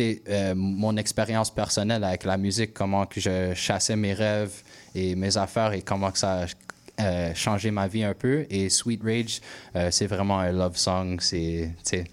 euh, 0.00 0.54
mon 0.54 0.96
expérience 0.96 1.50
personnelle 1.50 2.04
avec 2.04 2.24
la 2.24 2.36
musique, 2.36 2.74
comment 2.74 3.06
que 3.06 3.20
je 3.20 3.52
chassais 3.54 3.96
mes 3.96 4.14
rêves 4.14 4.62
et 4.94 5.14
mes 5.14 5.36
affaires 5.36 5.72
et 5.72 5.82
comment 5.82 6.10
que 6.10 6.18
ça 6.18 6.42
a 6.42 6.46
euh, 7.00 7.34
changé 7.34 7.72
ma 7.72 7.88
vie 7.88 8.04
un 8.04 8.14
peu. 8.14 8.46
Et 8.50 8.70
Sweet 8.70 9.02
Rage, 9.02 9.40
euh, 9.74 9.88
c'est 9.90 10.06
vraiment 10.06 10.38
un 10.38 10.52
love 10.52 10.76
song. 10.76 11.18
C'est, 11.20 11.70
tu 11.84 11.98
sais, 11.98 12.04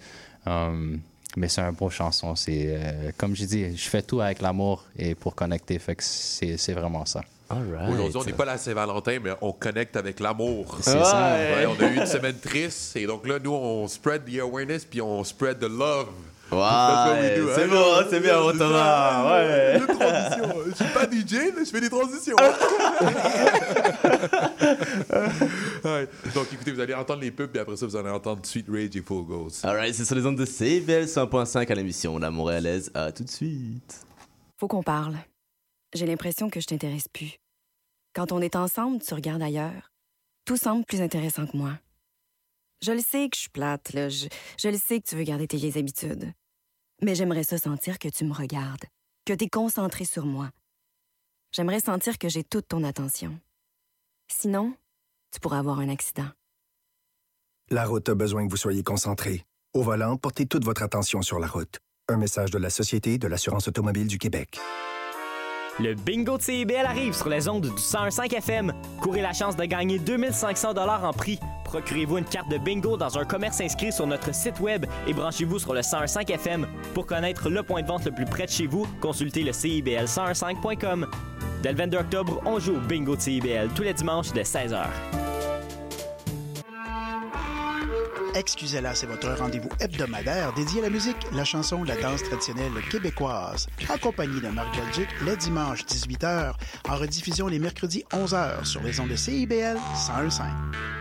um, 0.47 0.99
mais 1.37 1.47
c'est 1.49 1.61
un 1.61 1.71
beau 1.71 1.91
chanson. 1.91 2.35
C'est, 2.35 2.65
euh, 2.65 3.11
comme 3.15 3.35
je 3.35 3.45
dis, 3.45 3.77
je 3.77 3.89
fais 3.89 4.01
tout 4.01 4.21
avec 4.21 4.41
l'amour 4.41 4.83
et 4.97 5.13
pour 5.13 5.35
connecter. 5.35 5.77
Fait 5.77 5.95
que 5.95 6.03
c'est, 6.03 6.57
c'est 6.57 6.73
vraiment 6.73 7.05
ça. 7.05 7.21
Alright. 7.47 7.89
Aujourd'hui, 7.89 8.21
on 8.21 8.23
n'est 8.23 8.33
pas 8.33 8.45
la 8.45 8.57
Saint-Valentin, 8.57 9.19
mais 9.21 9.31
on 9.41 9.51
connecte 9.51 9.95
avec 9.97 10.19
l'amour. 10.19 10.77
C'est 10.81 10.91
ça. 10.91 11.35
Ouais, 11.35 11.67
on 11.67 11.83
a 11.83 11.87
eu 11.87 11.97
une 11.97 12.05
semaine 12.05 12.39
triste 12.39 12.95
et 12.95 13.05
donc 13.05 13.27
là, 13.27 13.37
nous, 13.37 13.51
on 13.51 13.87
spread 13.87 14.23
the 14.25 14.39
awareness 14.39 14.83
puis 14.83 15.01
on 15.01 15.23
spread 15.23 15.59
the 15.59 15.69
love. 15.69 16.07
Do, 16.51 17.47
c'est 17.55 17.63
hein. 17.63 17.67
bon, 17.69 17.93
hein, 17.95 18.05
c'est 18.09 18.19
bien, 18.19 18.33
Thomas. 18.33 18.57
ça, 18.57 19.31
Ouais. 19.31 19.77
Une 19.79 19.87
transition. 19.87 20.63
Je 20.67 20.73
suis 20.75 20.93
pas 20.93 21.05
DJ, 21.05 21.53
mais 21.55 21.65
je 21.65 21.69
fais 21.71 21.81
des 21.81 21.89
transitions. 21.89 22.35
Ouais. 25.83 26.07
Donc, 26.35 26.47
écoutez, 26.53 26.71
vous 26.71 26.79
allez 26.79 26.93
entendre 26.93 27.21
les 27.21 27.31
pubs, 27.31 27.49
puis 27.49 27.59
après 27.59 27.75
ça, 27.75 27.85
vous 27.85 27.95
allez 27.95 28.09
entendre 28.09 28.45
Sweet 28.45 28.67
Rage 28.69 28.95
et 28.95 29.01
Full 29.01 29.25
Ghost. 29.25 29.65
Alright, 29.65 29.95
c'est 29.95 30.05
sur 30.05 30.15
les 30.15 30.25
ondes 30.25 30.37
de 30.37 30.45
CBL 30.45 31.05
100.5 31.05 31.71
à 31.71 31.75
l'émission 31.75 32.17
La 32.17 32.31
Montréalaise. 32.31 32.91
À 32.93 33.11
tout 33.11 33.23
de 33.23 33.29
suite. 33.29 34.05
Faut 34.59 34.67
qu'on 34.67 34.83
parle. 34.83 35.17
J'ai 35.93 36.05
l'impression 36.05 36.49
que 36.49 36.59
je 36.59 36.67
t'intéresse 36.67 37.07
plus. 37.07 37.39
Quand 38.13 38.31
on 38.31 38.41
est 38.41 38.55
ensemble, 38.55 39.01
tu 39.01 39.13
regardes 39.13 39.41
ailleurs. 39.41 39.91
Tout 40.45 40.57
semble 40.57 40.85
plus 40.85 41.01
intéressant 41.01 41.45
que 41.47 41.57
moi. 41.57 41.71
Je 42.83 42.91
le 42.91 42.99
sais 42.99 43.29
que 43.29 43.35
je 43.35 43.41
suis 43.41 43.49
plate, 43.49 43.93
là. 43.93 44.09
Je, 44.09 44.27
je 44.57 44.67
le 44.67 44.77
sais 44.77 44.99
que 44.99 45.07
tu 45.07 45.15
veux 45.15 45.23
garder 45.23 45.47
tes 45.47 45.57
vieilles 45.57 45.77
habitudes. 45.77 46.33
Mais 47.01 47.15
j'aimerais 47.15 47.43
ça 47.43 47.57
sentir 47.57 47.97
que 47.97 48.07
tu 48.07 48.25
me 48.25 48.33
regardes, 48.33 48.85
que 49.25 49.33
tu 49.33 49.45
es 49.45 49.49
concentré 49.49 50.05
sur 50.05 50.25
moi. 50.25 50.49
J'aimerais 51.51 51.79
sentir 51.79 52.17
que 52.17 52.29
j'ai 52.29 52.43
toute 52.43 52.67
ton 52.67 52.83
attention. 52.83 53.39
Sinon, 54.27 54.73
tu 55.31 55.39
pourrais 55.39 55.57
avoir 55.57 55.79
un 55.79 55.89
accident. 55.89 56.29
La 57.69 57.85
route 57.85 58.07
a 58.09 58.15
besoin 58.15 58.45
que 58.45 58.51
vous 58.51 58.57
soyez 58.57 58.83
concentré. 58.83 59.45
Au 59.73 59.81
volant, 59.81 60.17
portez 60.17 60.45
toute 60.45 60.63
votre 60.63 60.83
attention 60.83 61.21
sur 61.21 61.39
la 61.39 61.47
route. 61.47 61.79
Un 62.09 62.17
message 62.17 62.51
de 62.51 62.57
la 62.57 62.69
Société 62.69 63.17
de 63.17 63.27
l'assurance 63.27 63.67
automobile 63.67 64.07
du 64.07 64.17
Québec. 64.17 64.59
Le 65.79 65.95
bingo 65.95 66.37
de 66.37 66.41
CIBL 66.43 66.85
arrive 66.85 67.13
sur 67.13 67.29
les 67.29 67.47
ondes 67.47 67.63
du 67.63 67.69
101.5 67.69 68.35
FM. 68.35 68.73
Courez 69.01 69.21
la 69.21 69.33
chance 69.33 69.55
de 69.55 69.63
gagner 69.63 69.97
2500 69.97 70.73
dollars 70.73 71.05
en 71.05 71.13
prix. 71.13 71.39
Procurez-vous 71.71 72.17
une 72.17 72.25
carte 72.25 72.49
de 72.49 72.57
bingo 72.57 72.97
dans 72.97 73.17
un 73.17 73.23
commerce 73.23 73.61
inscrit 73.61 73.93
sur 73.93 74.05
notre 74.05 74.35
site 74.35 74.59
web 74.59 74.85
et 75.07 75.13
branchez-vous 75.13 75.57
sur 75.57 75.73
le 75.73 75.79
101.5 75.79 76.29
FM. 76.29 76.67
Pour 76.93 77.05
connaître 77.05 77.49
le 77.49 77.63
point 77.63 77.81
de 77.81 77.87
vente 77.87 78.03
le 78.03 78.11
plus 78.11 78.25
près 78.25 78.45
de 78.45 78.51
chez 78.51 78.67
vous, 78.67 78.85
consultez 78.99 79.41
le 79.41 79.53
CIBL1015.com. 79.53 81.07
Dès 81.63 81.71
le 81.71 81.77
22 81.77 81.97
octobre, 81.97 82.41
on 82.45 82.59
joue 82.59 82.75
au 82.75 82.79
bingo 82.81 83.15
de 83.15 83.21
CIBL 83.21 83.69
tous 83.73 83.83
les 83.83 83.93
dimanches 83.93 84.33
dès 84.33 84.43
16h. 84.43 84.83
Excusez-la, 88.35 88.93
c'est 88.93 89.07
votre 89.07 89.29
rendez-vous 89.29 89.69
hebdomadaire 89.79 90.51
dédié 90.53 90.81
à 90.81 90.83
la 90.83 90.89
musique, 90.89 91.25
la 91.31 91.45
chanson, 91.45 91.85
la 91.85 91.95
danse 91.95 92.23
traditionnelle 92.23 92.73
québécoise. 92.89 93.67
Accompagné 93.87 94.41
de 94.41 94.49
Marc 94.49 94.75
Belgique 94.75 95.09
les 95.25 95.37
dimanches 95.37 95.85
18h, 95.85 96.51
en 96.89 96.95
rediffusion 96.97 97.47
les 97.47 97.59
mercredis 97.59 98.03
11h 98.11 98.65
sur 98.65 98.83
les 98.83 98.99
ondes 98.99 99.09
de 99.09 99.15
CIBL 99.15 99.77
101.5. 99.95 101.00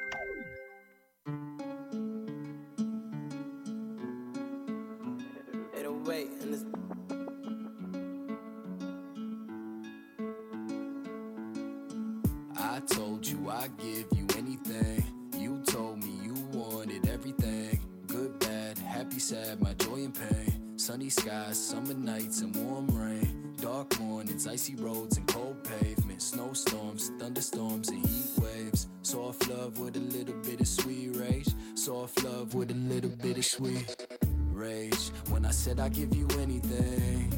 Skies, 21.11 21.57
summer 21.57 21.93
nights, 21.93 22.41
and 22.41 22.55
warm 22.55 22.87
rain. 22.87 23.53
Dark 23.57 23.99
mornings, 23.99 24.47
icy 24.47 24.75
roads, 24.75 25.17
and 25.17 25.27
cold 25.27 25.57
pavement, 25.63 26.21
Snowstorms, 26.21 27.11
thunderstorms, 27.19 27.89
and 27.89 28.05
heat 28.05 28.29
waves. 28.37 28.87
Soft 29.01 29.47
love 29.49 29.77
with 29.77 29.97
a 29.97 29.99
little 29.99 30.35
bit 30.35 30.61
of 30.61 30.67
sweet 30.67 31.15
rage. 31.15 31.49
Soft 31.75 32.23
love 32.23 32.53
with 32.55 32.71
a 32.71 32.75
little 32.75 33.09
bit 33.09 33.37
of 33.37 33.45
sweet 33.45 34.07
rage. 34.51 35.09
When 35.29 35.45
I 35.45 35.51
said 35.51 35.79
I'd 35.79 35.93
give 35.93 36.15
you 36.15 36.27
anything, 36.39 37.29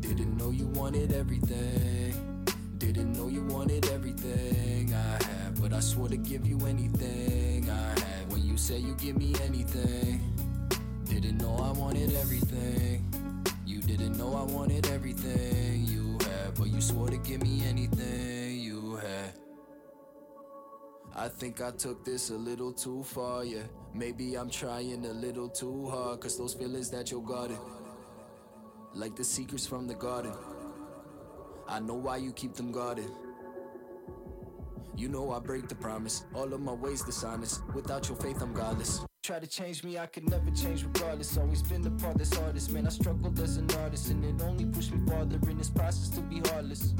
didn't 0.00 0.36
know 0.36 0.50
you 0.50 0.66
wanted 0.68 1.12
everything. 1.12 2.44
Didn't 2.78 3.14
know 3.14 3.28
you 3.28 3.42
wanted 3.44 3.86
everything 3.88 4.92
I 4.92 5.24
had, 5.24 5.60
but 5.60 5.72
I 5.72 5.80
swore 5.80 6.08
to 6.08 6.16
give 6.16 6.46
you 6.46 6.58
anything 6.66 7.68
I 7.70 8.00
had. 8.00 8.30
When 8.30 8.46
you 8.46 8.56
said 8.56 8.82
you 8.82 8.94
give 8.94 9.16
me 9.16 9.34
anything, 9.42 10.20
didn't 11.06 11.38
know 11.38 11.56
I 11.56 11.72
wanted 11.78 12.14
everything. 12.16 13.04
You 13.64 13.80
didn't 13.80 14.18
know 14.18 14.34
I 14.34 14.42
wanted 14.42 14.86
everything 14.88 15.86
you 15.86 16.18
had, 16.20 16.54
but 16.56 16.66
you 16.68 16.80
swore 16.80 17.08
to 17.08 17.16
give 17.18 17.42
me 17.42 17.62
anything 17.64 18.60
you 18.60 18.96
had. 18.96 19.32
I 21.14 21.28
think 21.28 21.62
I 21.62 21.70
took 21.70 22.04
this 22.04 22.30
a 22.30 22.34
little 22.34 22.72
too 22.72 23.02
far, 23.02 23.44
yeah. 23.44 23.62
Maybe 23.94 24.34
I'm 24.34 24.50
trying 24.50 25.06
a 25.06 25.12
little 25.12 25.48
too 25.48 25.88
hard, 25.88 26.20
cause 26.20 26.36
those 26.36 26.54
feelings 26.54 26.90
that 26.90 27.10
you're 27.10 27.22
guarding, 27.22 27.58
like 28.94 29.16
the 29.16 29.24
secrets 29.24 29.66
from 29.66 29.86
the 29.86 29.94
garden. 29.94 30.34
I 31.68 31.80
know 31.80 31.94
why 31.94 32.18
you 32.18 32.32
keep 32.32 32.54
them 32.54 32.70
guarded. 32.70 33.10
You 34.96 35.08
know 35.08 35.32
I 35.32 35.38
break 35.38 35.68
the 35.68 35.74
promise. 35.74 36.24
All 36.34 36.52
of 36.52 36.60
my 36.60 36.72
ways 36.72 37.02
dishonest. 37.02 37.62
Without 37.74 38.08
your 38.08 38.16
faith, 38.16 38.40
I'm 38.40 38.54
godless. 38.54 39.00
Try 39.26 39.40
to 39.40 39.46
change 39.48 39.82
me, 39.82 39.98
I 39.98 40.06
could 40.06 40.30
never 40.30 40.48
change 40.52 40.84
regardless. 40.84 41.36
Always 41.36 41.60
been 41.60 41.82
the 41.82 41.90
part 41.90 42.16
that's 42.16 42.36
hardest. 42.36 42.70
Man, 42.70 42.86
I 42.86 42.90
struggled 42.90 43.36
as 43.40 43.56
an 43.56 43.68
artist, 43.82 44.10
and 44.10 44.24
it 44.24 44.40
only 44.44 44.66
pushed 44.66 44.94
me 44.94 45.04
farther 45.10 45.36
in 45.50 45.58
this 45.58 45.68
process 45.68 46.10
to 46.10 46.20
be 46.20 46.38
heartless. 46.48 46.94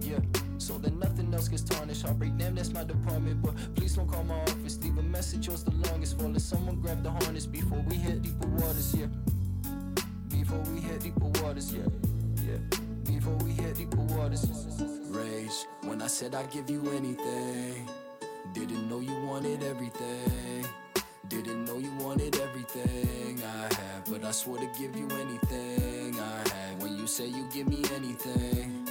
Yeah, 0.00 0.18
so 0.58 0.76
then 0.78 0.98
nothing 0.98 1.32
else 1.32 1.46
gets 1.46 1.62
tarnished. 1.62 2.02
Heartbreak, 2.02 2.36
damn, 2.36 2.56
that's 2.56 2.72
my 2.72 2.82
department. 2.82 3.42
But 3.42 3.54
please 3.76 3.94
don't 3.94 4.08
call 4.08 4.24
my 4.24 4.40
office. 4.40 4.76
Leave 4.82 4.98
a 4.98 5.04
message, 5.04 5.46
yours 5.46 5.62
the 5.62 5.70
longest. 5.70 6.18
Falling, 6.18 6.40
someone 6.40 6.80
grab 6.80 7.04
the 7.04 7.12
harness 7.12 7.46
before 7.46 7.84
we 7.88 7.94
hit 7.94 8.22
deeper 8.22 8.48
waters. 8.48 8.92
Yeah, 8.96 9.06
before 10.30 10.58
we 10.74 10.80
hit 10.80 10.98
deeper 10.98 11.26
waters. 11.40 11.72
Yeah, 11.72 11.86
yeah 12.44 12.58
before 13.04 13.36
we 13.36 13.52
hit 13.52 13.76
deeper 13.76 14.02
waters. 14.16 14.44
Rage, 15.10 15.52
when 15.82 16.02
I 16.02 16.08
said 16.08 16.34
I'd 16.34 16.50
give 16.50 16.68
you 16.68 16.90
anything. 16.90 17.88
Didn't 18.52 18.90
know 18.90 18.98
you 18.98 19.14
wanted 19.26 19.62
everything. 19.62 20.66
Didn't 21.28 21.66
know 21.66 21.78
you 21.78 21.92
wanted 21.98 22.40
everything 22.40 23.42
I 23.44 23.74
had, 23.74 24.04
but 24.08 24.24
I 24.24 24.30
swore 24.30 24.56
to 24.56 24.66
give 24.78 24.96
you 24.96 25.06
anything 25.10 26.18
I 26.18 26.38
had. 26.48 26.82
When 26.82 26.96
you 26.96 27.06
say 27.06 27.26
you 27.26 27.46
give 27.52 27.68
me 27.68 27.84
anything, 27.94 28.88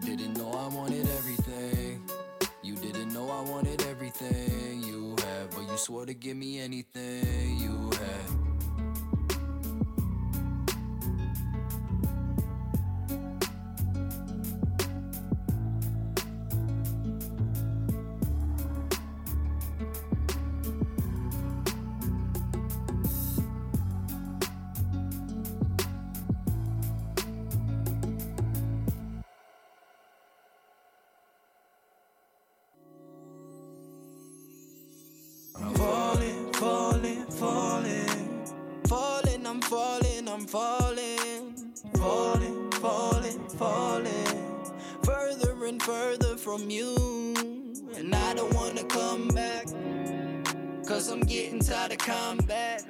didn't 0.00 0.38
know 0.38 0.52
I 0.52 0.68
wanted 0.68 1.08
everything. 1.18 2.08
You 2.62 2.76
didn't 2.76 3.12
know 3.12 3.28
I 3.28 3.40
wanted 3.50 3.82
everything 3.82 4.82
you 4.84 5.16
had, 5.18 5.50
but 5.50 5.62
you 5.62 5.76
swore 5.76 6.06
to 6.06 6.14
give 6.14 6.36
me 6.36 6.60
anything 6.60 7.58
you 7.58 7.90
had. 7.90 8.43
From 46.58 46.70
you. 46.70 47.34
And 47.96 48.14
I 48.14 48.34
don't 48.34 48.54
wanna 48.54 48.84
come 48.84 49.26
back. 49.28 49.66
Cause 50.86 51.08
I'm 51.08 51.22
getting 51.22 51.58
tired 51.58 51.92
of 51.92 51.98
combat. 51.98 52.84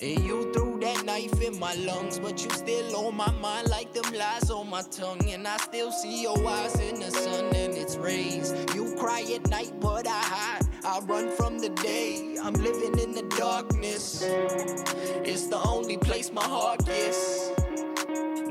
And 0.00 0.24
you 0.24 0.50
threw 0.54 0.78
that 0.80 1.04
knife 1.04 1.38
in 1.42 1.58
my 1.58 1.74
lungs, 1.74 2.18
but 2.18 2.42
you 2.42 2.50
still 2.50 2.96
on 2.96 3.14
my 3.14 3.30
mind 3.32 3.68
like 3.68 3.92
them 3.92 4.10
lies 4.14 4.50
on 4.50 4.70
my 4.70 4.82
tongue. 4.90 5.22
And 5.28 5.46
I 5.46 5.58
still 5.58 5.92
see 5.92 6.22
your 6.22 6.38
eyes 6.46 6.80
in 6.80 7.00
the 7.00 7.10
sun 7.10 7.44
and 7.54 7.74
its 7.74 7.96
rays. 7.96 8.54
You 8.74 8.94
cry 8.96 9.22
at 9.34 9.50
night, 9.50 9.72
but 9.78 10.06
I 10.06 10.22
hide. 10.34 10.66
I 10.82 11.00
run 11.00 11.30
from 11.36 11.58
the 11.58 11.68
day. 11.68 12.38
I'm 12.42 12.50
I'm 12.50 12.54
living 12.64 12.98
in 12.98 13.12
the 13.12 13.22
darkness. 13.36 14.22
It's 14.24 15.46
the 15.46 15.60
only 15.68 15.98
place 15.98 16.32
my 16.32 16.42
heart 16.42 16.84
gets. 16.84 17.49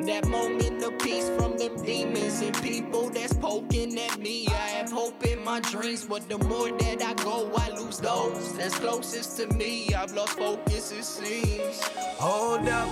That 0.06 0.28
moment 0.28 0.82
of 0.84 0.98
peace 1.00 1.30
from 1.30 1.58
them 1.58 1.76
demons 1.84 2.42
and 2.42 2.56
people 2.62 3.10
that's 3.10 3.34
poking 3.34 4.00
at 4.00 4.18
me. 4.18 4.48
I 4.48 4.68
have 4.78 4.92
hope 4.92 5.26
in 5.26 5.44
my 5.44 5.60
dreams, 5.60 6.06
but 6.06 6.28
the 6.30 6.38
more 6.38 6.72
that 6.72 7.04
I 7.04 7.14
go, 7.16 7.52
I 7.56 7.70
lose 7.70 7.98
those 7.98 8.58
that's 8.58 8.80
closest 8.80 9.38
to 9.38 9.48
me. 9.54 9.94
I've 9.94 10.14
lost 10.14 10.38
focus, 10.38 10.92
it 10.92 11.04
seems. 11.04 11.82
Hold 12.18 12.68
up, 12.70 12.88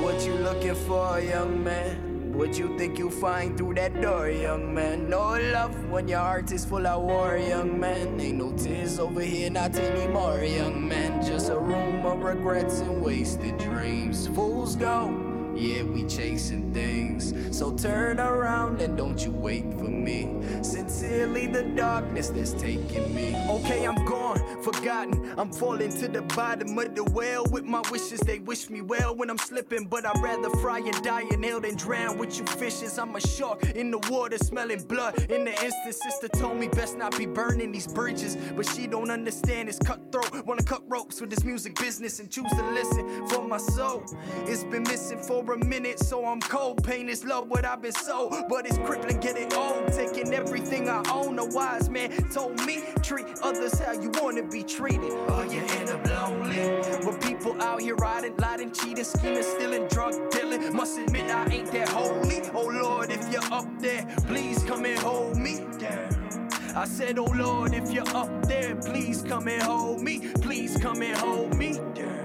what 0.00 0.24
you 0.24 0.34
looking 0.34 0.76
for, 0.86 1.20
young 1.20 1.62
man? 1.64 2.32
What 2.32 2.56
you 2.56 2.78
think 2.78 2.98
you 2.98 3.10
find 3.10 3.58
through 3.58 3.74
that 3.74 4.00
door, 4.00 4.30
young 4.30 4.72
man? 4.72 5.10
No 5.10 5.38
love 5.38 5.74
when 5.90 6.08
your 6.08 6.20
heart 6.20 6.50
is 6.52 6.64
full 6.64 6.86
of 6.86 7.02
war, 7.02 7.36
young 7.36 7.78
man. 7.78 8.18
Ain't 8.20 8.38
no 8.38 8.52
tears 8.56 8.98
over 8.98 9.20
here, 9.20 9.50
not 9.50 9.76
anymore, 9.76 10.42
young 10.42 10.88
man. 10.88 11.22
Just 11.22 11.50
a 11.50 11.58
room 11.58 12.06
of 12.06 12.22
regrets 12.22 12.80
and 12.80 13.02
wasted 13.02 13.58
dreams. 13.58 14.28
Fools 14.28 14.76
go. 14.76 15.21
Yeah, 15.54 15.82
we 15.82 16.04
chasing 16.04 16.72
things. 16.72 17.34
So 17.56 17.76
turn 17.76 18.18
around 18.18 18.80
and 18.80 18.96
don't 18.96 19.22
you 19.24 19.30
wait 19.30 19.64
for 19.74 19.84
me. 19.84 20.42
Sincerely, 20.62 21.46
the 21.46 21.62
darkness 21.62 22.30
that's 22.30 22.52
taking 22.52 23.14
me. 23.14 23.36
Okay, 23.48 23.86
I'm 23.86 24.04
gone, 24.06 24.40
forgotten. 24.62 25.32
I'm 25.36 25.52
falling 25.52 25.90
to 25.98 26.08
the 26.08 26.22
bottom 26.22 26.76
of 26.78 26.94
the 26.94 27.04
well 27.04 27.44
with 27.50 27.64
my 27.64 27.82
wishes. 27.90 28.20
They 28.20 28.38
wish 28.38 28.70
me 28.70 28.80
well 28.80 29.14
when 29.14 29.28
I'm 29.30 29.38
slipping, 29.38 29.86
but 29.86 30.06
I'd 30.06 30.22
rather 30.22 30.50
fry 30.56 30.78
and 30.78 31.02
die 31.02 31.24
in 31.30 31.42
hell 31.42 31.60
than 31.60 31.76
drown 31.76 32.18
with 32.18 32.38
you 32.38 32.46
fishes. 32.46 32.98
I'm 32.98 33.14
a 33.14 33.20
shark 33.20 33.62
in 33.74 33.90
the 33.90 33.98
water, 34.10 34.38
smelling 34.38 34.82
blood. 34.84 35.18
In 35.30 35.44
the 35.44 35.52
instant, 35.52 35.94
sister 35.94 36.28
told 36.28 36.56
me 36.56 36.68
best 36.68 36.96
not 36.96 37.16
be 37.18 37.26
burning 37.26 37.72
these 37.72 37.86
bridges, 37.86 38.36
but 38.56 38.66
she 38.66 38.86
don't 38.86 39.10
understand. 39.10 39.68
It's 39.68 39.78
cutthroat. 39.78 40.46
Wanna 40.46 40.62
cut 40.62 40.82
ropes 40.88 41.20
with 41.20 41.30
this 41.30 41.44
music 41.44 41.78
business 41.78 42.18
and 42.20 42.30
choose 42.30 42.50
to 42.50 42.70
listen 42.70 43.28
for 43.28 43.46
my 43.46 43.58
soul. 43.58 44.02
It's 44.46 44.64
been 44.64 44.82
missing 44.84 45.18
for 45.18 45.41
a 45.50 45.58
minute, 45.58 45.98
so 45.98 46.24
I'm 46.24 46.40
cold. 46.40 46.84
Pain 46.84 47.08
is 47.08 47.24
love, 47.24 47.48
what 47.48 47.64
I've 47.64 47.82
been 47.82 47.92
sold, 47.92 48.34
but 48.48 48.66
it's 48.66 48.78
crippling, 48.78 49.20
getting 49.20 49.52
old. 49.54 49.92
Taking 49.92 50.32
everything 50.32 50.88
I 50.88 51.02
own. 51.10 51.38
A 51.38 51.44
wise 51.44 51.88
man 51.88 52.10
told 52.30 52.64
me 52.66 52.82
treat 53.02 53.26
others 53.42 53.78
how 53.78 53.92
you 53.92 54.10
wanna 54.20 54.42
be 54.42 54.62
treated. 54.62 55.10
Oh, 55.28 55.40
or 55.40 55.46
you 55.46 55.60
end 55.60 55.90
up 55.90 56.06
lonely. 56.06 56.82
But 57.04 57.20
people 57.20 57.60
out 57.60 57.80
here 57.80 57.96
riding, 57.96 58.36
lying, 58.36 58.72
cheating, 58.72 59.04
scheming, 59.04 59.42
stealing, 59.42 59.88
drug 59.88 60.14
dealing. 60.30 60.74
Must 60.74 60.98
admit 60.98 61.30
I 61.30 61.46
ain't 61.52 61.72
that 61.72 61.88
holy. 61.88 62.42
Oh 62.54 62.68
Lord, 62.68 63.10
if 63.10 63.32
you're 63.32 63.52
up 63.52 63.66
there, 63.80 64.06
please 64.26 64.62
come 64.64 64.84
and 64.84 64.98
hold 64.98 65.36
me 65.36 65.60
down. 65.78 66.50
I 66.74 66.86
said, 66.86 67.18
Oh 67.18 67.30
Lord, 67.34 67.74
if 67.74 67.90
you're 67.90 68.08
up 68.16 68.46
there, 68.46 68.74
please 68.76 69.22
come 69.22 69.48
and 69.48 69.62
hold 69.62 70.00
me. 70.00 70.20
Please 70.40 70.76
come 70.78 71.02
and 71.02 71.16
hold 71.16 71.54
me 71.56 71.78
down. 71.94 72.21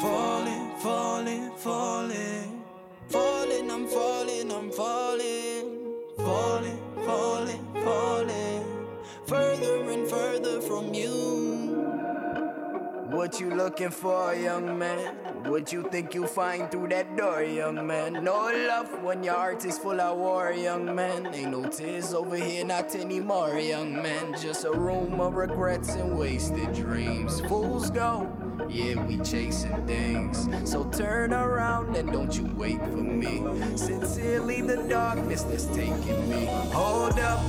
Falling, 0.00 0.70
falling, 0.78 1.50
falling. 1.56 2.62
Falling, 3.08 3.70
I'm 3.70 3.86
falling, 3.86 4.52
I'm 4.52 4.70
falling. 4.70 6.04
Falling, 6.18 6.78
falling, 7.04 7.66
falling. 7.82 8.64
Further 9.26 9.90
and 9.90 10.06
further 10.08 10.60
from 10.60 10.92
you. 10.92 11.36
What 13.10 13.40
you 13.40 13.48
looking 13.54 13.90
for, 13.90 14.34
young 14.34 14.78
man? 14.78 14.98
What 15.44 15.72
you 15.72 15.88
think 15.90 16.14
you 16.14 16.26
find 16.26 16.70
through 16.70 16.88
that 16.88 17.16
door, 17.16 17.42
young 17.42 17.86
man? 17.86 18.22
No 18.22 18.50
love 18.68 19.02
when 19.02 19.24
your 19.24 19.34
heart 19.34 19.64
is 19.64 19.78
full 19.78 20.00
of 20.00 20.18
war, 20.18 20.52
young 20.52 20.94
man. 20.94 21.32
Ain't 21.34 21.52
no 21.52 21.66
tears 21.68 22.12
over 22.12 22.36
here, 22.36 22.64
not 22.64 22.94
anymore, 22.94 23.58
young 23.58 23.94
man. 23.94 24.34
Just 24.38 24.64
a 24.64 24.72
room 24.72 25.20
of 25.20 25.34
regrets 25.34 25.94
and 25.94 26.18
wasted 26.18 26.74
dreams. 26.74 27.40
Fools 27.42 27.90
go, 27.90 28.30
yeah, 28.68 29.04
we 29.06 29.18
chasing 29.18 29.86
things. 29.86 30.48
So 30.70 30.84
turn 30.84 31.32
around 31.32 31.96
and 31.96 32.12
don't 32.12 32.34
you 32.36 32.46
wait 32.56 32.80
for 32.80 32.96
me. 32.96 33.42
Sincerely, 33.76 34.62
the 34.62 34.76
darkness 34.88 35.42
that's 35.42 35.66
taking 35.66 36.28
me. 36.28 36.46
Hold 36.72 37.18
up, 37.18 37.40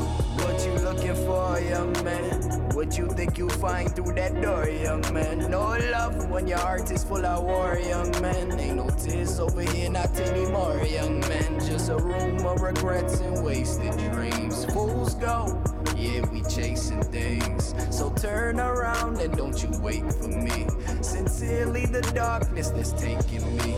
what 0.43 0.65
you 0.65 0.73
looking 0.83 1.15
for, 1.25 1.59
young 1.59 1.93
man? 2.03 2.41
What 2.73 2.97
you 2.97 3.07
think 3.07 3.37
you 3.37 3.49
find 3.49 3.93
through 3.95 4.13
that 4.15 4.41
door, 4.41 4.67
young 4.69 5.01
man? 5.13 5.49
No 5.49 5.77
love 5.91 6.29
when 6.29 6.47
your 6.47 6.59
heart 6.59 6.91
is 6.91 7.03
full 7.03 7.25
of 7.25 7.43
war, 7.43 7.79
young 7.79 8.11
man. 8.21 8.59
Ain't 8.59 8.77
no 8.77 8.89
tears 8.89 9.39
over 9.39 9.61
here, 9.61 9.89
not 9.89 10.15
anymore, 10.19 10.83
young 10.85 11.19
man. 11.21 11.59
Just 11.59 11.89
a 11.89 11.97
room 11.97 12.45
of 12.45 12.61
regrets 12.61 13.19
and 13.19 13.43
wasted 13.43 13.97
dreams. 14.11 14.65
Fools 14.65 15.15
go, 15.15 15.61
yeah, 15.95 16.21
we 16.29 16.41
chasing 16.43 17.01
things. 17.03 17.73
So 17.89 18.11
turn 18.11 18.59
around 18.59 19.19
and 19.19 19.35
don't 19.35 19.61
you 19.61 19.71
wait 19.81 20.03
for 20.13 20.27
me. 20.27 20.67
Sincerely, 21.01 21.85
the 21.85 22.01
darkness 22.13 22.69
that's 22.69 22.93
taking 22.93 23.57
me. 23.57 23.75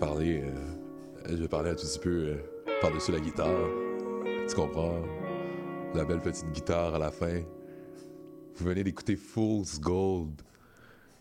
Parler, 0.00 0.42
euh, 0.44 1.28
je 1.28 1.36
vais 1.36 1.48
parler 1.48 1.70
un 1.70 1.74
tout 1.74 1.86
petit 1.86 1.98
peu 1.98 2.10
euh, 2.10 2.36
par-dessus 2.80 3.12
la 3.12 3.20
guitare. 3.20 3.48
Tu 4.48 4.54
comprends? 4.54 4.94
La 5.94 6.04
belle 6.04 6.20
petite 6.20 6.50
guitare 6.52 6.94
à 6.94 6.98
la 6.98 7.10
fin. 7.10 7.40
Vous 8.56 8.64
venez 8.66 8.82
d'écouter 8.84 9.16
Fool's 9.16 9.80
Gold. 9.80 10.40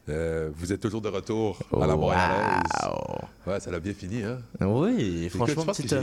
Euh, 0.07 0.49
vous 0.55 0.73
êtes 0.73 0.81
toujours 0.81 1.01
de 1.01 1.09
retour 1.09 1.59
à 1.73 1.85
la 1.85 1.95
Wow. 1.95 2.01
Montréalaise. 2.01 2.63
Ouais, 3.45 3.59
ça 3.59 3.69
l'a 3.71 3.79
bien 3.79 3.93
fini, 3.93 4.23
hein? 4.23 4.39
Oui, 4.61 5.25
Écoute, 5.25 5.37
franchement, 5.51 5.65
petite- 5.65 5.93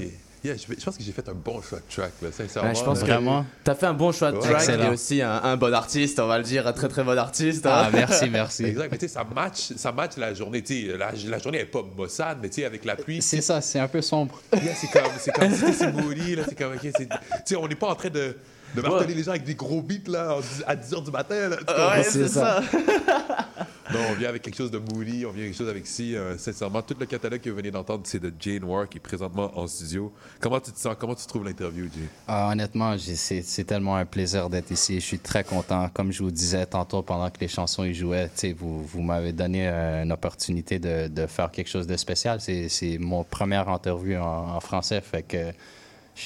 yeah, 0.45 0.55
je, 0.57 0.63
je 0.79 0.85
pense 0.85 0.97
que 0.97 1.03
j'ai 1.03 1.13
fait 1.13 1.29
un 1.29 1.35
bon 1.35 1.61
choix 1.63 1.79
de 1.79 1.85
track, 1.95 2.13
là, 2.23 2.29
sincèrement. 2.33 2.69
Ouais, 2.71 2.75
je 2.75 2.85
pense 2.85 3.03
là. 3.07 3.19
que 3.19 3.45
t'as 3.65 3.75
fait 3.75 3.87
un 3.87 3.95
bon 3.95 4.13
choix 4.13 4.33
de 4.33 4.39
track 4.39 4.55
Excellent. 4.57 4.85
et 4.87 4.89
aussi 4.95 5.23
un, 5.23 5.43
un 5.43 5.57
bon 5.57 5.73
artiste, 5.75 6.19
on 6.21 6.27
va 6.27 6.39
le 6.39 6.45
dire, 6.45 6.67
un 6.67 6.73
très 6.73 6.89
très 6.89 7.03
bon 7.05 7.19
artiste. 7.19 7.67
hein. 7.67 7.91
Exact, 7.93 8.89
mais 8.91 8.99
tu 8.99 9.09
sais, 9.09 9.09
ça 9.15 9.25
match, 9.25 9.73
ça 9.77 9.93
match 9.93 10.13
la 10.17 10.35
journée. 10.35 10.63
Tu 10.63 10.87
sais, 10.91 10.97
la, 10.97 11.13
la 11.29 11.39
journée 11.39 11.59
n'est 11.59 11.65
pas 11.65 11.83
maussade, 11.97 12.39
mais 12.43 12.49
tu 12.49 12.57
sais, 12.57 12.65
avec 12.65 12.85
la 12.85 12.97
pluie. 12.97 13.21
C'est 13.23 13.41
ça, 13.41 13.61
c'est 13.61 13.79
un 13.79 13.89
peu 13.89 14.01
sombre. 14.03 14.41
Yeah, 14.63 14.75
c'est 14.75 14.87
comme, 14.91 15.03
c'est 15.19 15.33
comme, 15.33 15.51
c'est 15.53 15.93
là, 16.37 16.43
c'est 16.49 16.59
comme, 16.59 16.73
ok, 16.75 16.81
tu 16.81 17.07
sais, 17.45 17.57
on 17.57 17.69
n'est 17.69 17.75
pas 17.75 17.89
en 17.89 17.95
train 17.95 18.09
de, 18.11 18.37
de 18.75 18.81
marteler 18.83 19.15
les 19.15 19.23
gens 19.23 19.31
avec 19.31 19.45
des 19.45 19.55
gros 19.55 19.81
beats, 19.83 20.09
là, 20.11 20.37
à 20.67 20.75
10h 20.75 21.05
du 21.05 21.11
matin, 21.11 21.49
là. 21.51 21.57
Ouais, 21.97 22.03
c'est 22.03 22.29
ça. 22.29 22.61
On 24.11 24.15
vient 24.15 24.29
avec 24.29 24.43
quelque 24.43 24.57
chose 24.57 24.71
de 24.71 24.79
moody, 24.79 25.25
on 25.27 25.31
vient 25.31 25.43
avec 25.43 25.53
quelque 25.53 25.59
chose 25.59 25.69
avec 25.69 25.87
si, 25.87 26.15
euh, 26.15 26.37
sincèrement, 26.39 26.83
tout 26.83 26.95
le 26.99 27.07
catalogue 27.07 27.41
que 27.41 27.51
vous 27.51 27.57
venez 27.57 27.71
d'entendre, 27.71 28.03
c'est 28.05 28.21
de 28.21 28.33
Jane 28.39 28.65
War, 28.65 28.89
qui 28.89 28.99
est 28.99 29.01
présentement 29.01 29.51
en 29.59 29.67
studio. 29.67 30.13
Comment 30.41 30.61
tu 30.61 30.73
te 30.73 30.79
sens? 30.79 30.97
Comment 30.99 31.15
tu 31.15 31.27
trouves 31.27 31.45
l'interview, 31.45 31.85
Jay? 31.85 32.09
Ah, 32.29 32.51
honnêtement, 32.53 32.97
c'est 32.99 33.65
tellement 33.65 33.97
un 33.97 34.05
plaisir 34.05 34.51
d'être 34.51 34.71
ici. 34.71 34.97
Je 35.01 35.05
suis 35.05 35.19
très 35.19 35.45
content. 35.45 35.89
Comme 35.93 36.13
je 36.13 36.23
vous 36.23 36.31
disais 36.31 36.67
tantôt 36.67 37.03
pendant 37.03 37.31
que 37.31 37.41
les 37.41 37.49
chansons 37.49 37.85
y 37.85 37.95
jouaient, 37.95 38.31
vous, 38.59 38.83
vous 38.83 39.03
m'avez 39.03 39.33
donné 39.33 39.69
euh, 39.69 40.03
une 40.03 40.13
opportunité 40.13 40.79
de, 40.79 41.27
faire 41.27 41.51
quelque 41.51 41.69
chose 41.69 41.87
de 41.87 41.97
spécial. 41.97 42.41
C'est 42.41 42.99
mon 42.99 43.25
première 43.25 43.69
interview 43.69 44.19
en, 44.19 44.57
en 44.57 44.61
français. 44.61 45.01
Fait 45.01 45.23
que 45.23 45.53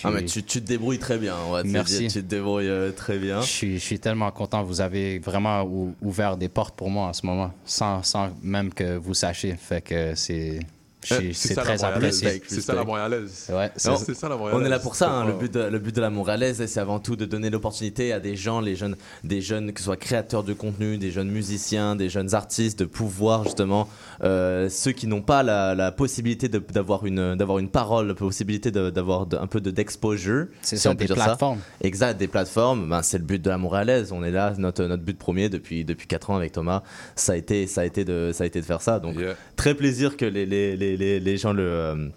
Ah, 0.05 0.11
mais 0.11 0.25
tu, 0.25 0.43
tu 0.43 0.61
te 0.63 0.67
débrouilles 0.67 0.99
très 0.99 1.19
bien, 1.19 1.35
on 1.47 1.51
va 1.51 1.63
te 1.63 1.69
Merci. 1.69 1.99
dire, 1.99 2.11
tu 2.13 2.23
te 2.23 2.27
débrouilles 2.29 2.69
euh, 2.69 2.93
très 2.93 3.19
bien. 3.19 3.41
Je 3.41 3.47
suis, 3.47 3.75
je 3.79 3.85
suis 3.85 3.99
tellement 3.99 4.31
content. 4.31 4.63
Vous 4.63 4.81
avez 4.81 5.19
vraiment 5.19 5.63
ou- 5.65 5.95
ouvert 6.01 6.37
des 6.37 6.49
portes 6.49 6.77
pour 6.77 6.91
moi 6.91 7.07
en 7.09 7.13
ce 7.13 7.27
moment, 7.27 7.53
sans, 7.65 8.03
sans 8.03 8.31
même 8.43 8.73
que 8.73 8.97
vous 8.97 9.15
sachiez. 9.15 9.57
Fait 9.57 9.81
que 9.83 10.15
c'est 10.15 10.61
c'est 11.03 11.33
c'est 11.33 11.55
ça, 11.55 11.65
la 11.65 11.77
très. 11.77 12.13
C'est 12.13 12.61
ça, 12.61 12.75
la 12.75 12.85
Montréalaise. 12.85 13.47
Ouais, 13.51 13.71
Non, 13.87 13.97
c'est 13.97 14.15
ça, 14.15 14.29
la 14.29 14.37
Montréalaise. 14.37 14.63
On 14.63 14.67
est 14.67 14.69
là 14.69 14.79
pour 14.79 14.95
ça. 14.97 15.11
hein. 15.11 15.27
Le 15.27 15.33
but 15.35 15.53
de, 15.53 15.61
le 15.61 15.79
but 15.79 15.95
de 15.95 16.01
la 16.01 16.11
Montréalaise, 16.11 16.63
c'est 16.67 16.81
avant 16.81 16.99
tout 16.99 17.17
de 17.17 17.25
donner 17.25 17.51
l'opportunité 17.51 18.13
à 18.13 18.21
des 18.21 18.37
gens, 18.37 18.61
les 18.61 18.77
jeunes, 18.77 18.97
des 19.25 19.41
jeunes, 19.41 19.73
que 19.73 19.81
ce 19.81 19.85
soit 19.87 19.97
créateurs 19.97 20.43
de 20.45 20.53
contenu, 20.53 20.99
des 20.99 21.11
jeunes 21.11 21.31
musiciens, 21.31 21.97
des 21.97 22.09
jeunes 22.09 22.35
artistes, 22.35 22.79
de 22.81 22.85
pouvoir 22.85 23.45
justement 23.45 23.89
euh, 24.23 24.69
ceux 24.69 24.93
qui 24.93 25.07
n'ont 25.07 25.23
pas 25.23 25.43
la, 25.43 25.75
la 25.75 25.93
possibilité 25.93 26.49
d'avoir 26.49 27.07
une 27.07 27.35
d'avoir 27.37 27.59
une 27.59 27.69
parole, 27.71 28.09
la 28.09 28.15
possibilité 28.15 28.71
d'avoir 28.71 29.27
un 29.41 29.47
peu 29.47 29.61
de 29.61 29.71
d'exposure. 29.71 30.47
C'est 30.63 30.77
si 30.77 30.83
ça, 30.83 30.91
on 30.91 30.95
peut 30.95 31.01
des 31.01 31.07
dire 31.07 31.17
ça. 31.17 31.25
plateformes. 31.25 31.61
Exact, 31.83 32.19
des 32.19 32.29
plateformes. 32.29 32.89
Ben, 32.89 33.03
c'est 33.03 33.19
le 33.19 33.25
but 33.25 33.41
de 33.43 33.49
la 33.51 33.59
Montréalaise. 33.59 34.13
On 34.13 34.23
est 34.25 34.31
là, 34.31 34.53
notre 34.59 34.85
notre 34.85 35.03
but 35.03 35.19
premier 35.19 35.49
depuis 35.49 35.85
depuis 35.85 36.07
quatre 36.07 36.31
ans 36.31 36.37
avec 36.37 36.53
Thomas. 36.53 36.83
Ça 37.17 37.33
a 37.33 37.37
été 37.37 37.67
ça 37.67 37.83
a 37.83 37.85
été 37.85 38.05
de 38.05 38.31
ça 38.35 38.45
a 38.45 38.47
été 38.47 38.61
de 38.61 38.67
faire 38.67 38.83
ça. 38.83 38.99
Donc 38.99 39.17
très 39.57 39.75
plaisir 39.75 40.17
que 40.17 40.25
les 40.25 40.47
les, 40.47 40.77
les, 40.77 40.90
les, 40.97 41.21
les 41.21 41.37
gens 41.37 41.53
le 41.53 41.63
euh, 41.63 42.09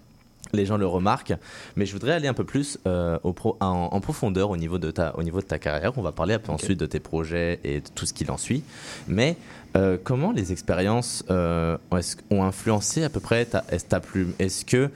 les 0.52 0.66
gens 0.66 0.76
le 0.76 0.86
remarquent. 0.86 1.34
Mais 1.74 1.84
je 1.84 1.92
voudrais 1.92 2.12
aller 2.12 2.28
un 2.28 2.34
peu 2.34 2.44
plus 2.44 2.78
euh, 2.86 3.18
au 3.24 3.32
pro- 3.32 3.56
en, 3.60 3.88
en 3.90 4.00
profondeur 4.00 4.50
au 4.50 4.56
niveau, 4.56 4.78
de 4.78 4.92
ta, 4.92 5.16
au 5.18 5.22
niveau 5.24 5.40
de 5.40 5.46
ta 5.46 5.58
carrière. 5.58 5.92
On 5.96 6.02
va 6.02 6.12
parler 6.12 6.34
un 6.34 6.38
peu 6.38 6.52
ensuite 6.52 6.78
de 6.78 6.86
tes 6.86 7.00
projets 7.00 7.58
et 7.64 7.80
de 7.80 7.88
tout 7.92 8.06
ce 8.06 8.12
qui 8.12 8.28
en 8.30 8.36
suit. 8.36 8.62
Mais 9.08 9.36
euh, 9.76 9.96
comment 10.02 10.30
les 10.30 10.52
expériences 10.52 11.24
euh, 11.30 11.76
ont- 12.30 12.42
influencé 12.44 13.02
à 13.02 13.08
peu 13.08 13.18
près 13.18 13.46
ta, 13.46 13.62
ta 13.62 13.98
plume? 13.98 14.32
Est-ce 14.38 14.64
que 14.64 14.90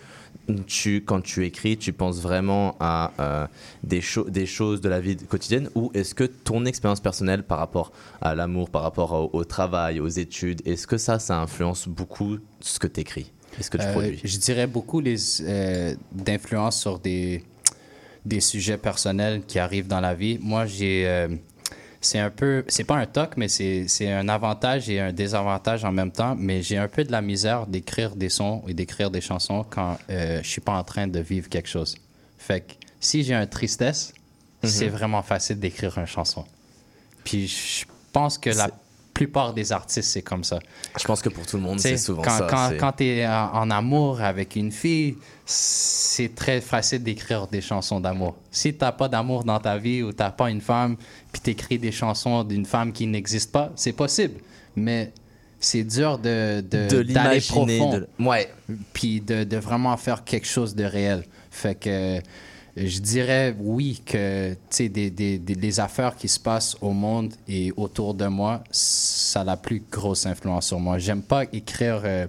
tu, 0.67 1.03
quand 1.05 1.21
tu 1.23 1.45
écris, 1.45 1.77
tu 1.77 1.93
penses 1.93 2.21
vraiment 2.21 2.77
à 2.79 3.11
euh, 3.19 3.47
des, 3.83 4.01
cho- 4.01 4.31
des 4.31 4.47
choses 4.47 4.81
de 4.81 4.89
la 4.89 5.01
vie 5.01 5.17
quotidienne? 5.17 5.69
Ou 5.75 5.91
est-ce 5.93 6.15
que 6.15 6.25
ton 6.25 6.67
expérience 6.67 7.01
personnelle 7.01 7.43
par 7.43 7.59
rapport 7.59 7.91
à 8.21 8.37
l'amour, 8.37 8.71
par 8.71 8.83
rapport 8.83 9.13
au, 9.13 9.31
au 9.37 9.45
travail, 9.45 9.99
aux 9.99 10.09
études, 10.09 10.63
est-ce 10.67 10.87
que 10.87 10.99
ça, 10.99 11.19
ça 11.19 11.41
influence 11.41 11.89
beaucoup 11.89 12.37
ce 12.61 12.79
que 12.79 12.87
tu 12.87 13.01
écris 13.01 13.33
et 13.59 13.63
ce 13.63 13.71
que 13.71 13.79
tu 13.79 13.85
Euh, 13.85 13.93
produis 13.93 14.21
Je 14.25 14.37
dirais 14.39 14.67
beaucoup 14.67 15.01
les, 15.01 15.17
euh, 15.43 15.95
d'influence 16.13 16.81
sur 16.81 16.99
des, 16.99 17.45
des 18.25 18.41
sujets 18.41 18.79
personnels 18.79 19.43
qui 19.47 19.59
arrivent 19.59 19.89
dans 19.89 20.01
la 20.01 20.15
vie. 20.15 20.39
Moi, 20.41 20.67
j'ai. 20.67 21.07
euh, 21.07 21.29
c'est 22.01 22.21
un 22.21 22.31
peu. 22.31 22.65
C'est 22.69 22.85
pas 22.85 22.97
un 22.97 23.07
toc, 23.07 23.37
mais 23.37 23.49
c'est, 23.49 23.89
c'est 23.89 24.13
un 24.13 24.29
avantage 24.29 24.89
et 24.89 25.01
un 25.01 25.13
désavantage 25.13 25.85
en 25.85 25.91
même 25.91 26.13
temps. 26.13 26.37
Mais 26.39 26.63
j'ai 26.63 26.77
un 26.79 26.87
peu 26.89 27.03
de 27.03 27.11
la 27.11 27.21
misère 27.23 27.67
d'écrire 27.67 28.15
des 28.15 28.29
sons 28.29 28.63
et 28.69 28.75
d'écrire 28.75 29.11
des 29.11 29.21
chansons 29.21 29.65
quand 29.69 29.99
euh, 30.11 30.41
je 30.43 30.49
suis 30.49 30.61
pas 30.61 30.75
en 30.79 30.85
train 30.85 31.09
de 31.09 31.19
vivre 31.19 31.49
quelque 31.49 31.69
chose. 31.69 31.97
Fait 32.39 32.61
que 32.61 32.73
si 33.01 33.25
j'ai 33.25 33.35
un 33.35 33.47
tristesse, 33.47 34.13
Mhm. 34.63 34.69
c'est 34.71 34.89
vraiment 34.89 35.23
facile 35.23 35.59
d'écrire 35.61 35.97
une 35.99 36.07
chanson. 36.07 36.45
Puis 37.25 37.47
je 37.47 37.85
pense 38.13 38.39
que 38.39 38.51
la 38.51 38.71
plupart 39.19 39.53
des 39.53 39.73
artistes, 39.73 40.11
c'est 40.13 40.23
comme 40.23 40.45
ça. 40.45 40.59
Je 40.97 41.05
pense 41.05 41.21
que 41.21 41.29
pour 41.29 41.45
tout 41.45 41.57
le 41.57 41.63
monde, 41.65 41.81
c'est 41.81 41.97
souvent 41.97 42.23
quand, 42.23 42.39
ça. 42.39 42.47
Quand, 42.49 42.71
quand 42.79 42.93
tu 42.93 43.05
es 43.05 43.27
en, 43.27 43.51
en 43.53 43.71
amour 43.71 44.21
avec 44.21 44.55
une 44.55 44.71
fille, 44.71 45.17
c'est 45.45 46.35
très 46.37 46.61
facile 46.61 47.03
d'écrire 47.03 47.49
des 47.49 47.61
chansons 47.61 47.99
d'amour. 48.01 48.37
Si 48.53 48.73
tu 48.73 48.79
n'as 48.85 48.93
pas 48.93 49.09
d'amour 49.09 49.43
dans 49.43 49.59
ta 49.59 49.77
vie 49.77 50.03
ou 50.05 50.13
tu 50.13 50.23
n'as 50.23 50.31
pas 50.31 50.51
une 50.51 50.61
femme, 50.61 50.97
puis 51.33 51.41
tu 51.43 51.51
écris 51.51 51.79
des 51.81 51.91
chansons 51.91 52.45
d'une 52.45 52.65
femme 52.65 52.93
qui 52.93 53.07
n'existe 53.09 53.51
pas, 53.51 53.73
c'est 53.75 53.93
possible. 54.05 54.35
Mais 54.77 55.13
c'est 55.59 55.83
dur 55.83 56.19
de, 56.19 56.61
de, 56.61 57.03
d'aller 57.03 57.41
profond. 57.41 57.91
de- 57.99 58.09
ouais. 58.21 58.49
Puis 58.93 59.21
de, 59.21 59.43
de 59.43 59.57
vraiment 59.57 59.97
faire 59.97 60.23
quelque 60.23 60.47
chose 60.47 60.77
de 60.77 60.85
réel. 60.85 61.25
Fait 61.51 61.75
que 61.75 62.21
je 62.87 63.01
dirais 63.01 63.55
oui 63.59 64.01
que 64.05 64.53
tu 64.53 64.59
sais, 64.71 64.89
des, 64.89 65.11
des, 65.11 65.39
des, 65.39 65.55
les 65.55 65.81
affaires 65.81 66.17
qui 66.17 66.29
se 66.29 66.39
passent 66.39 66.77
au 66.81 66.93
monde 66.93 67.35
et 67.49 67.73
autour 67.77 68.15
de 68.15 68.27
moi, 68.27 68.63
ça 68.71 69.41
a 69.41 69.45
la 69.45 69.57
plus 69.57 69.83
grosse 69.91 70.27
influence 70.27 70.67
sur 70.69 70.79
moi. 70.81 70.99
J'aime 70.99 71.23
pas 71.23 71.45
écrire. 71.53 72.03
euh, 72.05 72.27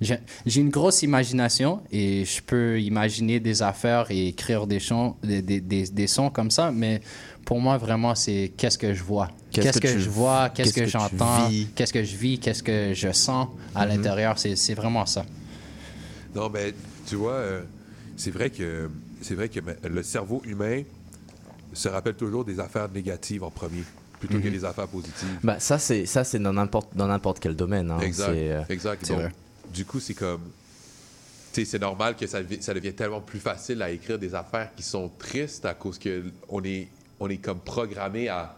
j'ai 0.00 0.18
j'ai 0.46 0.60
une 0.62 0.70
grosse 0.70 1.02
imagination 1.02 1.80
et 1.92 2.24
je 2.24 2.40
peux 2.42 2.80
imaginer 2.80 3.38
des 3.40 3.60
affaires 3.62 4.06
et 4.10 4.28
écrire 4.28 4.66
des, 4.66 4.80
chants, 4.80 5.16
des, 5.22 5.42
des, 5.42 5.60
des, 5.60 5.86
des 5.88 6.06
sons 6.06 6.30
comme 6.30 6.50
ça, 6.50 6.70
mais 6.72 7.00
pour 7.44 7.60
moi, 7.60 7.76
vraiment, 7.76 8.14
c'est 8.14 8.52
qu'est-ce 8.56 8.78
que 8.78 8.94
je 8.94 9.02
vois? 9.02 9.28
Qu'est-ce 9.50 9.80
que 9.80 9.98
je 9.98 10.08
vois, 10.08 10.48
qu'est-ce 10.50 10.72
que, 10.72 10.86
j'entends, 10.86 11.48
qu'est-ce 11.74 11.92
que 11.92 12.04
je 12.04 12.16
vis, 12.16 12.38
qu'est-ce 12.38 12.62
que 12.62 12.94
je 12.94 13.12
sens 13.12 13.48
à 13.74 13.84
Mhm. 13.84 13.90
l'intérieur? 13.96 14.38
C'est 14.38 14.56
c'est 14.56 14.74
vraiment 14.74 15.04
ça. 15.04 15.24
Non, 16.34 16.48
mais 16.48 16.72
tu 17.08 17.16
vois, 17.16 17.32
euh, 17.32 17.62
c'est 18.16 18.30
vrai 18.30 18.50
que 18.50 18.88
c'est 19.20 19.34
vrai 19.34 19.48
que 19.48 19.60
ben, 19.60 19.76
le 19.88 20.02
cerveau 20.02 20.42
humain 20.44 20.82
se 21.72 21.88
rappelle 21.88 22.14
toujours 22.14 22.44
des 22.44 22.58
affaires 22.60 22.88
négatives 22.90 23.42
en 23.44 23.50
premier, 23.50 23.84
plutôt 24.18 24.38
que 24.40 24.46
Mhm. 24.46 24.52
des 24.52 24.64
affaires 24.64 24.88
positives. 24.88 25.38
Bah, 25.42 25.60
ça, 25.60 25.78
c'est 25.78 26.06
ça, 26.06 26.24
c'est 26.24 26.38
dans 26.38 26.52
n'importe 26.52 26.96
dans 26.96 27.06
n'importe 27.06 27.38
quel 27.40 27.54
domaine. 27.56 27.90
hein. 27.90 28.00
exact. 28.00 28.30
Euh, 28.30 28.62
exact. 28.68 29.08
Donc, 29.08 29.18
vrai. 29.18 29.32
du 29.72 29.84
coup, 29.84 30.00
c'est 30.00 30.14
comme. 30.14 30.42
C'est 31.52 31.80
normal 31.80 32.14
que 32.16 32.26
ça, 32.28 32.38
ça 32.60 32.72
devienne 32.74 32.94
tellement 32.94 33.20
plus 33.20 33.40
facile 33.40 33.82
à 33.82 33.90
écrire 33.90 34.18
des 34.20 34.34
affaires 34.36 34.70
qui 34.76 34.84
sont 34.84 35.10
tristes 35.18 35.64
à 35.64 35.74
cause 35.74 35.98
que 35.98 36.22
on 36.48 36.62
est, 36.62 36.86
on 37.18 37.28
est 37.28 37.38
comme 37.38 37.58
programmé 37.58 38.28
à, 38.28 38.56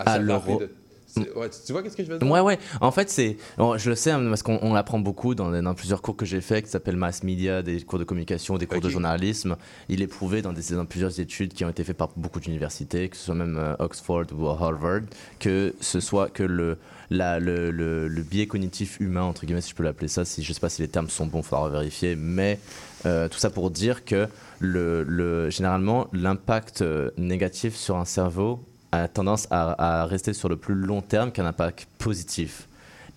À 0.00 0.16
se 0.16 0.20
le 0.20 0.32
rappeler 0.32 0.54
re- 0.54 0.60
de- 0.60 0.74
ouais, 1.16 1.50
tu, 1.66 1.72
vois 1.72 1.82
qu'est-ce 1.82 1.96
que 1.96 2.04
je 2.04 2.10
veux 2.10 2.18
dire? 2.18 2.30
Ouais, 2.30 2.40
ouais. 2.40 2.58
En 2.80 2.90
fait, 2.90 3.10
c'est. 3.10 3.36
bon, 3.58 3.76
je 3.76 3.90
le 3.90 3.96
sais 3.96 4.10
hein, 4.10 4.24
parce 4.28 4.42
qu'on 4.42 4.58
on 4.62 4.74
l'apprend 4.74 4.98
beaucoup 4.98 5.34
dans, 5.34 5.50
dans 5.50 5.74
plusieurs 5.74 6.02
cours 6.02 6.16
que 6.16 6.24
j'ai 6.24 6.40
fait 6.40 6.62
qui 6.62 6.70
s'appellent 6.70 6.96
mass 6.96 7.22
media, 7.22 7.62
des 7.62 7.80
cours 7.82 7.98
de 7.98 8.04
communication, 8.04 8.58
des 8.58 8.66
cours 8.66 8.80
de 8.80 8.88
journalisme. 8.88 9.56
Il 9.88 10.02
est 10.02 10.06
prouvé 10.06 10.42
dans, 10.42 10.52
des, 10.52 10.62
dans 10.74 10.86
plusieurs 10.86 11.20
études 11.20 11.52
qui 11.52 11.64
ont 11.64 11.68
été 11.70 11.84
faites 11.84 11.96
par 11.96 12.10
beaucoup 12.16 12.40
d'universités, 12.40 13.08
que 13.08 13.16
ce 13.16 13.24
soit 13.24 13.34
même 13.34 13.56
euh, 13.58 13.74
Oxford 13.78 14.26
ou 14.36 14.46
Harvard, 14.48 15.02
que 15.38 15.74
ce 15.80 16.00
soit 16.00 16.28
que 16.28 16.42
le, 16.42 16.78
la, 17.10 17.38
le, 17.38 17.70
le, 17.70 18.08
le 18.08 18.22
biais 18.22 18.46
cognitif 18.46 18.98
humain, 19.00 19.22
entre 19.22 19.44
guillemets, 19.44 19.60
si 19.60 19.70
je 19.70 19.74
peux 19.74 19.82
l'appeler 19.82 20.08
ça, 20.08 20.24
si, 20.24 20.42
je 20.42 20.52
sais 20.52 20.60
pas 20.60 20.68
si 20.68 20.82
les 20.82 20.88
termes 20.88 21.08
sont 21.08 21.26
bons, 21.26 21.40
il 21.40 21.44
faudra 21.44 21.68
vérifier, 21.68 22.16
mais 22.16 22.58
euh, 23.06 23.28
tout 23.28 23.38
ça 23.38 23.50
pour 23.50 23.70
dire 23.70 24.04
que 24.04 24.28
le, 24.60 25.02
le, 25.02 25.50
généralement, 25.50 26.08
l'impact 26.12 26.82
euh, 26.82 27.10
négatif 27.16 27.74
sur 27.76 27.96
un 27.96 28.04
cerveau 28.04 28.60
a 28.92 29.08
tendance 29.08 29.46
à, 29.50 30.02
à 30.02 30.06
rester 30.06 30.32
sur 30.32 30.48
le 30.48 30.56
plus 30.56 30.74
long 30.74 31.00
terme 31.02 31.32
qu'un 31.32 31.46
impact 31.46 31.86
positif. 31.98 32.68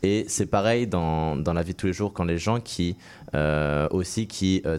Et 0.03 0.25
c'est 0.27 0.45
pareil 0.45 0.85
dans, 0.87 1.35
dans 1.35 1.53
la 1.53 1.63
vie 1.63 1.71
de 1.71 1.77
tous 1.77 1.87
les 1.87 1.93
jours 1.93 2.13
quand 2.13 2.25
les 2.25 2.37
gens 2.37 2.59
qui 2.59 2.95
euh, 3.33 3.87
aussi 3.91 4.27
qui 4.27 4.61
euh, 4.65 4.77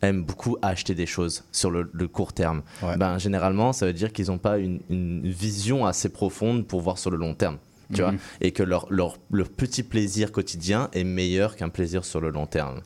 aiment 0.00 0.22
beaucoup 0.22 0.56
acheter 0.62 0.94
des 0.94 1.06
choses 1.06 1.44
sur 1.50 1.70
le, 1.70 1.90
le 1.92 2.08
court 2.08 2.32
terme, 2.32 2.62
ben, 2.96 3.18
généralement 3.18 3.72
ça 3.72 3.86
veut 3.86 3.92
dire 3.92 4.12
qu'ils 4.12 4.26
n'ont 4.26 4.38
pas 4.38 4.58
une, 4.58 4.80
une 4.88 5.28
vision 5.28 5.86
assez 5.86 6.08
profonde 6.08 6.66
pour 6.66 6.80
voir 6.82 6.98
sur 6.98 7.10
le 7.10 7.16
long 7.16 7.34
terme. 7.34 7.58
Tu 7.92 8.02
vois 8.02 8.12
Mhm. 8.12 8.18
et 8.40 8.52
que 8.52 8.62
leur, 8.62 8.86
leur, 8.90 9.18
leur 9.32 9.48
petit 9.48 9.82
plaisir 9.82 10.30
quotidien 10.30 10.88
est 10.92 11.02
meilleur 11.02 11.56
qu'un 11.56 11.70
plaisir 11.70 12.04
sur 12.04 12.20
le 12.20 12.30
long 12.30 12.46
terme. 12.46 12.80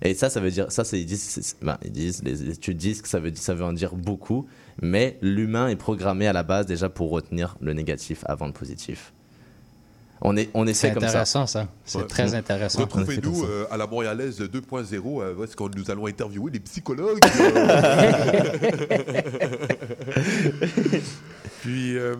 Et 0.00 0.14
ça, 0.14 0.30
ça 0.30 0.40
veut 0.40 0.50
dire, 0.50 0.72
ça, 0.72 0.84
c'est, 0.84 0.98
ils 0.98 1.04
disent, 1.06 1.56
ben, 1.60 1.76
ils 1.84 1.92
disent, 1.92 2.22
les 2.22 2.48
études 2.50 2.78
disent 2.78 3.02
que 3.02 3.08
ça 3.08 3.18
veut, 3.18 3.32
ça 3.34 3.52
veut 3.52 3.64
en 3.64 3.74
dire 3.74 3.94
beaucoup, 3.94 4.46
mais 4.82 5.16
l'humain 5.22 5.68
est 5.68 5.76
programmé 5.76 6.26
à 6.26 6.32
la 6.32 6.42
base 6.42 6.66
déjà 6.66 6.88
pour 6.88 7.10
retenir 7.10 7.56
le 7.60 7.72
négatif 7.72 8.22
avant 8.26 8.46
le 8.46 8.52
positif. 8.52 9.12
On 10.22 10.34
est, 10.36 10.48
on 10.54 10.66
essaie 10.66 10.88
C'est 10.88 10.94
comme 10.94 11.02
ça. 11.02 11.08
intéressant, 11.10 11.46
ça. 11.46 11.68
C'est 11.84 11.98
Ouais. 11.98 12.04
très 12.06 12.34
intéressant. 12.34 12.80
Retrouvez-nous 12.80 13.44
euh, 13.44 13.66
à 13.70 13.76
la 13.76 13.86
Montréalaise 13.86 14.40
2.0, 14.40 15.20
euh, 15.22 15.44
est-ce 15.44 15.54
qu'on 15.54 15.68
nous 15.68 15.90
allons 15.90 16.06
interviewer 16.06 16.50
des 16.50 16.60
psychologues. 16.60 17.20
euh? 17.38 18.66
puis, 21.60 21.96
euh, 21.98 22.14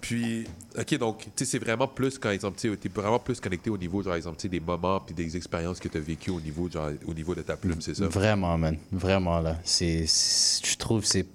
puis, 0.00 0.46
ok, 0.78 0.98
donc, 0.98 1.18
tu 1.24 1.30
sais, 1.36 1.44
c'est 1.44 1.58
vraiment 1.58 1.86
plus, 1.88 2.18
quand 2.18 2.30
exemple, 2.30 2.58
tu 2.58 2.72
es 2.72 2.88
vraiment 2.94 3.18
plus 3.18 3.40
connecté 3.40 3.70
au 3.70 3.76
niveau, 3.78 4.02
genre, 4.02 4.14
exemple, 4.14 4.36
tu 4.38 4.42
sais, 4.42 4.48
des 4.48 4.60
moments 4.60 5.00
puis 5.00 5.14
des 5.14 5.36
expériences 5.36 5.78
que 5.78 5.88
tu 5.88 5.98
as 5.98 6.00
vécues 6.00 6.30
au 6.30 6.40
niveau, 6.40 6.70
genre, 6.70 6.90
au 7.06 7.14
niveau 7.14 7.34
de 7.34 7.42
ta 7.42 7.56
plume, 7.56 7.80
c'est 7.80 7.94
ça? 7.96 8.06
Vraiment, 8.06 8.56
man. 8.56 8.76
Vraiment, 8.92 9.40
là. 9.40 9.56
C'est, 9.64 10.04
c'est- 10.06 10.64
je 10.66 10.76
trouve 10.78 11.02
que 11.02 11.08
c'est, 11.08 11.26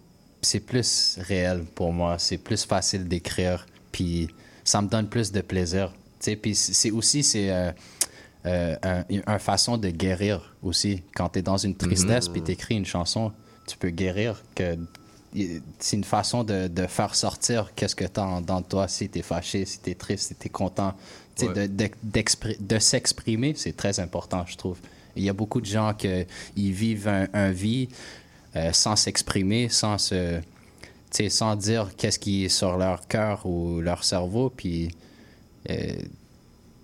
c'est 0.41 0.59
plus 0.59 1.17
réel 1.19 1.63
pour 1.75 1.93
moi. 1.93 2.17
C'est 2.19 2.37
plus 2.37 2.63
facile 2.65 3.07
d'écrire. 3.07 3.65
Puis 3.91 4.29
ça 4.63 4.81
me 4.81 4.87
donne 4.87 5.07
plus 5.07 5.31
de 5.31 5.41
plaisir. 5.41 5.93
Puis 6.41 6.55
c'est 6.55 6.91
aussi, 6.91 7.23
c'est 7.23 7.49
euh, 7.51 7.71
euh, 8.45 8.75
un- 8.83 9.03
une 9.09 9.23
façon 9.39 9.77
de 9.77 9.89
guérir 9.89 10.55
aussi. 10.63 11.03
Quand 11.15 11.29
tu 11.29 11.39
es 11.39 11.41
dans 11.41 11.57
une 11.57 11.75
tristesse 11.75 12.27
Mhm. 12.27 12.33
puis 12.33 12.41
tu 12.43 12.51
écris 12.51 12.75
une 12.75 12.85
chanson, 12.85 13.31
tu 13.67 13.77
peux 13.77 13.89
guérir. 13.89 14.41
que 14.55 14.77
C'est 15.79 15.95
une 15.95 16.03
façon 16.03 16.43
de, 16.43 16.67
de 16.67 16.85
faire 16.87 17.15
sortir 17.15 17.71
qu'est-ce 17.73 17.95
que 17.95 18.03
tu 18.03 18.19
as 18.19 18.41
dans 18.41 18.61
toi. 18.61 18.89
Si 18.89 19.07
tu 19.09 19.19
es 19.19 19.21
fâché, 19.21 19.63
si 19.65 19.79
tu 19.79 19.89
es 19.91 19.95
triste, 19.95 20.27
si 20.27 20.35
tu 20.35 20.47
es 20.47 20.49
content. 20.49 20.93
Ouais. 21.41 21.67
de, 21.67 21.87
de, 22.03 22.23
de 22.59 22.79
s'exprimer, 22.79 23.53
c'est 23.55 23.75
très 23.75 23.99
important, 24.01 24.45
je 24.45 24.57
trouve. 24.57 24.77
Il 25.15 25.23
y 25.23 25.29
a 25.29 25.33
beaucoup 25.33 25.59
de 25.61 25.65
gens 25.65 25.93
qui 25.97 26.25
vivent 26.71 27.07
un, 27.07 27.27
un 27.33 27.51
vie 27.51 27.87
euh, 28.55 28.71
sans 28.73 28.95
s'exprimer, 28.95 29.69
sans 29.69 29.97
se, 29.97 30.39
tu 30.39 30.43
sais, 31.11 31.29
sans 31.29 31.55
dire 31.55 31.89
qu'est-ce 31.97 32.19
qui 32.19 32.45
est 32.45 32.49
sur 32.49 32.77
leur 32.77 33.07
cœur 33.07 33.45
ou 33.45 33.79
leur 33.81 34.03
cerveau, 34.03 34.49
puis 34.55 34.89
euh, 35.69 35.93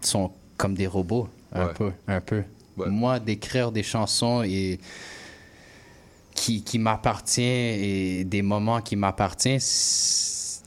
sont 0.02 0.32
comme 0.58 0.74
des 0.76 0.88
robots, 0.88 1.28
un 1.54 1.68
Ouais. 1.68 1.74
peu, 1.74 1.92
un 2.08 2.22
peu. 2.22 2.44
Moi, 2.78 3.20
d'écrire 3.20 3.72
des 3.72 3.82
chansons 3.84 4.44
et 4.44 4.80
qui, 6.36 6.62
qui 6.64 6.78
m'appartient 6.78 7.42
et 7.42 8.24
des 8.24 8.44
moments 8.44 8.82
qui 8.82 8.96
m'appartiennent, 8.96 9.60
c'est- 9.60 10.62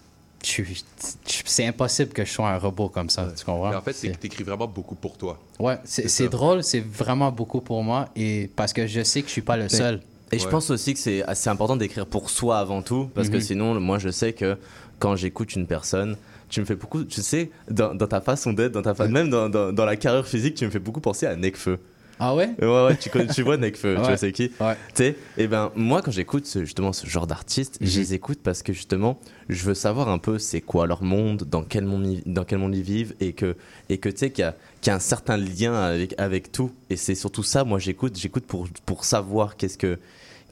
impossible 1.62 2.12
que 2.12 2.24
je 2.24 2.30
sois 2.32 2.48
un 2.50 2.58
robot 2.58 2.88
comme 2.88 3.10
ça, 3.10 3.28
tu 3.36 3.44
comprends? 3.44 3.70
Mais 3.70 3.76
en 3.76 3.82
fait, 3.82 3.92
C'est- 3.92 4.18
tu 4.18 4.26
écris 4.26 4.42
vraiment 4.42 4.66
beaucoup 4.66 4.94
pour 4.96 5.16
toi. 5.16 5.38
Ouais, 5.58 5.78
c'est 5.84 6.28
drôle, 6.28 6.64
c'est 6.64 6.80
vraiment 6.80 7.30
beaucoup 7.30 7.60
pour 7.60 7.82
moi 7.84 8.08
et 8.16 8.50
parce 8.56 8.72
que 8.72 8.86
je 8.86 9.02
sais 9.02 9.20
que 9.22 9.28
je 9.28 9.32
suis 9.32 9.42
pas 9.42 9.56
le 9.56 9.64
Mais- 9.64 9.68
seul. 9.68 10.02
Et 10.32 10.38
je 10.38 10.44
pense 10.50 10.70
aussi 10.70 10.94
que 10.94 11.00
c'est 11.00 11.22
assez 11.24 11.50
important 11.50 11.76
d'écrire 11.76 12.06
pour 12.06 12.30
soi 12.30 12.58
avant 12.58 12.82
tout, 12.82 13.10
parce 13.14 13.28
que 13.28 13.36
Mhm. 13.36 13.42
sinon, 13.42 13.80
moi, 13.80 13.98
je 13.98 14.10
sais 14.10 14.32
que 14.32 14.56
quand 14.98 15.16
j'écoute 15.16 15.54
une 15.56 15.66
personne, 15.66 16.16
tu 16.48 16.60
me 16.60 16.64
fais 16.66 16.76
beaucoup, 16.76 17.04
tu 17.04 17.20
sais, 17.22 17.50
dans, 17.70 17.94
dans 17.94 18.06
ta 18.06 18.20
façon 18.20 18.52
d'être, 18.52 18.72
dans 18.72 18.82
ta 18.82 18.94
fa- 18.94 19.08
même 19.08 19.30
dans, 19.30 19.48
dans, 19.48 19.72
dans 19.72 19.84
la 19.84 19.96
carrière 19.96 20.26
physique, 20.26 20.54
tu 20.56 20.64
me 20.66 20.70
fais 20.70 20.78
beaucoup 20.78 21.00
penser 21.00 21.26
à 21.26 21.34
Necfeu. 21.36 21.78
Ah 22.22 22.34
ouais 22.34 22.50
Ouais, 22.60 22.84
ouais, 22.86 22.96
tu, 22.96 23.08
connais, 23.10 23.26
tu 23.32 23.42
vois 23.42 23.56
Nekfeu, 23.56 23.94
tu 23.94 24.00
Ouais. 24.00 24.06
vois 24.08 24.16
c'est 24.16 24.30
qui 24.32 24.50
Ouais. 24.60 24.74
Tu 24.94 25.02
sais, 25.04 25.16
et 25.38 25.46
ben 25.48 25.72
moi 25.74 26.02
quand 26.02 26.10
j'écoute 26.10 26.44
ce- 26.46 26.60
justement 26.64 26.92
ce 26.92 27.06
genre 27.06 27.26
d'artistes, 27.26 27.78
Mhm. 27.80 27.86
je 27.86 27.98
les 28.00 28.14
écoute 28.14 28.38
parce 28.42 28.62
que 28.62 28.72
justement 28.72 29.18
je 29.48 29.64
veux 29.64 29.74
savoir 29.74 30.08
un 30.10 30.18
peu 30.18 30.38
c'est 30.38 30.60
quoi 30.60 30.86
leur 30.86 31.02
monde, 31.02 31.44
dans 31.50 31.62
quel 31.62 31.84
monde 31.86 32.06
ils, 32.06 32.32
dans 32.32 32.44
quel 32.44 32.58
monde 32.58 32.76
ils 32.76 32.82
vivent 32.82 33.14
et 33.20 33.32
que 33.32 33.56
et 33.88 33.98
que 33.98 34.08
tu 34.10 34.18
sais 34.18 34.30
qu'il 34.30 34.42
y 34.42 34.46
a, 34.46 34.54
qu'il 34.80 34.90
y 34.90 34.92
a 34.92 34.96
un 34.96 35.00
certain 35.00 35.36
lien 35.36 35.74
avec 35.74 36.14
avec 36.18 36.52
tout 36.52 36.70
et 36.90 36.96
c'est 36.96 37.14
surtout 37.14 37.42
ça 37.42 37.64
moi 37.64 37.78
j'écoute, 37.78 38.16
j'écoute 38.18 38.44
pour 38.44 38.68
pour 38.86 39.04
savoir 39.04 39.56
qu'est-ce 39.56 39.78
que 39.78 39.98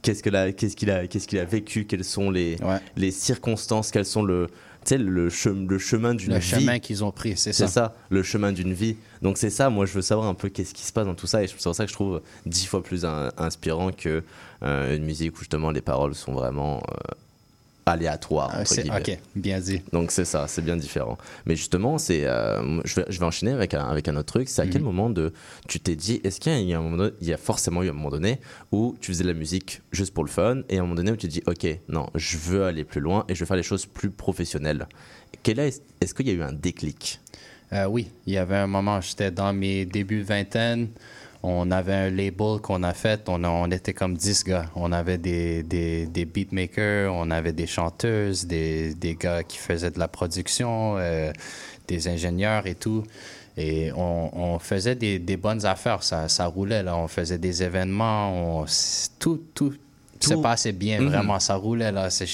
qu'est-ce 0.01 0.23
que 0.23 0.51
qu'est-ce 0.51 0.75
qu'il 0.75 0.89
a 0.89 1.07
qu'est-ce 1.07 1.27
qu'il 1.27 1.39
a 1.39 1.45
vécu, 1.45 1.85
quelles 1.85 2.03
sont 2.05 2.31
les 2.31 2.55
les 2.97 3.11
circonstances, 3.11 3.91
quels 3.91 4.05
sont 4.05 4.23
le 4.23 4.47
tu 4.85 4.89
sais 4.89 4.97
le, 4.97 5.29
chem- 5.29 5.67
le 5.69 5.77
chemin 5.77 6.15
d'une 6.15 6.33
Le 6.33 6.39
vie. 6.39 6.47
chemin 6.47 6.79
qu'ils 6.79 7.03
ont 7.03 7.11
pris, 7.11 7.35
c'est 7.37 7.53
C'est 7.53 7.67
ça. 7.67 7.87
ça, 7.87 7.95
le 8.09 8.23
chemin 8.23 8.51
d'une 8.51 8.73
vie. 8.73 8.95
Donc 9.21 9.37
c'est 9.37 9.49
ça, 9.49 9.69
moi 9.69 9.85
je 9.85 9.93
veux 9.93 10.01
savoir 10.01 10.27
un 10.27 10.33
peu 10.33 10.49
qu'est-ce 10.49 10.73
qui 10.73 10.83
se 10.83 10.93
passe 10.93 11.05
dans 11.05 11.15
tout 11.15 11.27
ça 11.27 11.43
et 11.43 11.47
c'est 11.47 11.55
pour 11.57 11.75
ça 11.75 11.83
que 11.83 11.89
je 11.89 11.93
trouve 11.95 12.21
dix 12.45 12.65
fois 12.65 12.81
plus 12.81 13.03
in- 13.05 13.31
inspirant 13.37 13.91
que 13.91 14.23
euh, 14.63 14.95
une 14.95 15.03
musique 15.03 15.35
où 15.35 15.39
justement 15.39 15.71
les 15.71 15.81
paroles 15.81 16.15
sont 16.15 16.33
vraiment 16.33 16.77
euh, 16.91 17.13
aléatoires. 17.89 18.49
Ah, 18.53 18.61
entre 18.61 18.73
c'est- 18.73 18.83
guillemets. 18.83 18.99
ok, 18.99 19.17
bien 19.35 19.59
dit. 19.59 19.81
Donc 19.93 20.11
c'est 20.11 20.25
ça, 20.25 20.47
c'est 20.47 20.61
bien 20.63 20.77
différent. 20.77 21.17
Mais 21.45 21.55
justement, 21.55 21.97
c'est, 21.97 22.25
euh, 22.25 22.81
je, 22.85 22.95
vais, 22.95 23.05
je 23.09 23.19
vais 23.19 23.25
enchaîner 23.25 23.51
avec 23.51 23.73
un, 23.73 23.85
avec 23.85 24.07
un 24.07 24.15
autre 24.15 24.25
truc. 24.33 24.49
C'est 24.49 24.61
à 24.61 24.67
quel 24.67 24.81
Mhm. 24.81 24.85
moment 24.87 25.09
de, 25.09 25.33
tu 25.67 25.79
t'es 25.79 25.95
dit, 25.95 26.21
est-ce 26.23 26.39
qu'il 26.39 26.59
y 26.61 26.73
a, 26.73 26.77
un 26.79 26.81
moment 26.81 26.97
donné- 26.97 27.13
il 27.21 27.27
y 27.27 27.33
a 27.33 27.37
forcément 27.37 27.83
eu 27.83 27.89
un 27.89 27.93
moment 27.93 28.09
donné 28.09 28.39
où 28.71 28.95
tu 29.01 29.11
faisais 29.11 29.23
de 29.23 29.29
la 29.29 29.33
musique 29.33 29.81
juste 29.91 30.13
pour 30.13 30.23
le 30.23 30.29
fun 30.29 30.61
et 30.69 30.77
à 30.77 30.79
un 30.79 30.83
moment 30.83 30.95
donné 30.95 31.11
où 31.11 31.15
tu 31.15 31.27
te 31.27 31.31
dis, 31.33 31.43
ok, 31.47 31.67
non, 31.89 32.07
je 32.15 32.37
veux 32.37 32.63
aller 32.65 32.83
plus 32.83 33.01
loin 33.01 33.25
et 33.27 33.35
je 33.35 33.39
veux 33.39 33.45
faire 33.45 33.57
les 33.57 33.63
choses 33.63 33.85
plus 33.85 34.09
professionnelles. 34.09 34.87
Quel 35.43 35.59
est, 35.59 35.81
est-ce 36.01 36.13
qu'il 36.13 36.27
y 36.27 36.31
a 36.31 36.33
eu 36.33 36.41
un 36.43 36.53
déclic? 36.53 37.19
Euh, 37.71 37.85
oui, 37.85 38.09
il 38.25 38.33
y 38.33 38.37
avait 38.37 38.55
un 38.57 38.65
moment, 38.65 38.99
j'étais 38.99 39.29
dans 39.29 39.53
mes 39.53 39.85
débuts 39.85 40.23
vingtaine. 40.23 40.87
On 41.41 41.71
avait 41.71 41.93
un 41.93 42.09
label 42.09 42.59
qu'on 42.61 42.83
a 42.83 42.93
fait. 42.93 43.21
On, 43.29 43.43
a- 43.45 43.49
on 43.49 43.71
était 43.71 43.93
comme 43.93 44.15
10 44.15 44.43
gars. 44.43 44.69
On 44.75 44.91
avait 44.91 45.17
des, 45.17 45.63
des, 45.63 46.05
des 46.05 46.25
beatmakers, 46.25 47.13
on 47.13 47.31
avait 47.31 47.53
des 47.53 47.65
chanteuses, 47.67 48.45
des, 48.45 48.93
des 48.93 49.15
gars 49.15 49.43
qui 49.43 49.57
faisaient 49.57 49.91
de 49.91 49.99
la 49.99 50.09
production, 50.09 50.95
euh, 50.97 51.31
des 51.87 52.07
ingénieurs 52.09 52.67
et 52.67 52.75
tout. 52.75 53.03
Et 53.55 53.91
on, 53.95 54.29
on 54.37 54.59
faisait 54.59 54.95
des, 54.95 55.17
des 55.19 55.37
bonnes 55.37 55.65
affaires. 55.65 56.03
Ça, 56.03 56.27
ça 56.27 56.45
roulait, 56.45 56.83
là. 56.83 56.95
On 56.97 57.07
faisait 57.07 57.37
des 57.37 57.63
événements. 57.63 58.61
On, 58.61 58.65
tout, 59.17 59.41
tout, 59.53 59.73
se 60.19 60.33
Tout. 60.33 60.41
passait 60.41 60.73
bien, 60.73 60.99
Mhm. 60.99 61.07
vraiment. 61.07 61.39
Ça 61.39 61.55
roulait, 61.55 61.91
là. 61.93 62.09
C'est 62.09 62.27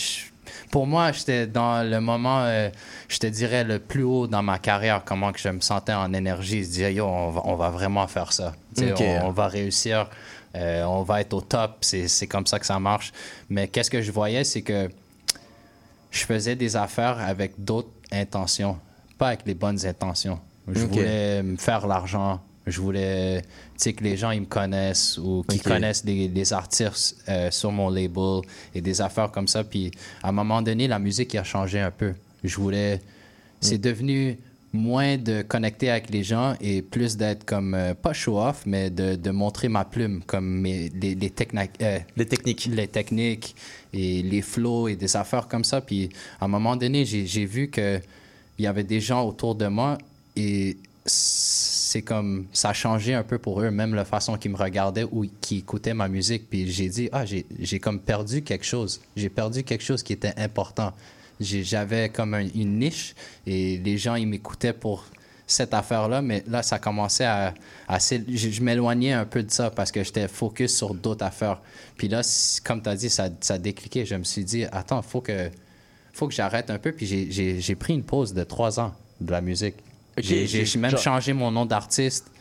pour 0.71 0.87
moi, 0.87 1.11
j'étais 1.11 1.47
dans 1.47 1.87
le 1.89 1.99
moment, 2.01 2.41
euh, 2.43 2.69
je 3.07 3.17
te 3.19 3.27
dirais, 3.27 3.63
le 3.63 3.79
plus 3.79 4.03
haut 4.03 4.27
dans 4.27 4.43
ma 4.43 4.59
carrière, 4.59 5.03
comment 5.05 5.31
que 5.31 5.39
je 5.39 5.49
me 5.49 5.61
sentais 5.61 5.93
en 5.93 6.13
énergie. 6.13 6.63
Je 6.63 6.67
disais, 6.69 6.93
yo, 6.93 7.05
on 7.05 7.29
va, 7.29 7.41
on 7.45 7.55
va 7.55 7.69
vraiment 7.69 8.07
faire 8.07 8.33
ça. 8.33 8.53
On, 8.77 9.27
on 9.27 9.31
va 9.31 9.47
réussir, 9.47 10.09
euh, 10.55 10.83
on 10.83 11.03
va 11.03 11.21
être 11.21 11.33
au 11.33 11.41
top. 11.41 11.77
C'est 11.81 12.27
comme 12.27 12.45
ça 12.47 12.59
que 12.59 12.65
ça 12.65 12.79
marche. 12.79 13.13
Mais 13.49 13.67
qu'est-ce 13.67 13.89
que 13.91 14.01
je 14.01 14.11
voyais, 14.11 14.43
c'est 14.43 14.61
que 14.61 14.89
je 16.11 16.25
faisais 16.25 16.55
des 16.55 16.75
affaires 16.75 17.19
avec 17.19 17.53
d'autres 17.57 17.89
intentions, 18.11 18.77
pas 19.17 19.27
avec 19.27 19.41
les 19.45 19.53
bonnes 19.53 19.85
intentions. 19.85 20.39
Je 20.67 20.85
voulais 20.85 21.43
me 21.43 21.57
faire 21.57 21.85
l'argent. 21.85 22.41
Je 22.67 22.81
voulais 22.81 23.43
que 23.83 24.03
les 24.03 24.17
gens 24.17 24.31
ils 24.31 24.41
me 24.41 24.45
connaissent 24.45 25.17
ou 25.17 25.43
qu'ils 25.47 25.61
connaissent 25.61 26.03
des, 26.03 26.27
des 26.27 26.53
artistes 26.53 27.17
euh, 27.29 27.51
sur 27.51 27.71
mon 27.71 27.89
label 27.89 28.41
et 28.73 28.81
des 28.81 29.01
affaires 29.01 29.31
comme 29.31 29.47
ça. 29.47 29.63
Puis 29.63 29.91
à 30.23 30.29
un 30.29 30.31
moment 30.31 30.61
donné, 30.61 30.87
la 30.87 30.99
musique 30.99 31.35
a 31.35 31.43
changé 31.43 31.79
un 31.79 31.91
peu. 31.91 32.13
Je 32.43 32.55
voulais. 32.57 33.01
C'est 33.61 33.77
devenu 33.77 34.37
moins 34.75 35.17
de 35.17 35.41
connecter 35.41 35.89
avec 35.89 36.09
les 36.09 36.23
gens 36.23 36.55
et 36.59 36.81
plus 36.81 37.17
d'être 37.17 37.45
comme, 37.45 37.73
euh, 37.73 37.93
pas 37.93 38.13
show-off, 38.13 38.63
mais 38.65 38.89
de, 38.89 39.15
de 39.15 39.31
montrer 39.31 39.69
ma 39.69 39.85
plume, 39.85 40.21
comme 40.25 40.59
mes, 40.61 40.89
les, 40.89 41.15
les, 41.15 41.33
euh, 41.81 41.99
les 42.15 42.25
techniques. 42.25 42.65
Les 42.67 42.87
techniques 42.87 43.55
et 43.93 44.21
les 44.21 44.41
flows 44.41 44.89
et 44.89 44.95
des 44.95 45.15
affaires 45.15 45.47
comme 45.47 45.63
ça. 45.63 45.81
Puis 45.81 46.09
à 46.39 46.45
un 46.45 46.47
moment 46.47 46.75
donné, 46.75 47.05
j'ai 47.05 47.45
vu 47.45 47.71
qu'il 47.71 48.01
y 48.59 48.67
avait 48.67 48.83
des 48.83 48.99
gens 48.99 49.23
autour 49.25 49.55
de 49.55 49.67
moi 49.67 49.97
et 50.35 50.77
c'est 51.87 52.01
comme 52.01 52.47
ça 52.51 52.69
a 52.69 52.73
changé 52.73 53.13
un 53.13 53.23
peu 53.23 53.37
pour 53.37 53.61
eux, 53.61 53.69
même 53.69 53.93
la 53.93 54.05
façon 54.05 54.37
qu'ils 54.37 54.49
me 54.51 54.57
regardaient 54.57 55.03
ou 55.11 55.25
qui 55.41 55.59
écoutaient 55.59 55.93
ma 55.93 56.07
musique. 56.07 56.49
Puis 56.49 56.71
j'ai 56.71 56.89
dit, 56.89 57.09
ah, 57.11 57.25
j'ai 57.25 57.79
comme 57.79 57.99
perdu 57.99 58.41
quelque 58.41 58.65
chose. 58.65 59.01
J'ai 59.15 59.29
perdu 59.29 59.63
quelque 59.63 59.83
chose 59.83 60.01
qui 60.01 60.11
était 60.13 60.33
important. 60.37 60.93
J'avais 61.39 62.09
comme 62.09 62.33
un- 62.33 62.47
une 62.55 62.79
niche 62.79 63.13
et 63.45 63.77
les 63.77 63.97
gens, 63.99 64.15
ils 64.15 64.25
m'écoutaient 64.27 64.73
pour 64.73 65.05
cette 65.45 65.75
affaire-là, 65.75 66.23
mais 66.23 66.43
là, 66.47 66.63
ça 66.63 66.79
commençait 66.79 67.25
à... 67.25 67.53
à 67.87 67.99
je 67.99 68.61
m'éloignais 68.63 69.11
un 69.13 69.25
peu 69.25 69.43
de 69.43 69.51
ça 69.51 69.69
parce 69.69 69.91
que 69.91 70.03
j'étais 70.03 70.27
focus 70.27 70.75
sur 70.75 70.95
d'autres 70.95 71.23
affaires. 71.23 71.61
Puis 71.97 72.07
là, 72.07 72.21
comme 72.63 72.81
tu 72.81 72.89
as 72.89 72.95
dit, 72.95 73.11
ça, 73.11 73.29
ça 73.41 73.53
a 73.53 73.57
décliqué. 73.59 74.05
Je 74.07 74.15
me 74.15 74.23
suis 74.23 74.43
dit, 74.43 74.63
attends, 74.71 75.03
faut 75.03 75.21
que, 75.21 75.51
faut 76.13 76.27
que 76.27 76.33
j'arrête 76.33 76.71
un 76.71 76.79
peu. 76.79 76.93
Puis 76.93 77.05
j'ai 77.61 77.75
pris 77.75 77.93
une 77.93 78.03
pause 78.03 78.33
de 78.33 78.43
trois 78.43 78.79
ans 78.79 78.95
de 79.21 79.31
la 79.31 79.41
musique. 79.41 79.75
J'ai- 80.17 80.65
même 80.77 80.91
genre- 80.91 80.99
changé 80.99 81.33
mon 81.33 81.51
nom 81.51 81.65
d'artiste. 81.65 82.31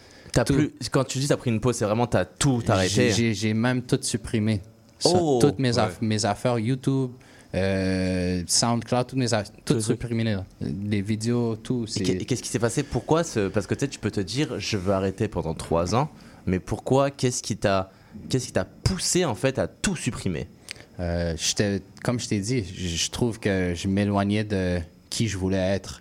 Tout. 0.45 0.55
plus, 0.55 0.73
quand 0.91 1.05
tu 1.05 1.19
dis 1.19 1.29
t'as 1.29 1.37
pris 1.37 1.51
une 1.51 1.61
pause, 1.61 1.77
c'est 1.77 1.85
vraiment 1.85 2.07
t'as 2.09 2.25
tout 2.25 2.63
arrêté. 2.69 3.13
J'ai- 3.35 3.55
même 3.55 3.83
tout 3.83 3.99
supprimé. 4.03 4.61
Oh, 5.05 5.39
toutes 5.41 5.59
mes, 5.61 5.73
ouais. 5.77 5.79
aff- 5.83 5.99
mes 6.01 6.25
affaires 6.25 6.59
YouTube, 6.59 7.11
euh, 7.55 8.43
SoundCloud, 8.47 9.07
toutes 9.07 9.19
mes 9.19 9.33
affaires, 9.33 9.53
tout 9.65 9.81
supprimé. 9.81 10.25
là. 10.25 10.45
Les 10.61 11.03
vidéos, 11.03 11.57
tout. 11.57 11.87
Et 12.01 12.25
qu'est-ce 12.25 12.43
qui 12.43 12.49
s'est 12.49 12.59
passé? 12.59 12.83
Pourquoi 12.83 13.23
ce- 13.23 13.49
Parce 13.49 13.67
que 13.67 13.75
tu 13.75 13.81
sais, 13.81 13.89
tu 13.89 13.99
peux 13.99 14.11
te 14.11 14.21
dire, 14.21 14.59
je 14.59 14.77
veux 14.77 14.93
arrêter 14.93 15.29
pendant 15.29 15.55
trois 15.55 15.95
ans, 15.95 16.11
mais 16.47 16.59
pourquoi 16.59 17.11
Qu'est-ce 17.11 17.43
qui 17.43 17.57
t'a, 17.57 17.91
qu'est-ce 18.29 18.47
qui 18.47 18.53
t'a 18.53 18.65
poussé 18.65 19.25
en 19.25 19.35
fait 19.35 19.59
à 19.59 19.69
tout 19.69 19.95
supprimer? 19.97 20.49
Euh, 21.01 21.35
comme 22.03 22.19
je 22.21 22.29
t'ai 22.29 22.39
dit, 22.41 22.65
je 22.65 23.11
trouve 23.11 23.39
que 23.41 23.73
je 23.75 23.89
m'éloignais 23.89 24.45
de 24.45 24.79
qui 25.11 25.29
je 25.29 25.37
voulais 25.39 25.59
être. 25.59 26.01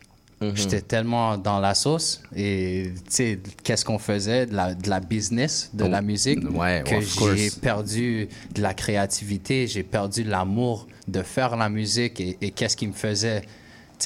Mhm. 0.49 0.55
J'étais 0.57 0.81
tellement 0.81 1.37
dans 1.37 1.59
la 1.59 1.73
sauce 1.73 2.21
et 2.35 2.91
tu 2.95 3.01
sais, 3.09 3.39
qu'est-ce 3.63 3.83
qu'on 3.85 3.99
faisait, 3.99 4.45
de 4.45 4.55
la, 4.55 4.73
de 4.73 4.89
la 4.89 4.99
business, 4.99 5.69
de 5.73 5.83
Oh, 5.85 5.87
la 5.87 6.01
musique, 6.01 6.39
ouais, 6.53 6.83
que 6.85 7.01
j'ai 7.35 7.49
perdu 7.51 8.27
de 8.53 8.61
la 8.61 8.73
créativité, 8.73 9.67
j'ai 9.67 9.83
perdu 9.83 10.23
l'amour 10.23 10.87
de 11.07 11.21
faire 11.21 11.55
la 11.55 11.69
musique 11.69 12.19
et, 12.21 12.37
et 12.41 12.51
qu'est-ce 12.51 12.77
qui 12.77 12.87
me 12.87 12.93
faisait. 12.93 13.41
tu 13.41 13.47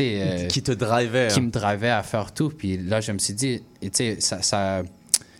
sais, 0.03 0.21
euh, 0.21 0.47
Qui 0.47 0.61
te 0.63 0.71
drivait, 0.71 1.27
Qui 1.29 1.39
hein. 1.39 1.43
me 1.43 1.51
drivait 1.51 1.89
à 1.89 2.03
faire 2.03 2.31
tout. 2.33 2.49
Puis 2.49 2.77
là, 2.77 3.01
je 3.01 3.11
me 3.11 3.19
suis 3.19 3.33
dit, 3.33 3.61
tu 3.81 3.89
sais, 3.93 4.17
ça, 4.19 4.41
ça- 4.41 4.83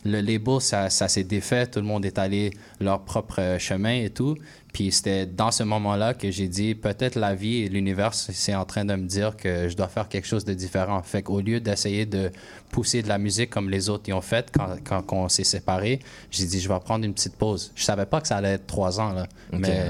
le 0.06 0.22
label, 0.22 0.62
ça, 0.62 0.90
ça 0.90 1.08
s'est 1.10 1.24
défait, 1.26 1.68
tout 1.68 1.80
le 1.80 1.86
monde 1.86 2.06
est 2.06 2.18
allé 2.18 2.52
leur 2.80 3.02
propre 3.02 3.58
chemin 3.60 4.04
et 4.04 4.10
tout. 4.10 4.36
Puis 4.78 4.92
c'était 4.92 5.26
dans 5.26 5.50
ce 5.50 5.64
moment-là 5.64 6.14
que 6.14 6.30
j'ai 6.30 6.48
dit, 6.48 6.76
peut-être 6.76 7.16
la 7.16 7.34
vie 7.34 7.64
et 7.64 7.68
l'univers, 7.68 8.14
c'est 8.14 8.54
en 8.54 8.64
train 8.64 8.86
de 8.86 8.94
me 8.94 9.08
dire 9.08 9.36
que 9.36 9.68
je 9.68 9.76
dois 9.76 9.88
faire 9.88 10.08
quelque 10.08 10.28
chose 10.28 10.46
de 10.46 10.54
différent. 10.54 11.02
Fait 11.02 11.24
qu'au 11.24 11.42
lieu 11.42 11.60
d'essayer 11.60 12.06
de 12.06 12.32
pousser 12.70 13.02
de 13.02 13.08
la 13.08 13.18
musique 13.18 13.50
comme 13.50 13.72
les 13.72 13.90
autres 13.90 14.08
y 14.08 14.14
ont 14.14 14.22
fait 14.22 14.52
quand, 14.54 14.76
quand 14.84 15.04
on 15.14 15.30
s'est 15.30 15.44
séparés, 15.44 15.98
j'ai 16.30 16.46
dit, 16.46 16.60
je 16.62 16.70
vais 16.70 16.80
prendre 16.80 17.06
une 17.06 17.16
petite 17.16 17.38
pause. 17.38 17.72
Je 17.74 17.82
savais 17.84 18.06
pas 18.06 18.22
que 18.22 18.28
ça 18.28 18.38
allait 18.38 18.52
être 18.52 18.68
trois 18.68 19.00
ans, 19.00 19.14
là. 19.14 19.26
Mais 19.52 19.90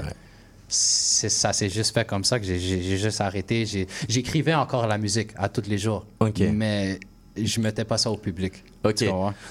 ça 0.68 1.52
s'est 1.52 1.68
juste 1.68 1.92
fait 1.92 2.06
comme 2.06 2.24
ça 2.24 2.40
que 2.40 2.46
j'ai- 2.46 2.96
juste 2.96 3.20
arrêté. 3.20 3.66
J'écrivais 4.08 4.54
encore 4.54 4.86
la 4.86 4.96
musique 4.96 5.32
à 5.36 5.50
tous 5.50 5.68
les 5.68 5.76
jours. 5.76 6.06
Ok. 6.20 6.40
Mais 6.50 6.98
je 7.44 7.60
mettais 7.60 7.84
pas 7.84 7.98
ça 7.98 8.10
au 8.10 8.16
public. 8.16 8.52
Ok. 8.84 8.94
Tu? 8.96 9.06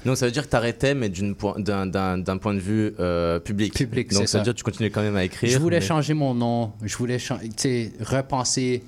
Donc 0.05 0.17
ça 0.17 0.25
veut 0.25 0.31
dire 0.31 0.43
que 0.43 0.49
t'arrêtais, 0.49 0.93
mais 0.95 1.09
d'une 1.09 1.35
point- 1.35 1.59
d'un, 1.59 1.85
d'un, 1.85 2.17
d'un 2.17 2.37
point 2.37 2.53
de 2.53 2.59
vue 2.59 2.93
euh, 2.99 3.39
public. 3.39 3.73
Public, 3.73 4.09
Donc 4.11 4.21
c'est 4.21 4.27
ça 4.27 4.37
veut 4.39 4.41
ça. 4.41 4.43
dire 4.45 4.53
que 4.53 4.57
tu 4.59 4.63
continuais 4.63 4.89
quand 4.89 5.01
même 5.01 5.15
à 5.15 5.23
écrire. 5.23 5.49
Je 5.51 5.57
voulais 5.57 5.79
mais- 5.79 5.85
changer 5.85 6.13
mon 6.13 6.33
nom. 6.33 6.71
Je 6.83 6.95
voulais 6.97 7.17
tu 7.57 7.91
repenser 7.99 8.83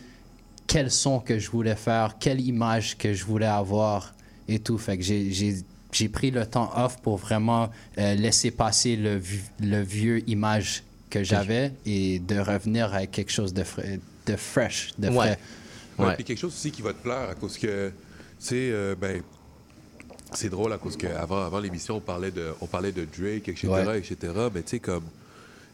quel 0.67 0.91
son 0.91 1.19
que 1.19 1.39
je 1.39 1.49
voulais 1.49 1.75
faire, 1.75 2.17
quelle 2.19 2.41
image 2.41 2.97
que 2.97 3.13
je 3.13 3.25
voulais 3.25 3.45
avoir 3.47 4.13
et 4.47 4.59
tout. 4.59 4.77
Fait 4.77 4.97
que 4.97 5.03
j'ai- 5.03 5.31
j'ai 5.31 5.55
j'ai 5.91 6.07
pris 6.07 6.29
le 6.29 6.45
temps 6.45 6.71
off 6.75 6.97
pour 7.01 7.17
vraiment 7.17 7.71
euh, 7.97 8.13
laisser 8.13 8.51
passer 8.51 8.95
le, 8.95 9.19
le 9.59 9.81
vieux 9.81 10.21
image 10.29 10.83
que 11.09 11.23
j'avais 11.23 11.71
et 11.83 12.19
de 12.19 12.37
revenir 12.37 12.93
avec 12.93 13.09
quelque 13.09 13.31
chose 13.31 13.55
de, 13.55 13.63
frais- 13.63 13.99
de 14.27 14.35
fresh, 14.35 14.91
de 14.99 15.09
frais. 15.09 15.39
Ouais, 15.97 16.13
Puis 16.13 16.23
quelque 16.25 16.37
chose 16.37 16.53
aussi 16.53 16.69
qui 16.69 16.83
va 16.83 16.93
te 16.93 17.01
plaire 17.01 17.27
à 17.31 17.33
cause 17.33 17.57
que, 17.57 17.91
tu 18.39 18.45
sais, 18.45 18.69
euh, 18.71 18.95
ben, 18.99 19.21
c'est 20.33 20.49
drôle 20.49 20.71
à 20.73 20.77
cause 20.77 20.95
qu'avant 20.95 21.43
avant, 21.43 21.59
l'émission, 21.59 21.97
on 21.97 22.01
parlait 22.01 22.31
de, 22.31 22.51
on 22.61 22.67
parlait 22.67 22.91
de 22.91 23.05
Drake, 23.05 23.49
etc., 23.49 23.67
Ouais. 23.67 23.99
etc. 23.99 24.15
Mais 24.53 24.61
tu 24.63 24.69
sais, 24.69 24.79
comme, 24.79 25.03
tu 25.03 25.09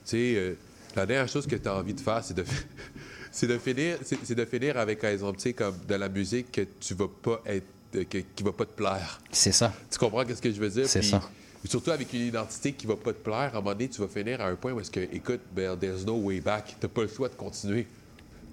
sais, 0.06 0.34
euh, 0.36 0.54
la 0.96 1.06
dernière 1.06 1.28
chose 1.28 1.46
que 1.46 1.56
tu 1.56 1.68
as 1.68 1.76
envie 1.76 1.94
de 1.94 2.00
faire, 2.00 2.24
c'est 2.24 2.34
de, 2.34 2.46
c'est 3.32 3.48
de 3.48 3.58
finir, 3.58 3.98
c'est 4.04 4.18
c'est 4.24 4.36
de 4.36 4.46
finir 4.46 4.78
avec, 4.78 5.00
par 5.00 5.10
exemple, 5.10 5.38
tu 5.38 5.44
sais, 5.44 5.54
comme 5.54 5.76
de 5.88 5.96
la 5.96 6.10
musique 6.10 6.52
que 6.52 6.62
tu 6.80 6.94
vas 6.94 7.08
pas 7.22 7.42
être, 7.46 7.66
que- 7.92 8.20
qui 8.36 8.44
va 8.44 8.52
pas 8.52 8.66
te 8.66 8.76
plaire. 8.76 9.20
C'est 9.32 9.52
ça. 9.52 9.74
Tu 9.92 9.98
comprends 10.00 10.24
ce 10.28 10.42
que 10.42 10.52
je 10.52 10.60
veux 10.60 10.70
dire? 10.70 10.88
C'est 10.88 11.00
Puis, 11.02 11.10
ça. 11.10 11.22
Surtout 11.68 11.90
avec 11.92 12.14
une 12.14 12.22
identité 12.28 12.74
qui 12.74 12.86
va 12.86 12.96
pas 12.96 13.12
te 13.12 13.18
plaire, 13.20 13.38
à 13.40 13.58
un 13.58 13.62
moment 13.62 13.72
donné, 13.72 13.90
tu 13.90 14.00
vas 14.00 14.08
finir 14.08 14.40
à 14.40 14.46
un 14.48 14.56
point 14.56 14.72
où 14.72 14.80
est-ce 14.80 14.92
que, 14.92 15.00
écoute, 15.00 15.40
ben, 15.52 15.76
there's 15.76 16.06
no 16.06 16.14
way 16.16 16.40
back. 16.40 16.76
T'as 16.80 16.88
pas 16.88 17.02
le 17.02 17.08
choix 17.08 17.28
de 17.28 17.34
continuer. 17.34 17.88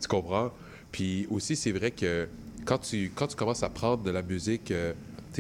Tu 0.00 0.08
comprends? 0.08 0.50
Puis 0.90 1.26
aussi, 1.30 1.54
c'est 1.54 1.72
vrai 1.72 1.90
que 1.90 2.26
quand 2.64 2.78
tu, 2.78 3.10
quand 3.14 3.26
tu 3.26 3.36
commences 3.36 3.62
à 3.62 3.68
prendre 3.68 4.02
de 4.02 4.10
la 4.10 4.22
musique 4.22 4.70
euh, 4.70 4.92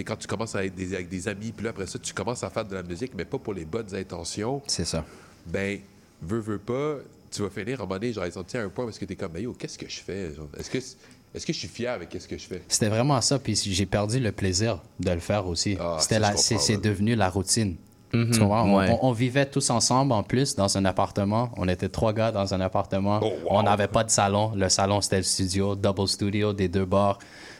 quand 0.06 0.16
tu 0.16 0.26
commences 0.26 0.54
à 0.54 0.64
être 0.64 0.74
des- 0.74 0.94
avec 0.94 1.08
des 1.10 1.28
amis, 1.28 1.52
puis 1.52 1.64
là, 1.64 1.70
après 1.70 1.86
ça, 1.86 1.98
tu 1.98 2.14
commences 2.14 2.42
à 2.42 2.48
faire 2.50 2.64
de 2.64 2.74
la 2.74 2.82
musique, 2.82 3.12
mais 3.14 3.24
pas 3.26 3.38
pour 3.38 3.52
les 3.52 3.64
bonnes 3.66 3.94
intentions. 3.94 4.62
C'est 4.66 4.86
ça. 4.86 5.04
Ben, 5.46 5.80
veux, 6.22 6.38
veux 6.40 6.58
pas, 6.58 6.96
tu 7.30 7.42
vas 7.42 7.50
finir 7.50 7.80
à 7.80 7.82
un 7.84 7.86
moment 7.86 7.98
donné, 8.00 8.12
genre, 8.12 8.24
ils 8.26 8.32
sont 8.32 8.44
à 8.54 8.58
un 8.58 8.68
point 8.70 8.86
parce 8.86 8.98
que 8.98 9.04
t'es 9.04 9.16
comme, 9.16 9.32
ben 9.32 9.42
yo, 9.42 9.52
qu'est-ce 9.52 9.76
que 9.78 9.88
je 9.88 10.00
fais? 10.00 10.32
Est-ce 10.58 10.70
que, 10.70 10.78
est-ce 10.78 11.46
que 11.46 11.52
je 11.52 11.58
suis 11.58 11.68
fier 11.68 11.88
avec 11.92 12.08
ce 12.18 12.26
que 12.26 12.38
je 12.38 12.46
fais? 12.46 12.62
C'était 12.68 12.88
vraiment 12.88 13.20
ça, 13.20 13.38
puis 13.38 13.54
j'ai 13.54 13.84
perdu 13.86 14.18
le 14.18 14.32
plaisir 14.32 14.80
de 15.00 15.10
le 15.10 15.20
faire 15.20 15.46
aussi. 15.46 15.76
Ah, 15.78 15.98
C'était 16.00 16.20
c'est 16.36 16.80
devenu 16.80 17.14
la 17.14 17.28
routine. 17.28 17.76
Mhm, 18.12 18.30
Tu 18.30 18.38
comprends? 18.40 18.62
On- 18.64 18.76
ouais. 18.78 18.90
on, 19.02 19.08
on 19.08 19.12
vivait 19.12 19.46
tous 19.46 19.70
ensemble 19.70 20.12
en 20.12 20.22
plus 20.22 20.54
dans 20.54 20.76
un 20.76 20.84
appartement. 20.84 21.50
On 21.56 21.66
était 21.68 21.88
trois 21.88 22.12
gars 22.12 22.30
dans 22.32 22.52
un 22.54 22.60
appartement. 22.60 23.20
Oh, 23.22 23.32
On 23.48 23.62
n'avait 23.62 23.88
pas 23.88 24.04
de 24.04 24.10
salon. 24.10 24.52
Le 24.54 24.68
salon, 24.68 25.00
c'était 25.00 25.16
le 25.18 25.22
studio, 25.22 25.74
double 25.74 26.06
studio, 26.08 26.52
des 26.52 26.68
deux 26.68 26.84
bars. 26.84 27.18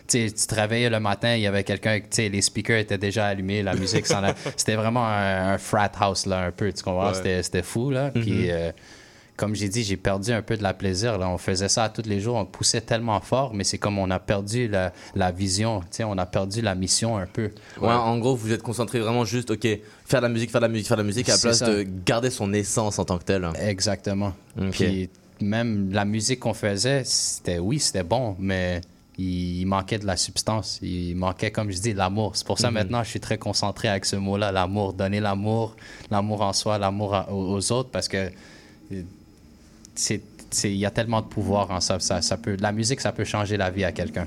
Tu 0.09 0.29
sais, 0.29 0.35
tu 0.35 0.47
te 0.47 0.55
réveillais 0.55 0.91
le 0.91 0.99
matin, 1.01 1.35
il 1.37 1.43
y 1.43 1.47
avait 1.47 1.63
quelqu'un, 1.65 2.01
tu 2.01 2.07
sais, 2.11 2.29
les 2.29 2.43
speakers 2.43 2.79
étaient 2.81 2.99
déjà 2.99 3.27
allumés, 3.27 3.63
la 3.63 3.75
musique 3.75 4.07
s'en 4.07 4.23
a- 4.25 4.35
C'était 4.57 4.75
vraiment 4.75 5.07
un, 5.07 5.53
un 5.55 5.59
frat 5.59 5.93
house, 6.01 6.27
là, 6.27 6.41
un 6.47 6.51
peu, 6.51 6.73
tu 6.73 6.83
comprends? 6.83 7.09
Ouais. 7.09 7.15
C'était- 7.15 7.43
C'était 7.43 7.63
fou, 7.63 7.91
là. 7.91 8.11
Mhm. 8.15 8.23
Puis, 8.23 8.51
euh, 8.51 8.73
comme 9.37 9.55
j'ai 9.55 9.69
dit, 9.69 9.83
j'ai 9.83 9.97
perdu 9.97 10.33
un 10.33 10.43
peu 10.43 10.57
de 10.57 10.63
la 10.63 10.75
plaisir. 10.75 11.19
Là. 11.19 11.29
On 11.29 11.39
faisait 11.39 11.69
ça 11.69 11.89
tous 11.89 12.07
les 12.09 12.21
jours, 12.21 12.37
on 12.37 12.45
poussait 12.45 12.81
tellement 12.83 13.21
fort, 13.21 13.55
mais 13.55 13.65
c'est 13.65 13.79
comme 13.79 13.99
on 13.99 14.11
a 14.11 14.19
perdu 14.19 14.69
la, 14.69 14.93
la 15.15 15.33
vision, 15.33 15.81
on 16.01 16.19
a 16.19 16.27
perdu 16.27 16.61
la 16.61 16.75
mission 16.75 17.17
un 17.17 17.27
peu. 17.27 17.51
Ouais, 17.81 17.89
en 17.89 18.19
gros, 18.19 18.37
vous 18.37 18.53
êtes 18.53 18.63
concentré 18.63 19.01
vraiment 19.01 19.25
juste, 19.25 19.51
ok, 19.51 19.67
faire 20.05 20.21
de 20.21 20.27
la 20.27 20.29
musique, 20.33 20.51
faire 20.51 20.61
de 20.61 20.67
la 20.67 20.73
musique, 20.73 20.87
faire 20.87 20.97
de 20.99 21.03
la 21.03 21.07
musique, 21.07 21.29
à 21.29 21.33
la 21.33 21.39
place 21.39 21.59
ça. 21.59 21.67
de 21.71 21.87
garder 22.05 22.31
son 22.31 22.53
essence 22.53 22.99
en 22.99 23.05
tant 23.05 23.19
que 23.19 23.25
tel. 23.25 23.49
Exactement. 23.61 24.33
Puis 24.71 25.09
même 25.41 25.91
la 25.93 26.05
musique 26.05 26.41
qu'on 26.41 26.55
faisait, 26.55 27.03
c'était 27.05 27.59
oui, 27.59 27.81
c'était 27.81 28.05
bon, 28.05 28.37
mais 28.39 28.81
il, 29.19 29.65
manquait 29.67 29.99
de 29.99 30.07
la 30.07 30.17
substance. 30.17 30.79
Il 30.83 31.17
manquait, 31.17 31.51
comme 31.51 31.71
je 31.71 31.79
dis, 31.81 31.93
l'amour. 31.95 32.37
C'est 32.37 32.47
pour 32.47 32.59
ça 32.59 32.69
Mhm. 32.69 32.75
maintenant, 32.75 33.03
je 33.03 33.09
suis 33.11 33.21
très 33.21 33.39
concentré 33.39 33.89
avec 33.89 34.05
ce 34.05 34.17
mot-là, 34.17 34.53
l'amour. 34.53 34.93
Donner 34.93 35.21
l'amour, 35.21 35.75
l'amour 36.11 36.43
en 36.43 36.53
soi, 36.53 36.79
l'amour 36.79 37.15
à- 37.15 37.33
aux, 37.33 37.73
autres, 37.73 37.91
parce 37.91 38.09
que 38.09 38.31
euh, 38.93 39.03
il 40.65 40.77
y 40.77 40.87
a 40.87 40.91
tellement 40.91 41.21
de 41.21 41.27
pouvoir 41.27 41.71
en 41.71 41.81
ça. 41.81 41.99
ça. 42.01 42.23
ça 42.23 42.37
peut, 42.37 42.57
la 42.61 42.73
musique, 42.73 43.01
ça 43.01 43.13
peut 43.13 43.25
changer 43.25 43.57
la 43.57 43.71
vie 43.71 43.85
à 43.85 43.93
quelqu'un. 43.93 44.27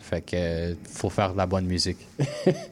Fait 0.00 0.22
que 0.22 0.74
faut 0.90 1.10
faire 1.10 1.32
de 1.32 1.36
la 1.36 1.46
bonne 1.46 1.66
musique. 1.66 1.98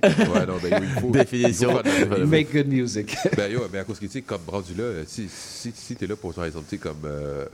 Ouais, 0.02 0.46
non, 0.46 0.56
ben 0.62 0.70
yo, 0.70 0.78
il 0.82 1.00
faut. 1.00 1.10
Définition. 1.10 1.80
il 1.84 2.06
faut 2.06 2.26
Make 2.26 2.52
good 2.52 2.68
music. 2.68 3.14
ben 3.36 3.52
yo, 3.52 3.60
mais 3.70 3.80
à 3.80 3.84
cause 3.84 3.98
que, 3.98 4.06
tu 4.06 4.12
sais, 4.12 4.22
comme 4.22 4.40
rendu 4.46 4.74
là, 4.74 5.02
si, 5.06 5.28
si, 5.28 5.72
si 5.74 5.96
t'es 5.96 6.06
là 6.06 6.16
pour, 6.16 6.32
par 6.32 6.44
exemple, 6.44 6.74
comme 6.78 7.02
euh, 7.04 7.44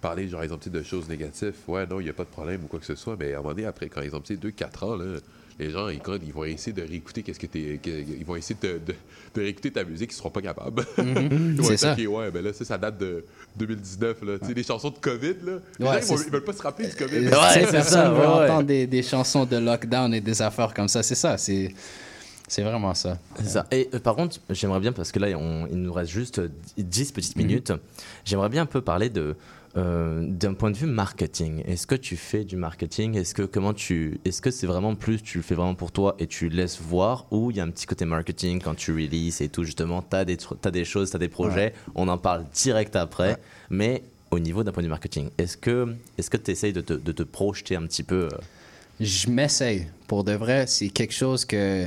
parler, 0.00 0.28
genre, 0.28 0.42
exemple, 0.42 0.68
de 0.70 0.82
choses 0.82 1.08
négatives, 1.08 1.54
ouais, 1.68 1.86
non, 1.86 2.00
il 2.00 2.04
n'y 2.04 2.10
a 2.10 2.14
pas 2.14 2.24
de 2.24 2.30
problème 2.30 2.62
ou 2.64 2.66
quoi 2.66 2.80
que 2.80 2.86
ce 2.86 2.94
soit, 2.96 3.16
mais 3.18 3.32
à 3.32 3.38
un 3.38 3.42
moment 3.42 3.54
donné, 3.54 3.66
après, 3.66 3.88
quand, 3.88 4.00
exemple, 4.00 4.26
tu 4.26 4.34
sais, 4.34 4.40
2-4 4.40 4.84
ans, 4.84 4.96
là, 4.96 5.18
les 5.58 5.70
gens, 5.70 5.88
ils, 5.88 6.00
ils 6.26 6.32
vont 6.32 6.44
essayer 6.44 6.72
de 6.72 6.82
réécouter 6.82 7.22
qu'est-ce 7.22 7.38
que 7.40 7.46
t'es. 7.46 7.80
ils 7.84 8.24
vont 8.24 8.36
essayer 8.36 8.56
de, 8.62 8.78
de, 8.86 8.94
de 9.34 9.40
réécouter 9.40 9.70
ta 9.72 9.82
musique, 9.84 10.12
ils 10.12 10.16
seront 10.16 10.30
pas 10.30 10.42
capables. 10.42 10.84
Mhm. 10.98 11.54
Ils 11.56 11.56
vont 11.56 11.64
C'est 11.64 11.72
être, 11.74 11.78
ça. 11.80 11.92
OK, 11.94 11.98
ouais, 12.08 12.30
ben 12.30 12.44
là, 12.44 12.52
ça, 12.52 12.64
ça 12.64 12.78
date 12.78 12.98
de 12.98 13.24
2019, 13.56 14.22
là. 14.22 14.38
Tu 14.38 14.46
sais, 14.48 14.54
les 14.54 14.62
chansons 14.62 14.90
de 14.90 14.98
COVID, 14.98 15.34
là. 15.44 15.52
Les 15.78 15.86
Ouais, 15.86 15.92
gens, 15.92 15.98
ils, 16.00 16.04
vont- 16.06 16.16
c'est- 16.16 16.26
ils 16.26 16.32
veulent 16.32 16.44
pas 16.44 16.52
se 16.52 16.62
rappeler 16.62 16.88
du 16.88 16.94
COVID. 16.94 17.16
Euh, 17.26 17.30
sais, 17.52 17.66
personne 17.70 18.14
veut 18.14 18.26
entendre 18.26 18.62
des, 18.64 18.86
des 18.86 19.02
chansons 19.02 19.44
de 19.44 19.56
lockdown 19.56 20.14
et 20.14 20.20
des 20.20 20.40
affaires 20.42 20.72
comme 20.74 20.88
ça. 20.88 21.02
C'est 21.02 21.14
ça, 21.14 21.36
c'est 21.38 21.74
c'est 22.50 22.62
vraiment 22.62 22.94
ça. 22.94 23.18
C'est 23.36 23.48
ça. 23.48 23.66
Et 23.70 23.90
euh, 23.92 23.98
par 23.98 24.16
contre, 24.16 24.38
j'aimerais 24.50 24.80
bien, 24.80 24.92
parce 24.92 25.12
que 25.12 25.18
là, 25.18 25.36
on- 25.38 25.66
il 25.70 25.76
nous 25.82 25.92
reste 25.92 26.10
juste 26.12 26.40
10 26.78 27.12
petites 27.12 27.36
minutes, 27.36 27.72
j'aimerais 28.24 28.48
bien 28.48 28.62
un 28.62 28.66
peu 28.66 28.80
parler 28.80 29.10
de. 29.10 29.34
Euh, 29.76 30.24
d'un 30.26 30.54
point 30.54 30.70
de 30.70 30.76
vue 30.76 30.86
marketing, 30.86 31.62
est-ce 31.66 31.86
que 31.86 31.94
tu 31.94 32.16
fais 32.16 32.44
du 32.44 32.56
marketing? 32.56 33.16
Est-ce 33.16 33.34
que 33.34 33.42
comment 33.42 33.74
tu, 33.74 34.18
est-ce 34.24 34.40
que 34.40 34.50
c'est 34.50 34.66
vraiment 34.66 34.94
plus 34.94 35.22
tu 35.22 35.38
le 35.38 35.42
fais 35.42 35.54
vraiment 35.54 35.74
pour 35.74 35.92
toi 35.92 36.16
et 36.18 36.26
tu 36.26 36.48
laisses 36.48 36.80
voir? 36.80 37.26
Ou 37.30 37.50
il 37.50 37.56
y 37.58 37.60
a 37.60 37.64
un 37.64 37.70
petit 37.70 37.86
côté 37.86 38.04
marketing 38.04 38.60
quand 38.62 38.74
tu 38.74 38.92
releases 38.92 39.40
et 39.42 39.48
tout 39.48 39.64
justement, 39.64 40.02
t'as 40.02 40.24
des 40.24 40.36
tr- 40.36 40.56
t'as 40.60 40.70
des 40.70 40.84
choses, 40.84 41.10
t'as 41.10 41.18
des 41.18 41.28
projets, 41.28 41.74
on 41.94 42.08
en 42.08 42.18
parle 42.18 42.44
direct 42.54 42.96
après, 42.96 43.36
mais 43.70 44.02
au 44.30 44.38
niveau 44.38 44.64
d'un 44.64 44.72
point 44.72 44.82
de 44.82 44.86
vue 44.88 44.90
marketing, 44.90 45.30
est-ce 45.38 45.56
que 45.56 45.94
est-ce 46.16 46.30
que 46.30 46.36
tu 46.36 46.50
essayes 46.50 46.72
de 46.72 46.80
te, 46.80 46.94
de 46.94 47.12
te 47.12 47.22
projeter 47.22 47.76
un 47.76 47.82
petit 47.86 48.02
peu 48.02 48.28
euh, 48.32 48.38
Je 49.00 49.28
m'essaye. 49.30 49.86
Pour 50.06 50.24
de 50.24 50.32
vrai, 50.32 50.66
c'est 50.66 50.88
quelque 50.88 51.14
chose 51.14 51.44
que 51.44 51.86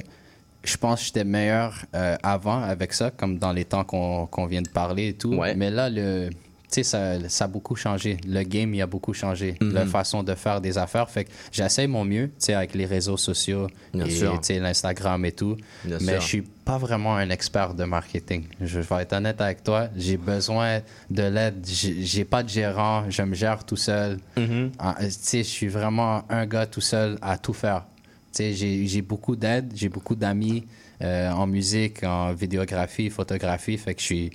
je 0.64 0.78
pense 0.78 1.00
que 1.02 1.06
j'étais 1.08 1.24
meilleur 1.24 1.84
euh, 1.96 2.16
avant 2.22 2.62
avec 2.62 2.94
ça, 2.94 3.10
comme 3.12 3.38
dans 3.40 3.52
les 3.52 3.66
temps 3.66 3.84
qu'on 3.84 4.28
qu'on 4.28 4.46
vient 4.46 4.62
de 4.62 4.70
parler 4.70 5.08
et 5.10 5.14
tout. 5.14 5.34
Mais 5.56 5.72
là, 5.72 5.90
le, 5.90 6.30
tu 6.30 6.36
sais, 6.72 6.84
ça, 6.84 7.30
ça 7.30 7.46
a 7.46 7.48
beaucoup 7.48 7.76
changé. 7.76 8.18
Le 8.28 8.44
game, 8.44 8.74
il 8.74 8.82
a 8.82 8.88
beaucoup 8.88 9.14
changé. 9.14 9.56
Mhm. 9.62 9.74
La 9.74 9.86
façon 9.86 10.24
de 10.24 10.34
faire 10.36 10.62
des 10.62 10.78
affaires. 10.78 11.10
Fait 11.10 11.26
que 11.26 11.32
j'essaye 11.52 11.88
mon 11.88 12.06
mieux, 12.06 12.28
tu 12.28 12.34
sais, 12.40 12.54
avec 12.54 12.74
les 12.76 12.86
réseaux 12.86 13.18
sociaux 13.18 13.68
Bien 13.94 14.06
et 14.06 14.40
tu 14.42 14.54
l'Instagram 14.60 15.24
et 15.26 15.32
tout. 15.32 15.58
Bien 15.84 15.98
Mais 16.02 16.14
sûr. 16.14 16.22
je 16.22 16.26
suis 16.28 16.42
pas 16.42 16.78
vraiment 16.78 17.16
un 17.16 17.30
expert 17.30 17.74
de 17.74 17.84
marketing. 17.84 18.46
Je 18.62 18.80
vais 18.80 19.02
être 19.02 19.14
honnête 19.14 19.42
avec 19.42 19.64
toi. 19.64 19.90
J'ai 19.96 20.18
besoin 20.18 20.82
de 21.10 21.24
l'aide. 21.24 21.66
J'ai 21.66 22.26
pas 22.26 22.44
de 22.44 22.50
gérant. 22.50 23.10
Je 23.10 23.22
me 23.24 23.36
gère 23.36 23.64
tout 23.66 23.76
seul. 23.76 24.20
Mhm. 24.38 24.72
Ah, 24.80 24.96
tu 25.00 25.08
sais, 25.10 25.40
je 25.40 25.50
suis 25.50 25.68
vraiment 25.68 26.24
un 26.30 26.46
gars 26.46 26.66
tout 26.66 26.82
seul 26.82 27.18
à 27.22 27.38
tout 27.38 27.54
faire. 27.54 27.86
Tu 28.34 28.38
sais, 28.44 28.54
j'ai 28.54 28.88
j'ai 28.88 29.02
beaucoup 29.02 29.36
d'aide, 29.36 29.74
j'ai 29.76 29.90
beaucoup 29.90 30.16
d'amis 30.16 30.66
euh, 31.02 31.30
en 31.32 31.48
musique, 31.48 32.04
en 32.04 32.32
vidéographie, 32.34 33.10
photographie. 33.10 33.78
Fait 33.78 33.94
que 33.94 34.00
je 34.02 34.06
suis. 34.06 34.32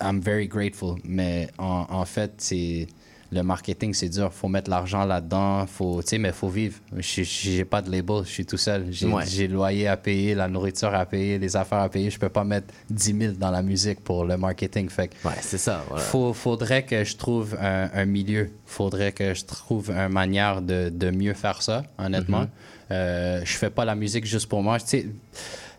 I'm 0.00 0.20
very 0.20 0.46
grateful. 0.48 0.96
Mais 1.04 1.48
en, 1.58 1.86
en 1.88 2.04
fait, 2.04 2.32
c'est. 2.38 2.86
Le 3.34 3.42
marketing, 3.42 3.94
c'est 3.94 4.10
dur. 4.10 4.30
faut 4.30 4.46
mettre 4.48 4.68
l'argent 4.68 5.06
là-dedans. 5.06 5.66
Faut, 5.66 6.02
tu 6.02 6.08
sais, 6.10 6.18
mais 6.18 6.32
faut 6.32 6.50
vivre. 6.50 6.78
Je 6.94 7.22
J'ai 7.22 7.64
pas 7.64 7.80
de 7.80 7.90
label. 7.90 8.24
Je 8.26 8.30
suis 8.30 8.44
tout 8.44 8.58
seul. 8.58 8.88
J'ai 8.90 9.06
Ouais. 9.06 9.24
le 9.24 9.46
loyer 9.54 9.88
à 9.88 9.96
payer, 9.96 10.34
la 10.34 10.48
nourriture 10.48 10.94
à 10.94 11.06
payer, 11.06 11.38
les 11.38 11.56
affaires 11.56 11.78
à 11.78 11.88
payer. 11.88 12.10
Je 12.10 12.18
peux 12.18 12.28
pas 12.28 12.44
mettre 12.44 12.66
10 12.90 13.16
000 13.18 13.32
dans 13.38 13.50
la 13.50 13.62
musique 13.62 14.00
pour 14.04 14.26
le 14.26 14.36
marketing. 14.36 14.90
Fait 14.90 15.08
Ouais, 15.24 15.32
c'est 15.40 15.56
ça. 15.56 15.82
Voilà. 15.88 16.04
faut- 16.04 16.34
faudrait 16.34 16.82
que 16.84 17.04
je 17.04 17.16
trouve 17.16 17.56
un, 17.58 17.88
un 17.94 18.04
milieu. 18.04 18.50
Faudrait 18.66 19.12
que 19.12 19.32
je 19.32 19.46
trouve 19.46 19.90
une 19.90 20.12
manière 20.12 20.60
de, 20.60 20.90
de 20.90 21.10
mieux 21.10 21.32
faire 21.32 21.62
ça, 21.62 21.84
honnêtement. 21.96 22.40
Mhm. 22.42 22.48
Euh, 22.90 23.40
je 23.46 23.56
fais 23.56 23.70
pas 23.70 23.86
la 23.86 23.94
musique 23.94 24.26
juste 24.26 24.46
pour 24.46 24.62
moi. 24.62 24.78
Tu 24.78 24.86
sais, 24.88 25.06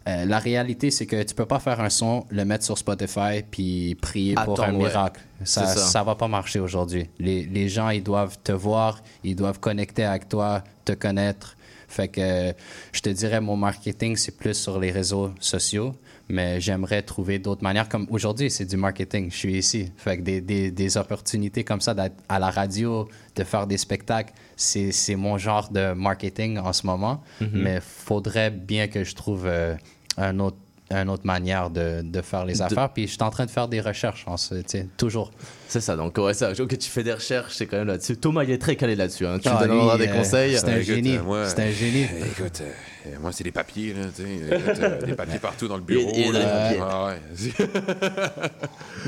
euh, 0.08 0.26
la 0.26 0.40
réalité, 0.40 0.92
c'est 0.92 1.06
que 1.06 1.24
tu 1.24 1.34
peux 1.34 1.46
pas 1.46 1.60
faire 1.60 1.80
un 1.80 1.90
son, 1.90 2.26
le 2.30 2.44
mettre 2.44 2.66
sur 2.66 2.78
Spotify, 2.78 3.44
puis 3.50 3.96
prier 3.96 4.36
pour 4.36 4.62
un 4.62 4.72
ouais. 4.72 4.78
miracle. 4.78 5.22
Ça, 5.46 5.66
ça. 5.66 6.04
va 6.04 6.16
pas 6.16 6.28
marcher 6.28 6.60
aujourd'hui. 6.60 7.10
Les, 7.20 7.46
les 7.46 7.70
gens, 7.70 7.90
ils 7.90 8.04
doivent 8.04 8.38
te 8.44 8.52
voir, 8.52 9.02
ils 9.24 9.36
doivent 9.36 9.60
connecter 9.60 10.04
avec 10.04 10.28
toi, 10.28 10.64
te 10.84 10.94
connaître. 10.94 11.56
Fait 11.88 12.08
que 12.08 12.54
je 12.92 13.02
te 13.02 13.10
dirais, 13.10 13.40
mon 13.40 13.56
marketing, 13.56 14.16
c'est 14.16 14.36
plus 14.36 14.56
sur 14.56 14.80
les 14.80 14.92
réseaux 14.92 15.32
sociaux, 15.40 15.94
mais 16.28 16.60
j'aimerais 16.60 17.04
trouver 17.04 17.38
d'autres 17.40 17.62
manières. 17.62 17.88
Comme 17.88 18.08
aujourd'hui, 18.10 18.50
c'est 18.50 18.66
du 18.66 18.78
marketing. 18.78 19.30
Je 19.32 19.38
suis 19.38 19.58
ici. 19.58 19.92
Fait 19.98 20.18
que 20.18 20.24
des, 20.24 20.42
des, 20.42 20.72
des 20.72 20.98
opportunités 20.98 21.64
comme 21.64 21.82
ça 21.82 21.94
d'être 21.94 22.16
à 22.28 22.40
la 22.40 22.50
radio, 22.50 23.08
de 23.36 23.44
faire 23.44 23.68
des 23.68 23.78
spectacles, 23.78 24.34
c'est 24.56 25.16
mon 25.16 25.38
genre 25.38 25.70
de 25.70 25.94
marketing 25.94 26.58
en 26.58 26.74
ce 26.74 26.88
moment. 26.88 27.22
Mhm. 27.42 27.50
Mais 27.54 27.80
faudrait 27.80 28.50
bien 28.50 28.88
que 28.88 29.04
je 29.04 29.14
trouve 29.14 29.46
euh, 29.46 29.76
un 30.18 30.40
autre 30.40 30.58
une 30.92 31.10
autre 31.10 31.26
manière 31.26 31.72
de, 31.72 32.02
de 32.04 32.22
faire 32.22 32.46
les 32.46 32.56
De- 32.56 32.62
affaires. 32.62 32.90
Puis 32.94 33.08
je 33.08 33.14
suis 33.14 33.24
en 33.24 33.32
train 33.32 33.46
de 33.48 33.50
faire 33.50 33.68
des 33.68 33.82
recherches, 33.82 34.26
en 34.28 34.38
ce- 34.38 34.54
tu 34.56 34.64
sais, 34.68 34.88
toujours. 34.96 35.32
C'est 35.68 35.80
ça, 35.82 35.96
donc 35.96 36.16
ouais, 36.20 36.36
ça, 36.36 36.52
ok, 36.52 36.78
tu 36.78 36.88
fais 36.90 37.02
des 37.04 37.14
recherches, 37.14 37.56
c'est 37.56 37.66
quand 37.66 37.78
même 37.78 37.88
là-dessus. 37.88 38.16
Thomas, 38.18 38.44
il 38.44 38.52
est 38.52 38.60
très 38.60 38.76
calé 38.76 38.96
là-dessus. 38.96 39.26
hein. 39.26 39.40
Tu 39.42 39.48
Ah, 39.50 39.60
me 39.64 39.68
donneras 39.68 39.98
lui, 39.98 40.06
des 40.06 40.12
euh, 40.12 40.16
conseils. 40.16 40.56
c'est 40.56 40.70
un 40.70 40.82
génie. 40.82 41.18
euh, 41.18 41.48
C'est 41.48 41.62
un 41.64 41.72
génie. 41.72 42.04
euh, 42.04 42.26
écoute, 42.28 42.62
euh, 43.08 43.10
moi, 43.20 43.32
c'est 43.32 43.44
des 43.44 43.52
papiers, 43.52 43.94
là, 43.94 44.02
tu 44.16 44.22
sais. 44.24 44.56
Écoute, 44.56 44.80
euh, 44.84 45.02
des 45.02 45.14
papiers 45.14 45.40
partout 45.40 45.68
dans 45.68 45.78
le 45.78 45.82
bureau. 45.84 46.12
Dans 46.12 46.18
les 46.18 46.32
là. 46.32 46.70
papiers. 46.70 46.84
Ah, 46.84 47.08
ouais. 47.08 48.50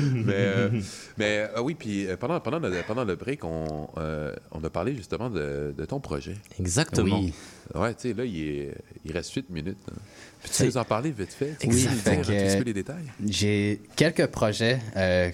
mais, 0.00 0.32
euh, 0.34 0.68
mais 1.18 1.48
ah 1.54 1.62
oui, 1.62 1.74
puis 1.74 2.06
pendant, 2.18 2.40
pendant, 2.40 2.58
le, 2.58 2.82
pendant 2.86 3.04
le 3.04 3.14
break, 3.16 3.44
on, 3.44 3.88
euh, 3.98 4.34
on 4.50 4.62
a 4.64 4.70
parlé 4.70 4.96
justement 4.96 5.30
de, 5.30 5.72
de 5.76 5.84
ton 5.84 6.00
projet. 6.00 6.34
Exactement. 6.58 7.20
Oui. 7.20 7.32
Ouais, 7.74 7.94
tu 7.94 8.08
sais, 8.08 8.14
là, 8.14 8.24
il, 8.24 8.40
est- 8.40 8.74
il 9.04 9.12
reste 9.12 9.32
8 9.32 9.50
minutes. 9.50 9.78
là. 9.88 9.94
Tu 10.46 10.52
C'est- 10.52 10.64
peux 10.64 10.70
nous 10.70 10.76
en 10.78 10.84
parler 10.84 11.10
vite 11.10 11.32
fait? 11.32 11.56
Oui, 11.64 11.80
fait 11.80 12.16
dire 12.16 12.26
que, 12.26 12.32
un 12.32 12.46
petit 12.48 12.56
peu 12.58 12.64
les 12.64 12.72
détails? 12.74 13.04
J'ai 13.28 13.80
quelques 13.96 14.26
projets 14.26 14.78
euh, 14.96 15.30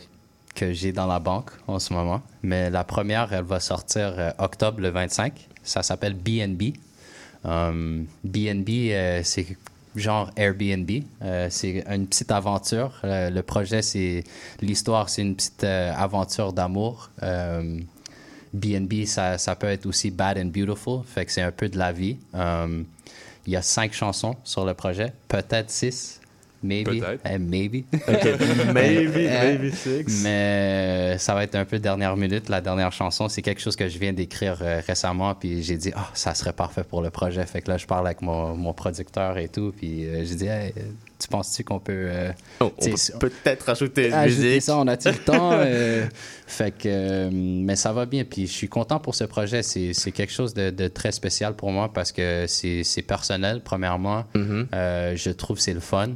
que 0.54 0.72
j'ai 0.72 0.92
dans 0.92 1.06
la 1.06 1.18
banque 1.20 1.50
en 1.66 1.78
ce 1.78 1.92
moment, 1.92 2.22
mais 2.42 2.68
la 2.70 2.84
première, 2.84 3.32
elle 3.32 3.44
va 3.44 3.60
sortir 3.60 4.14
euh, 4.18 4.30
octobre 4.38 4.80
le 4.80 4.88
25. 4.90 5.32
Ça 5.62 5.82
s'appelle 5.82 6.14
BNB. 6.14 6.74
Um, 7.44 8.06
BNB, 8.24 8.68
euh, 8.92 9.20
c'est 9.24 9.46
genre 9.96 10.30
Airbnb. 10.36 10.90
Euh, 11.22 11.48
c'est 11.50 11.84
une 11.90 12.06
petite 12.06 12.30
aventure. 12.30 13.00
Euh, 13.04 13.30
le 13.30 13.42
projet, 13.42 13.82
c'est 13.82 14.24
l'histoire, 14.60 15.08
c'est 15.08 15.22
une 15.22 15.36
petite 15.36 15.64
euh, 15.64 15.92
aventure 15.94 16.52
d'amour. 16.52 17.10
BNB, 18.54 19.06
ça, 19.06 19.38
ça 19.38 19.56
peut 19.56 19.66
être 19.68 19.86
aussi 19.86 20.10
bad 20.10 20.36
and 20.38 20.46
beautiful, 20.46 21.00
fait 21.06 21.24
que 21.24 21.32
c'est 21.32 21.40
un 21.42 21.52
peu 21.52 21.68
de 21.70 21.78
la 21.78 21.90
vie. 21.92 22.18
Il 23.46 23.52
y 23.52 23.56
a 23.56 23.62
cinq 23.62 23.92
chansons 23.92 24.36
sur 24.44 24.64
le 24.64 24.72
projet, 24.72 25.12
peut-être 25.28 25.70
six. 25.70 26.21
Maybe. 26.62 27.00
Peut-être. 27.00 27.22
Eh, 27.28 27.38
maybe. 27.38 27.84
Maybe, 28.72 29.16
Euh, 29.16 29.58
maybe 29.58 29.74
six. 29.74 30.22
Mais 30.22 31.14
euh, 31.14 31.18
ça 31.18 31.34
va 31.34 31.44
être 31.44 31.54
un 31.54 31.64
peu 31.64 31.78
dernière 31.78 32.16
minute. 32.16 32.48
La 32.48 32.60
dernière 32.60 32.92
chanson, 32.92 33.28
c'est 33.28 33.42
quelque 33.42 33.60
chose 33.60 33.76
que 33.76 33.88
je 33.88 33.98
viens 33.98 34.12
d'écrire 34.12 34.58
euh, 34.62 34.80
récemment. 34.86 35.34
Puis 35.34 35.62
j'ai 35.62 35.76
dit, 35.76 35.92
ah, 35.96 36.08
ça 36.14 36.34
serait 36.34 36.52
parfait 36.52 36.84
pour 36.84 37.02
le 37.02 37.10
projet. 37.10 37.44
Fait 37.46 37.60
que 37.62 37.70
là, 37.70 37.76
je 37.78 37.86
parle 37.86 38.06
avec 38.06 38.22
mon, 38.22 38.54
mon 38.56 38.72
producteur 38.72 39.38
et 39.38 39.48
tout. 39.48 39.72
Puis 39.76 40.06
euh, 40.06 40.24
j'ai 40.24 40.34
dit, 40.36 40.46
Hey, 40.46 40.72
euh, 40.76 40.82
tu 41.18 41.28
penses-tu 41.28 41.64
qu'on 41.64 41.78
peut. 41.80 41.92
euh, 42.08 42.32
Oh, 42.60 42.72
on 42.80 43.18
peut 43.18 43.30
peut-être 43.30 43.62
rajouter 43.66 44.08
une 44.08 44.14
ajouter 44.14 44.42
musique. 44.48 44.62
ça, 44.62 44.76
on 44.78 44.86
a-tu 44.86 45.08
le 45.08 45.14
temps? 45.16 45.52
Euh, 45.62 46.06
fait 46.46 46.70
que, 46.70 46.82
euh, 46.86 47.30
mais 47.32 47.76
ça 47.76 47.92
va 47.92 48.04
bien. 48.06 48.24
Puis 48.24 48.46
je 48.46 48.52
suis 48.52 48.68
content 48.68 48.98
pour 48.98 49.14
ce 49.14 49.24
projet. 49.24 49.62
C'est 49.62 49.92
quelque 50.12 50.32
chose 50.32 50.52
de, 50.54 50.70
de 50.70 50.88
très 50.88 51.12
spécial 51.12 51.54
pour 51.54 51.70
moi 51.72 51.90
parce 51.92 52.12
que 52.12 52.44
c'est 52.46 53.02
personnel, 53.06 53.62
premièrement. 53.64 54.24
Mm-hmm. 54.34 54.66
Euh, 54.74 55.16
je 55.16 55.30
trouve 55.30 55.56
que 55.56 55.62
c'est 55.62 55.72
le 55.74 55.80
fun. 55.80 56.10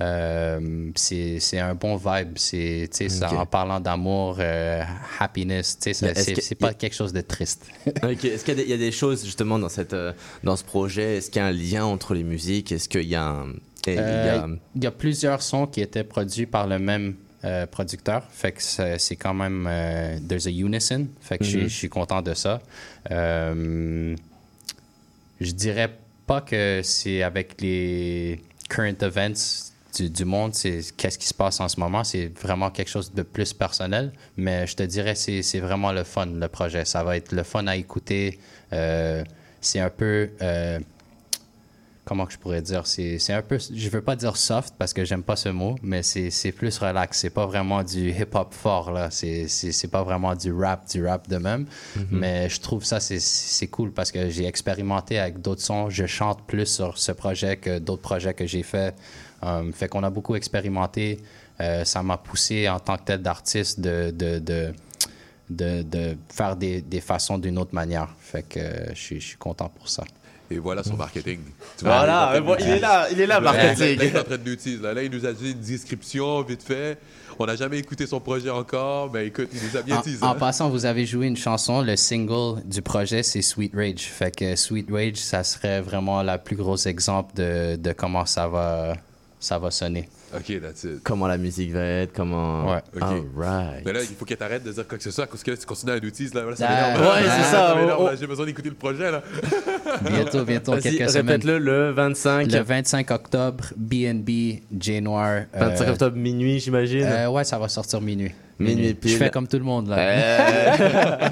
Euh, 0.00 0.90
c'est 0.94 1.58
un 1.58 1.74
bon 1.74 1.96
vibe. 1.96 2.34
C'est, 2.36 2.88
tu 2.92 2.96
sais, 2.96 3.08
ça, 3.08 3.28
Ok. 3.32 3.38
en 3.38 3.46
parlant 3.46 3.80
d'amour, 3.80 4.36
euh, 4.38 4.82
happiness, 5.18 5.76
c'est 5.80 5.92
que- 5.92 6.40
c'est 6.40 6.54
pas 6.54 6.74
quelque 6.74 6.94
chose 6.94 7.12
de 7.12 7.20
triste. 7.22 7.66
Est-ce 7.86 8.44
qu'il 8.44 8.54
y, 8.56 8.60
a 8.60 8.62
des- 8.62 8.62
il 8.62 8.70
y 8.70 8.74
a 8.74 8.76
des 8.78 8.92
choses 8.92 9.24
justement 9.24 9.58
dans, 9.58 9.68
cette, 9.68 9.92
euh, 9.94 10.12
dans 10.44 10.54
ce 10.56 10.62
projet 10.64 11.16
Est-ce 11.16 11.30
qu'il 11.30 11.42
y 11.42 11.44
a 11.44 11.48
un 11.48 11.52
lien 11.52 11.84
entre 11.84 12.14
les 12.14 12.22
musiques? 12.22 12.70
Est-ce 12.70 12.88
qu'il 12.88 13.08
y 13.08 13.16
a 13.16 13.24
un. 13.24 13.48
et 13.86 13.94
il 13.94 13.94
y 13.94 13.98
a- 13.98 14.44
Euh, 14.44 14.56
Il 14.76 14.84
y 14.84 14.86
a 14.86 14.90
plusieurs 14.92 15.42
sons 15.42 15.66
qui 15.66 15.80
étaient 15.80 16.04
produits 16.04 16.46
par 16.46 16.66
le 16.68 16.78
même 16.78 17.16
euh, 17.42 17.66
producteur. 17.66 18.22
Fait 18.30 18.52
que 18.52 18.60
c'est 18.62 19.16
quand 19.16 19.32
même. 19.34 19.64
there's 20.28 20.46
a 20.46 20.50
unison. 20.50 21.08
Fait 21.22 21.38
que 21.38 21.44
je 21.44 21.48
suis- 21.50 21.58
Mhm. 21.62 21.68
je 21.68 21.74
suis 21.74 21.88
content 21.88 22.20
de 22.22 22.34
ça. 22.34 22.60
Je 25.40 25.52
dirais 25.52 25.90
pas 26.26 26.42
que 26.42 26.80
c'est 26.84 27.22
avec 27.22 27.60
les 27.60 28.40
current 28.68 29.02
events 29.02 29.69
du, 29.96 30.10
du 30.10 30.24
monde, 30.24 30.54
c'est 30.54 30.80
qu'est-ce 30.96 31.18
qui 31.18 31.26
se 31.26 31.34
passe 31.34 31.60
en 31.60 31.68
ce 31.68 31.78
moment. 31.80 32.04
C'est 32.04 32.26
vraiment 32.40 32.70
quelque 32.70 32.88
chose 32.90 33.12
de 33.12 33.22
plus 33.22 33.52
personnel. 33.52 34.12
Mais 34.36 34.66
je 34.66 34.76
te 34.76 34.82
dirais, 34.82 35.14
c'est 35.14 35.42
c'est 35.42 35.60
vraiment 35.60 35.92
le 35.92 36.04
fun, 36.04 36.26
le 36.26 36.48
projet. 36.48 36.84
Ça 36.84 37.02
va 37.04 37.16
être 37.16 37.32
le 37.32 37.42
fun 37.42 37.66
à 37.66 37.76
écouter. 37.76 38.38
Euh, 38.72 39.24
c'est 39.60 39.80
un 39.80 39.90
peu. 39.90 40.30
euh, 40.42 40.78
comment 42.04 42.26
que 42.26 42.32
je 42.32 42.38
pourrais 42.38 42.62
dire? 42.62 42.86
C'est 42.86 43.18
c'est 43.20 43.32
un 43.32 43.42
peu 43.42 43.58
je 43.72 43.88
veux 43.88 44.00
pas 44.00 44.16
dire 44.16 44.36
soft 44.36 44.74
parce 44.78 44.92
que 44.92 45.04
j'aime 45.04 45.22
pas 45.22 45.36
ce 45.36 45.48
mot 45.48 45.76
mais 45.82 46.02
c'est 46.02 46.30
c'est 46.30 46.50
plus 46.50 46.76
relax 46.78 47.18
c'est 47.20 47.30
pas 47.30 47.46
vraiment 47.46 47.84
du 47.84 48.10
hip 48.10 48.34
hop 48.34 48.52
fort 48.52 48.90
là 48.90 49.10
c'est 49.12 49.46
c'est 49.46 49.70
c'est 49.70 49.86
pas 49.88 50.02
vraiment 50.02 50.34
du 50.34 50.52
rap 50.52 50.88
du 50.90 51.06
rap 51.06 51.28
de 51.28 51.36
même 51.36 51.66
Mhm. 51.96 52.06
mais 52.10 52.48
je 52.48 52.58
trouve 52.60 52.84
ça 52.84 52.98
c'est 52.98 53.20
c'est 53.20 53.68
cool 53.68 53.92
parce 53.92 54.10
que 54.10 54.28
j'ai 54.28 54.46
expérimenté 54.46 55.18
avec 55.20 55.40
d'autres 55.40 55.62
sons 55.62 55.88
je 55.88 56.06
chante 56.06 56.42
plus 56.46 56.66
sur 56.66 56.98
ce 56.98 57.12
projet 57.12 57.58
que 57.58 57.78
d'autres 57.78 58.02
projets 58.02 58.34
que 58.34 58.46
j'ai 58.46 58.64
fait 58.64 58.92
Euh, 59.42 59.70
fait 59.72 59.88
qu'on 59.88 60.02
a 60.04 60.10
beaucoup 60.10 60.34
expérimenté 60.36 61.18
Euh, 61.60 61.84
ça 61.84 62.02
m'a 62.02 62.16
poussé 62.16 62.68
en 62.70 62.80
tant 62.80 62.96
que 62.96 63.04
tel 63.04 63.20
d'artiste 63.20 63.80
de 63.80 64.10
de, 64.10 64.38
de 64.38 64.72
de, 65.50 65.82
de 65.82 66.16
faire 66.32 66.56
des, 66.56 66.80
des 66.80 67.00
façons 67.02 67.36
d'une 67.36 67.58
autre 67.58 67.74
manière. 67.74 68.08
Fait 68.20 68.42
que 68.48 68.60
euh, 68.60 68.94
je 68.94 69.00
suis- 69.18 69.36
content 69.38 69.68
pour 69.68 69.88
ça. 69.88 70.04
Et 70.52 70.58
voilà 70.58 70.82
son 70.82 70.96
marketing. 70.96 71.40
Tu 71.78 71.84
Voilà, 71.84 72.30
il 72.32 72.38
est 72.38 72.40
bon, 72.40 72.56
il 72.58 72.80
là, 72.80 73.08
il 73.12 73.20
est 73.20 73.26
là, 73.26 73.40
Là, 73.40 73.52
marketing. 73.52 73.98
Là, 73.98 74.04
il 74.04 74.16
est 74.16 74.18
en 74.18 74.24
train 74.24 74.38
de 74.38 74.48
nous 74.50 74.56
dire, 74.56 74.80
là, 74.82 74.94
là, 74.94 75.02
il 75.02 75.10
nous 75.10 75.24
a 75.26 75.32
dit 75.32 75.50
une 75.52 75.60
description 75.60 76.42
vite 76.42 76.62
fait. 76.62 76.98
On 77.38 77.46
n'a 77.46 77.56
jamais 77.56 77.78
écouté 77.78 78.06
son 78.06 78.20
projet 78.20 78.50
encore, 78.50 79.10
mais 79.12 79.26
écoute, 79.26 79.48
il 79.52 79.60
nous 79.62 79.76
a 79.76 79.82
bien 79.82 79.98
En, 79.98 80.02
teasé. 80.02 80.24
en 80.24 80.34
passant, 80.34 80.68
vous 80.70 80.86
avez 80.86 81.04
joué 81.06 81.26
une 81.26 81.36
chanson, 81.36 81.82
le 81.82 81.94
single 81.96 82.62
du 82.64 82.80
projet, 82.82 83.22
c'est 83.22 83.42
Sweet 83.42 83.74
Rage. 83.74 84.02
Fait 84.18 84.34
que 84.34 84.56
Sweet 84.56 84.88
Rage, 84.90 85.16
ça 85.16 85.44
serait 85.44 85.80
vraiment 85.82 86.22
la 86.22 86.38
plus 86.38 86.56
grosse 86.56 86.86
exemple 86.86 87.34
de, 87.36 87.76
de 87.76 87.92
comment 87.92 88.26
ça 88.26 88.48
va, 88.48 88.94
ça 89.40 89.58
va 89.58 89.70
sonner. 89.70 90.08
Ok, 90.36 90.60
that's 90.60 90.84
it. 90.84 91.02
Comment 91.02 91.26
la 91.26 91.38
musique 91.38 91.72
va 91.72 91.80
être, 91.82 92.12
comment. 92.12 92.70
Ouais. 92.70 92.82
Ok. 92.94 93.02
Alright. 93.02 93.84
Mais 93.84 93.92
là, 93.92 94.00
il 94.02 94.14
faut 94.14 94.24
que 94.24 94.34
tu 94.34 94.42
arrêtes 94.44 94.62
de 94.62 94.70
dire 94.70 94.86
quoi 94.86 94.96
que 94.98 95.02
ce 95.02 95.10
soit, 95.10 95.26
parce 95.26 95.42
que 95.42 95.50
là, 95.50 95.56
tu 95.56 95.66
continues 95.66 95.92
à 95.92 96.00
tease. 96.00 96.32
Là, 96.34 96.44
Là, 96.44 96.54
ça 96.54 96.66
Ah, 96.68 96.94
m'énerve. 96.94 97.14
ouais, 97.14 97.22
c'est 97.24 97.50
ça, 97.50 97.76
on- 97.98 98.04
là. 98.04 98.12
J'ai 98.20 98.26
besoin 98.28 98.46
d'écouter 98.46 98.68
le 98.68 98.74
projet, 98.76 99.10
là. 99.10 99.22
Bientôt, 100.08 100.44
bientôt, 100.44 100.76
quelques 100.76 101.10
semaines. 101.10 101.26
répète-le 101.26 101.58
le 101.58 101.90
25. 101.90 102.52
Le 102.52 102.60
25 102.60 103.10
octobre, 103.10 103.64
BNB, 103.76 104.60
J 104.78 105.00
Noir. 105.00 105.42
25 105.52 105.88
euh, 105.88 105.92
octobre 105.92 106.16
minuit, 106.16 106.60
j'imagine. 106.60 107.02
euh, 107.04 107.28
ouais, 107.30 107.42
ça 107.44 107.58
va 107.58 107.68
sortir 107.68 108.00
minuit. 108.00 108.32
Minuit 108.60 108.92
pile. 108.94 109.12
Je 109.12 109.16
fais 109.16 109.30
comme 109.30 109.48
tout 109.48 109.56
le 109.58 109.64
monde, 109.64 109.88
là. 109.88 109.96
Euh, 109.98 110.76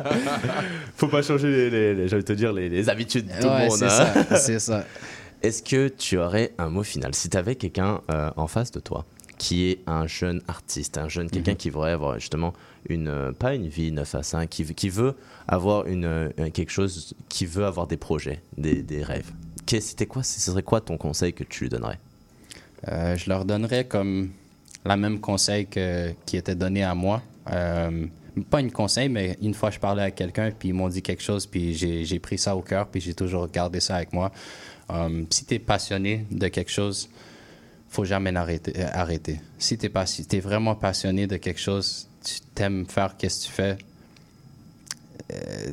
Faut 0.96 1.08
pas 1.08 1.22
changer 1.22 1.48
les, 1.48 1.70
les, 1.70 1.94
les- 1.94 2.08
j'allais 2.08 2.22
te 2.22 2.32
dire, 2.32 2.52
les, 2.52 2.68
les 2.68 2.88
habitudes 2.88 3.26
de 3.28 3.40
tout 3.42 3.46
Ouais, 3.48 3.64
le 3.64 3.68
monde. 3.68 3.76
c'est 3.78 3.84
hein. 3.84 4.24
ça, 4.30 4.36
c'est 4.36 4.58
ça. 4.58 4.84
Est-ce 5.42 5.62
que 5.62 5.88
tu 5.88 6.18
aurais 6.18 6.52
un 6.58 6.68
mot 6.68 6.82
final? 6.82 7.14
Si 7.14 7.28
tu 7.30 7.36
avais 7.36 7.54
quelqu'un 7.54 8.00
euh, 8.10 8.30
en 8.36 8.46
face 8.46 8.70
de 8.70 8.80
toi 8.80 9.04
qui 9.38 9.70
est 9.70 9.78
un 9.86 10.08
jeune 10.08 10.42
artiste, 10.48 10.98
un 10.98 11.08
jeune 11.08 11.30
quelqu'un 11.30 11.52
Mhm. 11.52 11.56
qui 11.58 11.70
voudrait 11.70 11.92
avoir 11.92 12.18
justement 12.18 12.54
une 12.88 13.06
euh, 13.06 13.30
pas 13.30 13.54
une 13.54 13.68
vie 13.68 13.92
9 13.92 14.16
à 14.16 14.24
5, 14.24 14.48
qui, 14.50 14.64
veut- 14.64 14.74
qui 14.74 14.88
veut 14.88 15.14
avoir 15.46 15.86
une 15.86 16.04
euh, 16.06 16.30
quelque 16.52 16.70
chose, 16.72 17.14
qui 17.28 17.46
veut 17.46 17.64
avoir 17.64 17.86
des 17.86 17.96
projets, 17.96 18.42
des, 18.56 18.82
des 18.82 19.04
rêves. 19.04 19.30
C'était 19.68 20.06
quoi 20.06 20.24
Ce 20.24 20.40
serait 20.40 20.62
quoi 20.64 20.80
ton 20.80 20.96
conseil 20.96 21.32
que 21.34 21.44
tu 21.44 21.64
lui 21.64 21.68
donnerais? 21.70 21.98
Je 22.86 23.28
leur 23.28 23.44
donnerais 23.44 23.84
comme 23.86 24.30
la 24.84 24.96
même 24.96 25.20
conseil 25.20 25.66
que, 25.66 26.10
qui 26.26 26.36
était 26.36 26.54
donné 26.54 26.82
à 26.82 26.94
moi. 26.94 27.22
Pas 28.50 28.60
une 28.60 28.70
conseil, 28.72 29.08
mais 29.08 29.36
une 29.42 29.52
fois 29.54 29.70
je 29.70 29.78
parlais 29.78 30.02
à 30.02 30.10
quelqu'un, 30.10 30.50
puis 30.56 30.70
ils 30.70 30.72
m'ont 30.74 30.88
dit 30.88 31.02
quelque 31.02 31.22
chose, 31.22 31.46
puis 31.46 31.74
j'ai 31.74 32.18
pris 32.18 32.38
ça 32.38 32.56
au 32.56 32.62
cœur, 32.62 32.88
puis 32.88 33.00
j'ai 33.00 33.14
toujours 33.14 33.46
gardé 33.48 33.78
ça 33.80 33.96
avec 33.96 34.12
moi. 34.12 34.32
Euh, 34.90 35.24
si 35.30 35.44
tu 35.44 35.54
es 35.54 35.58
passionné 35.58 36.26
de 36.30 36.48
quelque 36.48 36.70
chose, 36.70 37.08
faut 37.88 38.04
jamais 38.04 38.34
euh, 38.36 38.88
arrêter. 38.92 39.40
Si 39.58 39.78
tu 39.78 39.86
es, 39.86 40.40
vraiment 40.40 40.74
passionné 40.74 41.26
de 41.26 41.36
quelque 41.36 41.60
chose, 41.60 42.08
tu 42.22 42.40
t'aimes 42.54 42.86
faire 42.86 43.16
qu'est-ce 43.16 43.42
que 43.42 43.46
tu 43.46 43.52
fais, 43.52 43.78
euh, 45.32 45.72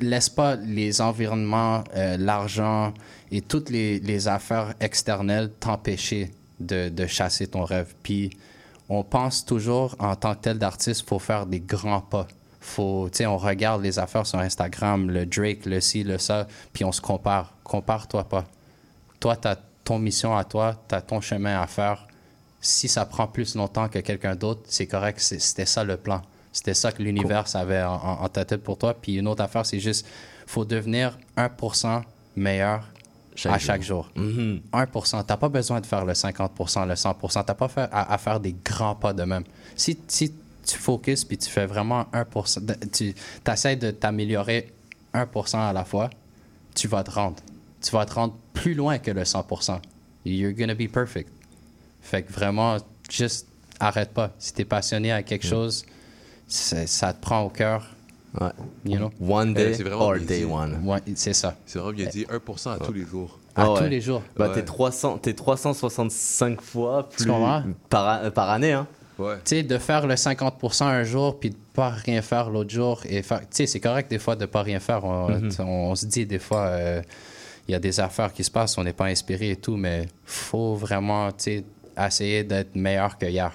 laisse 0.00 0.28
pas 0.28 0.56
les 0.56 1.00
environnements, 1.00 1.84
euh, 1.94 2.16
l'argent 2.16 2.94
et 3.30 3.42
toutes 3.42 3.70
les, 3.70 4.28
affaires 4.28 4.74
externelles 4.80 5.50
t'empêcher 5.60 6.32
de, 6.60 6.88
de 6.88 7.06
chasser 7.06 7.46
ton 7.46 7.64
rêve. 7.64 7.94
Puis 8.02 8.30
on 8.88 9.02
pense 9.02 9.44
toujours 9.44 9.96
en 9.98 10.16
tant 10.16 10.34
que 10.34 10.40
tel 10.40 10.58
d'artiste, 10.58 11.06
faut 11.08 11.18
faire 11.18 11.46
des 11.46 11.60
grands 11.60 12.00
pas. 12.00 12.28
Faut, 12.66 13.10
on 13.26 13.36
regarde 13.36 13.82
les 13.82 13.98
affaires 13.98 14.26
sur 14.26 14.38
Instagram, 14.38 15.10
le 15.10 15.26
Drake, 15.26 15.66
le 15.66 15.80
ci, 15.82 16.02
le 16.02 16.16
ça, 16.16 16.46
puis 16.72 16.82
on 16.82 16.92
se 16.92 17.00
compare. 17.02 17.52
Compare-toi 17.62 18.24
pas. 18.24 18.44
Toi, 19.20 19.36
tu 19.36 19.48
as 19.48 19.58
ton 19.84 19.98
mission 19.98 20.34
à 20.34 20.44
toi, 20.44 20.74
tu 20.88 20.94
as 20.94 21.02
ton 21.02 21.20
chemin 21.20 21.60
à 21.60 21.66
faire. 21.66 22.08
Si 22.62 22.88
ça 22.88 23.04
prend 23.04 23.26
plus 23.26 23.54
longtemps 23.54 23.88
que 23.88 23.98
quelqu'un 23.98 24.34
d'autre, 24.34 24.62
c'est 24.66 24.86
correct. 24.86 25.20
C'était 25.20 25.66
ça 25.66 25.84
le 25.84 25.98
plan. 25.98 26.22
C'était 26.52 26.72
ça 26.72 26.90
que 26.90 27.02
l'univers 27.02 27.44
avait 27.54 27.82
en, 27.82 27.92
en, 27.96 28.22
en 28.24 28.28
ta 28.30 28.46
tête 28.46 28.62
pour 28.62 28.78
toi. 28.78 28.94
Puis 28.94 29.16
une 29.16 29.28
autre 29.28 29.42
affaire, 29.42 29.66
c'est 29.66 29.80
juste, 29.80 30.06
faut 30.46 30.64
devenir 30.64 31.18
1% 31.36 32.02
meilleur 32.36 32.88
Chaque 33.36 33.52
à 33.52 33.58
jour. 33.58 33.66
chaque 33.66 33.82
jour. 33.82 34.10
Mhm. 34.16 34.60
1%. 34.72 35.24
T'as 35.26 35.36
pas 35.36 35.48
besoin 35.50 35.80
de 35.82 35.86
faire 35.86 36.06
le 36.06 36.14
50%, 36.14 36.86
le 36.86 36.94
100%. 36.94 37.44
T'as 37.44 37.54
pas 37.54 37.68
fait 37.68 37.88
à, 37.92 38.10
à 38.14 38.16
faire 38.16 38.40
des 38.40 38.56
grands 38.64 38.94
pas 38.94 39.12
de 39.12 39.24
même. 39.24 39.44
Si, 39.76 39.98
si 40.08 40.32
tu 40.66 40.78
focuses 40.78 41.24
puis 41.24 41.38
tu 41.38 41.48
fais 41.50 41.66
vraiment 41.66 42.06
1%, 42.12 42.60
de- 42.60 42.74
tu 42.92 43.14
essaies 43.50 43.76
de 43.76 43.90
t'améliorer 43.90 44.72
1% 45.12 45.58
à 45.58 45.72
la 45.72 45.84
fois, 45.84 46.10
tu 46.74 46.88
vas 46.88 47.02
te 47.04 47.10
rendre. 47.10 47.36
Tu 47.80 47.90
vas 47.90 48.04
te 48.06 48.14
rendre 48.14 48.34
plus 48.52 48.74
loin 48.74 48.98
que 48.98 49.10
le 49.10 49.24
100%. 49.24 49.80
You're 50.24 50.52
gonna 50.54 50.74
be 50.74 50.88
perfect. 50.90 51.30
Fait 52.00 52.22
que 52.22 52.32
vraiment, 52.32 52.76
juste 53.10 53.46
arrête 53.78 54.10
pas. 54.12 54.30
Si 54.38 54.52
t'es 54.54 54.64
passionné 54.64 55.12
à 55.12 55.22
quelque 55.22 55.46
chose, 55.46 55.84
c'est- 56.48 56.86
ça 56.86 57.12
te 57.12 57.20
prend 57.20 57.42
au 57.42 57.50
cœur. 57.50 57.86
Ouais. 58.40 58.48
You 58.84 58.96
know? 58.96 59.10
One 59.20 59.50
Eh, 59.50 59.54
day 59.54 59.74
c'est 59.74 59.82
vraiment 59.84 60.06
or 60.06 60.16
day 60.18 60.40
dit. 60.40 60.44
one. 60.44 60.80
Ouais, 60.84 61.00
c'est 61.14 61.34
ça. 61.34 61.54
C'est 61.66 61.78
vraiment 61.78 61.94
bien 61.96 62.06
dit, 62.08 62.26
1% 62.28 62.72
à 62.72 62.78
tous 62.78 62.92
les 62.92 63.04
jours. 63.06 63.38
À 63.54 63.62
Ah 63.62 63.72
ouais. 63.72 63.78
tous 63.84 63.86
les 63.88 64.00
jours. 64.00 64.22
Bah, 64.36 64.48
Ouais. 64.48 64.54
t'es 64.54 64.64
300, 64.64 65.18
t'es 65.18 65.34
365 65.34 66.60
fois 66.60 67.08
plus 67.08 67.26
par, 67.88 68.32
par 68.32 68.50
année. 68.50 68.72
Hein. 68.72 68.88
Ouais. 69.18 69.36
Tu 69.44 69.56
sais, 69.56 69.62
de 69.62 69.78
faire 69.78 70.06
le 70.06 70.14
50% 70.16 70.84
un 70.84 71.04
jour 71.04 71.38
puis 71.38 71.50
de 71.50 71.56
pas 71.72 71.90
rien 71.90 72.20
faire 72.22 72.50
l'autre 72.50 72.70
jour 72.70 73.00
et. 73.08 73.22
Tu 73.22 73.28
sais, 73.50 73.66
c'est 73.66 73.80
correct 73.80 74.10
des 74.10 74.18
fois 74.18 74.34
de 74.36 74.46
pas 74.46 74.62
rien 74.62 74.80
faire. 74.80 75.04
On, 75.04 75.28
Mhm. 75.30 75.50
on- 75.60 75.90
on 75.90 75.94
se 75.94 76.06
dit 76.06 76.26
des 76.26 76.38
fois, 76.40 76.66
euh, 76.66 77.00
il 77.68 77.72
y 77.72 77.74
a 77.74 77.78
des 77.78 78.00
affaires 78.00 78.32
qui 78.32 78.42
se 78.44 78.50
passent, 78.50 78.76
on 78.76 78.84
n'est 78.84 78.92
pas 78.92 79.06
inspiré 79.06 79.50
et 79.50 79.56
tout, 79.56 79.76
mais 79.76 80.06
faut 80.24 80.74
vraiment, 80.74 81.30
tu 81.32 81.36
sais, 81.38 81.64
essayer 81.98 82.42
d'être 82.44 82.74
meilleur 82.74 83.16
que 83.16 83.26
hier. 83.26 83.52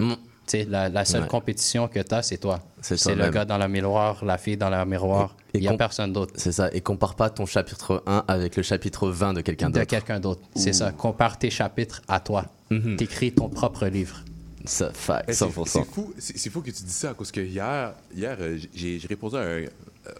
Mm. 0.00 0.12
Tu 0.12 0.18
sais, 0.46 0.64
la, 0.68 0.88
la 0.88 1.04
seule 1.04 1.22
Ouais. 1.22 1.28
compétition 1.28 1.86
que 1.88 2.00
tu 2.00 2.14
as, 2.14 2.22
c'est 2.22 2.38
toi. 2.38 2.58
C'est 2.80 2.96
C'est 2.96 3.14
le 3.14 3.28
gars 3.30 3.44
dans 3.44 3.58
le 3.58 3.68
miroir, 3.68 4.24
la 4.24 4.38
fille 4.38 4.56
dans 4.56 4.70
le 4.70 4.84
miroir. 4.84 5.36
Il 5.54 5.60
n'y 5.60 5.68
a 5.68 5.74
personne 5.74 6.12
d'autre. 6.12 6.32
C'est 6.36 6.52
ça. 6.52 6.70
Et 6.72 6.80
compare 6.80 7.14
pas 7.16 7.28
ton 7.30 7.44
chapitre 7.46 8.02
1 8.06 8.24
avec 8.28 8.56
le 8.56 8.62
chapitre 8.62 9.08
20 9.10 9.32
de 9.34 9.40
quelqu'un 9.42 9.68
De 9.68 9.74
d'autre. 9.74 9.86
quelqu'un 9.86 10.20
d'autre. 10.20 10.40
C'est 10.56 10.72
ça. 10.72 10.90
Compare 10.92 11.38
tes 11.38 11.50
chapitres 11.50 12.02
à 12.08 12.20
toi. 12.20 12.46
Mhm. 12.70 12.96
T'écris 12.96 13.32
ton 13.32 13.48
propre 13.48 13.86
livre. 13.86 14.22
Ça, 14.64 14.92
fact, 14.92 15.32
c'est- 15.32 15.44
100%. 15.44 15.64
C'est 15.66 15.84
fou, 15.84 16.14
c'est 16.18 16.38
c'est 16.38 16.50
fou 16.50 16.60
que 16.62 16.70
tu 16.70 16.82
dis 16.82 16.92
ça, 16.92 17.14
parce 17.14 17.30
que 17.30 17.40
hier, 17.40 17.94
hier 18.14 18.36
euh, 18.40 18.58
j'ai 18.74 18.98
j'ai 18.98 19.08
répondu 19.08 19.36
à 19.36 19.40
un. 19.40 19.44
euh, 19.44 19.66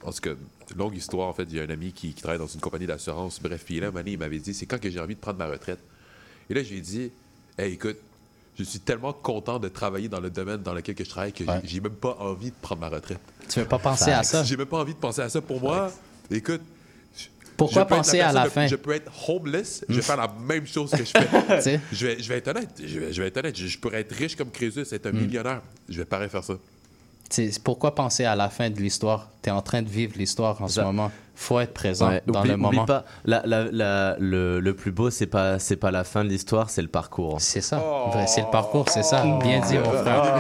En 0.04 0.12
tout 0.12 0.20
cas, 0.20 0.30
longue 0.76 0.96
histoire, 0.96 1.28
en 1.28 1.32
fait. 1.32 1.44
Il 1.50 1.56
y 1.56 1.60
a 1.60 1.62
un 1.62 1.70
ami 1.70 1.92
qui, 1.92 2.12
qui 2.12 2.22
travaille 2.22 2.38
dans 2.38 2.46
une 2.46 2.60
compagnie 2.60 2.86
d'assurance. 2.86 3.40
Bref, 3.40 3.62
puis 3.64 3.80
là, 3.80 3.88
un 3.94 4.02
il 4.06 4.18
m'avait 4.18 4.38
dit 4.38 4.52
c'est 4.54 4.66
quand 4.66 4.78
que 4.80 4.90
j'ai 4.90 5.00
envie 5.00 5.14
de 5.14 5.20
prendre 5.20 5.38
ma 5.38 5.46
retraite? 5.46 5.78
Et 6.50 6.54
là, 6.54 6.62
je 6.62 6.70
lui 6.70 6.78
ai 6.78 6.80
dit, 6.82 7.10
hey, 7.58 7.72
écoute, 7.72 7.96
je 8.58 8.64
suis 8.64 8.80
tellement 8.80 9.12
content 9.12 9.58
de 9.58 9.68
travailler 9.68 10.08
dans 10.08 10.20
le 10.20 10.30
domaine 10.30 10.62
dans 10.62 10.74
lequel 10.74 10.94
que 10.94 11.04
je 11.04 11.08
travaille 11.10 11.32
que 11.32 11.44
j'ai- 11.44 11.68
j'ai 11.68 11.80
même 11.80 11.92
pas 11.94 12.16
envie 12.20 12.50
de 12.50 12.56
prendre 12.60 12.80
ma 12.82 12.88
retraite. 12.88 13.20
Tu 13.48 13.60
veux 13.60 13.66
pas 13.66 13.78
penser 13.78 14.10
à 14.10 14.22
ça? 14.24 14.44
J'ai 14.44 14.56
même 14.56 14.66
pas 14.66 14.78
envie 14.78 14.94
de 14.94 14.98
penser 14.98 15.20
à 15.22 15.28
ça. 15.28 15.40
Pour 15.40 15.60
moi, 15.60 15.90
écoute. 16.30 16.60
Pourquoi 17.58 17.84
penser 17.86 18.20
à 18.20 18.32
la 18.32 18.44
le- 18.44 18.50
fin? 18.50 18.66
Je 18.66 18.76
peux 18.76 18.92
être 18.92 19.10
homeless, 19.28 19.84
je 19.88 19.96
vais 19.96 20.02
faire 20.02 20.16
la 20.16 20.32
même 20.46 20.66
chose 20.66 20.90
que 20.92 21.04
je 21.04 21.10
fais. 21.10 21.80
je, 21.92 22.06
vais, 22.06 22.16
je 22.22 22.28
vais 22.28 22.38
être 22.38 22.48
honnête. 22.48 22.70
Je 22.82 22.98
vais, 23.00 23.12
je 23.12 23.20
vais 23.20 23.28
être 23.28 23.36
honnête. 23.36 23.56
Je, 23.58 23.66
je 23.66 23.78
pourrais 23.78 24.00
être 24.00 24.14
riche 24.14 24.34
comme 24.36 24.50
Crésus, 24.50 24.86
être 24.90 25.06
un 25.06 25.12
Mm. 25.12 25.18
millionnaire. 25.20 25.60
Je 25.88 25.98
vais 25.98 26.04
pareil 26.06 26.28
faire 26.30 26.44
ça. 26.44 26.54
C'est 27.30 27.50
c'est 27.52 27.62
pourquoi 27.62 27.94
penser 27.94 28.24
à 28.24 28.34
la 28.34 28.48
fin 28.48 28.70
de 28.70 28.78
l'histoire? 28.78 29.28
Tu 29.42 29.50
es 29.50 29.52
en 29.52 29.60
train 29.60 29.82
de 29.82 29.88
vivre 29.88 30.14
l'histoire 30.16 30.62
en 30.62 30.68
ce 30.68 30.80
moment. 30.80 31.10
faut 31.34 31.60
être 31.60 31.74
présent 31.74 32.08
Ouais, 32.08 32.22
dans 32.26 32.40
oublie, 32.40 32.48
le 32.48 32.54
oublie 32.54 32.62
moment. 32.64 32.84
pas, 32.86 33.04
la- 33.26 33.42
la- 33.44 33.64
la- 33.70 34.16
le, 34.18 34.60
le 34.60 34.74
plus 34.74 34.92
beau, 34.92 35.10
c'est 35.10 35.26
pas, 35.26 35.58
c'est 35.58 35.76
pas 35.76 35.90
la 35.90 36.04
fin 36.04 36.24
de 36.24 36.30
l'histoire, 36.30 36.70
c'est 36.70 36.80
le 36.80 36.88
parcours. 36.88 37.38
C'est 37.40 37.60
ça. 37.60 37.76
Vrai, 38.12 38.26
C'est 38.26 38.40
le 38.40 38.50
parcours, 38.50 38.88
c'est 38.88 39.02
ça. 39.02 39.22
Bien 39.42 39.60
dit, 39.60 39.76
mon 39.78 39.90
frère. 39.92 40.34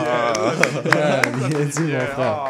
Bien 1.50 1.64
dit, 1.66 1.92
mon 1.92 2.00
frère. 2.00 2.46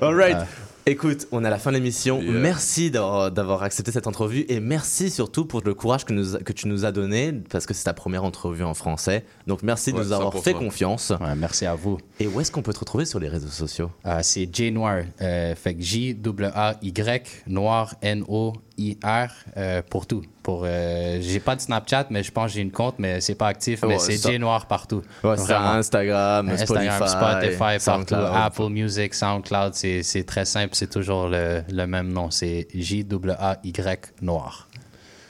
All 0.00 0.14
right. 0.14 0.38
Écoute, 0.86 1.28
on 1.32 1.42
est 1.44 1.46
à 1.46 1.50
la 1.50 1.58
fin 1.58 1.70
de 1.70 1.76
l'émission. 1.76 2.20
Merci 2.22 2.90
d'avoir 2.90 3.62
accepté 3.62 3.90
cette 3.90 4.06
entrevue 4.06 4.44
et 4.50 4.60
merci 4.60 5.08
surtout 5.10 5.46
pour 5.46 5.62
le 5.64 5.72
courage 5.72 6.04
que, 6.04 6.12
nous, 6.12 6.36
que 6.44 6.52
tu 6.52 6.68
nous 6.68 6.84
as 6.84 6.92
donné 6.92 7.32
parce 7.48 7.64
que 7.64 7.72
c'est 7.72 7.84
ta 7.84 7.94
première 7.94 8.22
entrevue 8.22 8.64
en 8.64 8.74
français. 8.74 9.24
Donc 9.46 9.62
merci 9.62 9.92
de 9.92 9.96
Ouais, 9.98 10.04
nous 10.04 10.12
avoir 10.12 10.34
100%. 10.34 10.42
fait 10.42 10.52
confiance. 10.52 11.10
merci 11.38 11.64
à 11.64 11.74
vous. 11.74 11.96
Et 12.20 12.26
où 12.26 12.38
est-ce 12.38 12.52
qu'on 12.52 12.60
peut 12.60 12.74
te 12.74 12.80
retrouver 12.80 13.06
sur 13.06 13.18
les 13.18 13.28
réseaux 13.28 13.48
sociaux? 13.48 13.90
Euh, 14.04 14.18
c'est 14.22 14.46
J 14.54 14.72
Noir. 14.72 15.04
Euh, 15.22 15.54
fait 15.54 15.74
que 15.74 15.80
J-A-Y, 15.82 17.44
Noir, 17.46 17.94
N-O-I-R, 18.02 19.28
euh, 19.56 19.80
pour 19.88 20.06
tout. 20.06 20.20
Pour, 20.44 20.64
euh, 20.66 21.18
j'ai 21.22 21.40
pas 21.40 21.56
de 21.56 21.62
Snapchat, 21.62 22.08
mais 22.10 22.22
je 22.22 22.30
pense 22.30 22.48
que 22.48 22.56
j'ai 22.56 22.60
une 22.60 22.70
compte, 22.70 22.96
mais 22.98 23.22
c'est 23.22 23.34
pas 23.34 23.48
actif. 23.48 23.80
mais 23.82 23.94
Ouais, 23.94 23.98
c'est 23.98 24.30
J 24.30 24.38
Noir 24.38 24.66
partout. 24.66 25.02
Ouais, 25.24 25.38
c'est 25.38 25.44
Vraiment. 25.44 25.70
Instagram, 25.70 26.50
Instagram, 26.50 27.08
Spotify, 27.08 27.10
Spotify, 27.10 27.58
partout. 27.58 28.14
SoundCloud. 28.14 28.30
Apple 28.34 28.68
Music, 28.68 29.14
SoundCloud, 29.14 29.72
c'est, 29.72 30.24
très 30.26 30.44
simple. 30.44 30.74
C'est 30.74 30.90
toujours 30.90 31.28
le, 31.28 31.62
le 31.72 31.86
même 31.86 32.12
nom. 32.12 32.30
C'est 32.30 32.68
J-A-Y 32.74 34.12
Noir. 34.20 34.68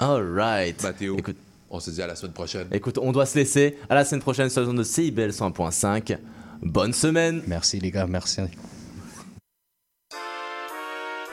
All 0.01 0.37
right. 0.37 0.83
Mathéo, 0.83 1.17
on 1.71 1.79
se 1.79 1.93
dit 1.93 2.03
à 2.03 2.09
la 2.09 2.17
semaine 2.17 2.33
prochaine. 2.33 2.67
Écoute, 2.73 2.99
on 3.01 3.13
doit 3.13 3.27
se 3.27 3.39
laisser. 3.39 3.79
À 3.89 3.95
la 3.95 4.05
semaine 4.05 4.21
prochaine 4.21 4.51
sur 4.51 4.63
la 4.63 4.67
zone 4.67 4.79
de 4.79 4.83
CIBL 4.83 5.31
100.5. 5.31 6.19
Bonne 6.61 6.93
semaine. 6.93 7.41
Merci 7.47 7.79
les 7.79 7.93
gars, 7.93 8.09
merci. 8.09 8.41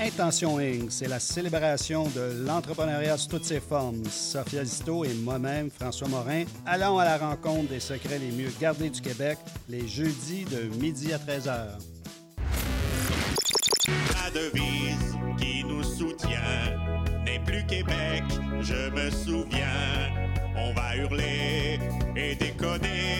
Intention 0.00 0.58
Inc., 0.58 0.90
c'est 0.90 1.08
la 1.08 1.20
célébration 1.20 2.04
de 2.04 2.46
l'entrepreneuriat 2.46 3.18
sous 3.18 3.28
toutes 3.28 3.44
ses 3.44 3.60
formes. 3.60 4.02
Sophia 4.06 4.64
Zito 4.64 5.04
et 5.04 5.12
moi-même, 5.12 5.70
François 5.70 6.08
Morin, 6.08 6.44
allons 6.64 6.98
à 6.98 7.04
la 7.04 7.18
rencontre 7.18 7.68
des 7.68 7.80
secrets 7.80 8.18
les 8.18 8.30
mieux 8.30 8.50
gardés 8.58 8.88
du 8.88 9.02
Québec 9.02 9.36
les 9.68 9.86
jeudis 9.86 10.46
de 10.46 10.74
midi 10.80 11.12
à 11.12 11.18
13h. 11.18 11.78
La 14.14 14.30
devise 14.30 15.18
qui 15.38 15.64
nous 15.64 15.84
soutient 15.84 16.38
n'est 17.26 17.40
plus 17.40 17.66
Québec, 17.66 18.24
je 18.62 18.90
me 18.90 19.10
souviens. 19.10 19.68
On 20.56 20.72
va 20.72 20.96
hurler 20.96 21.78
et 22.16 22.34
déconner 22.36 23.10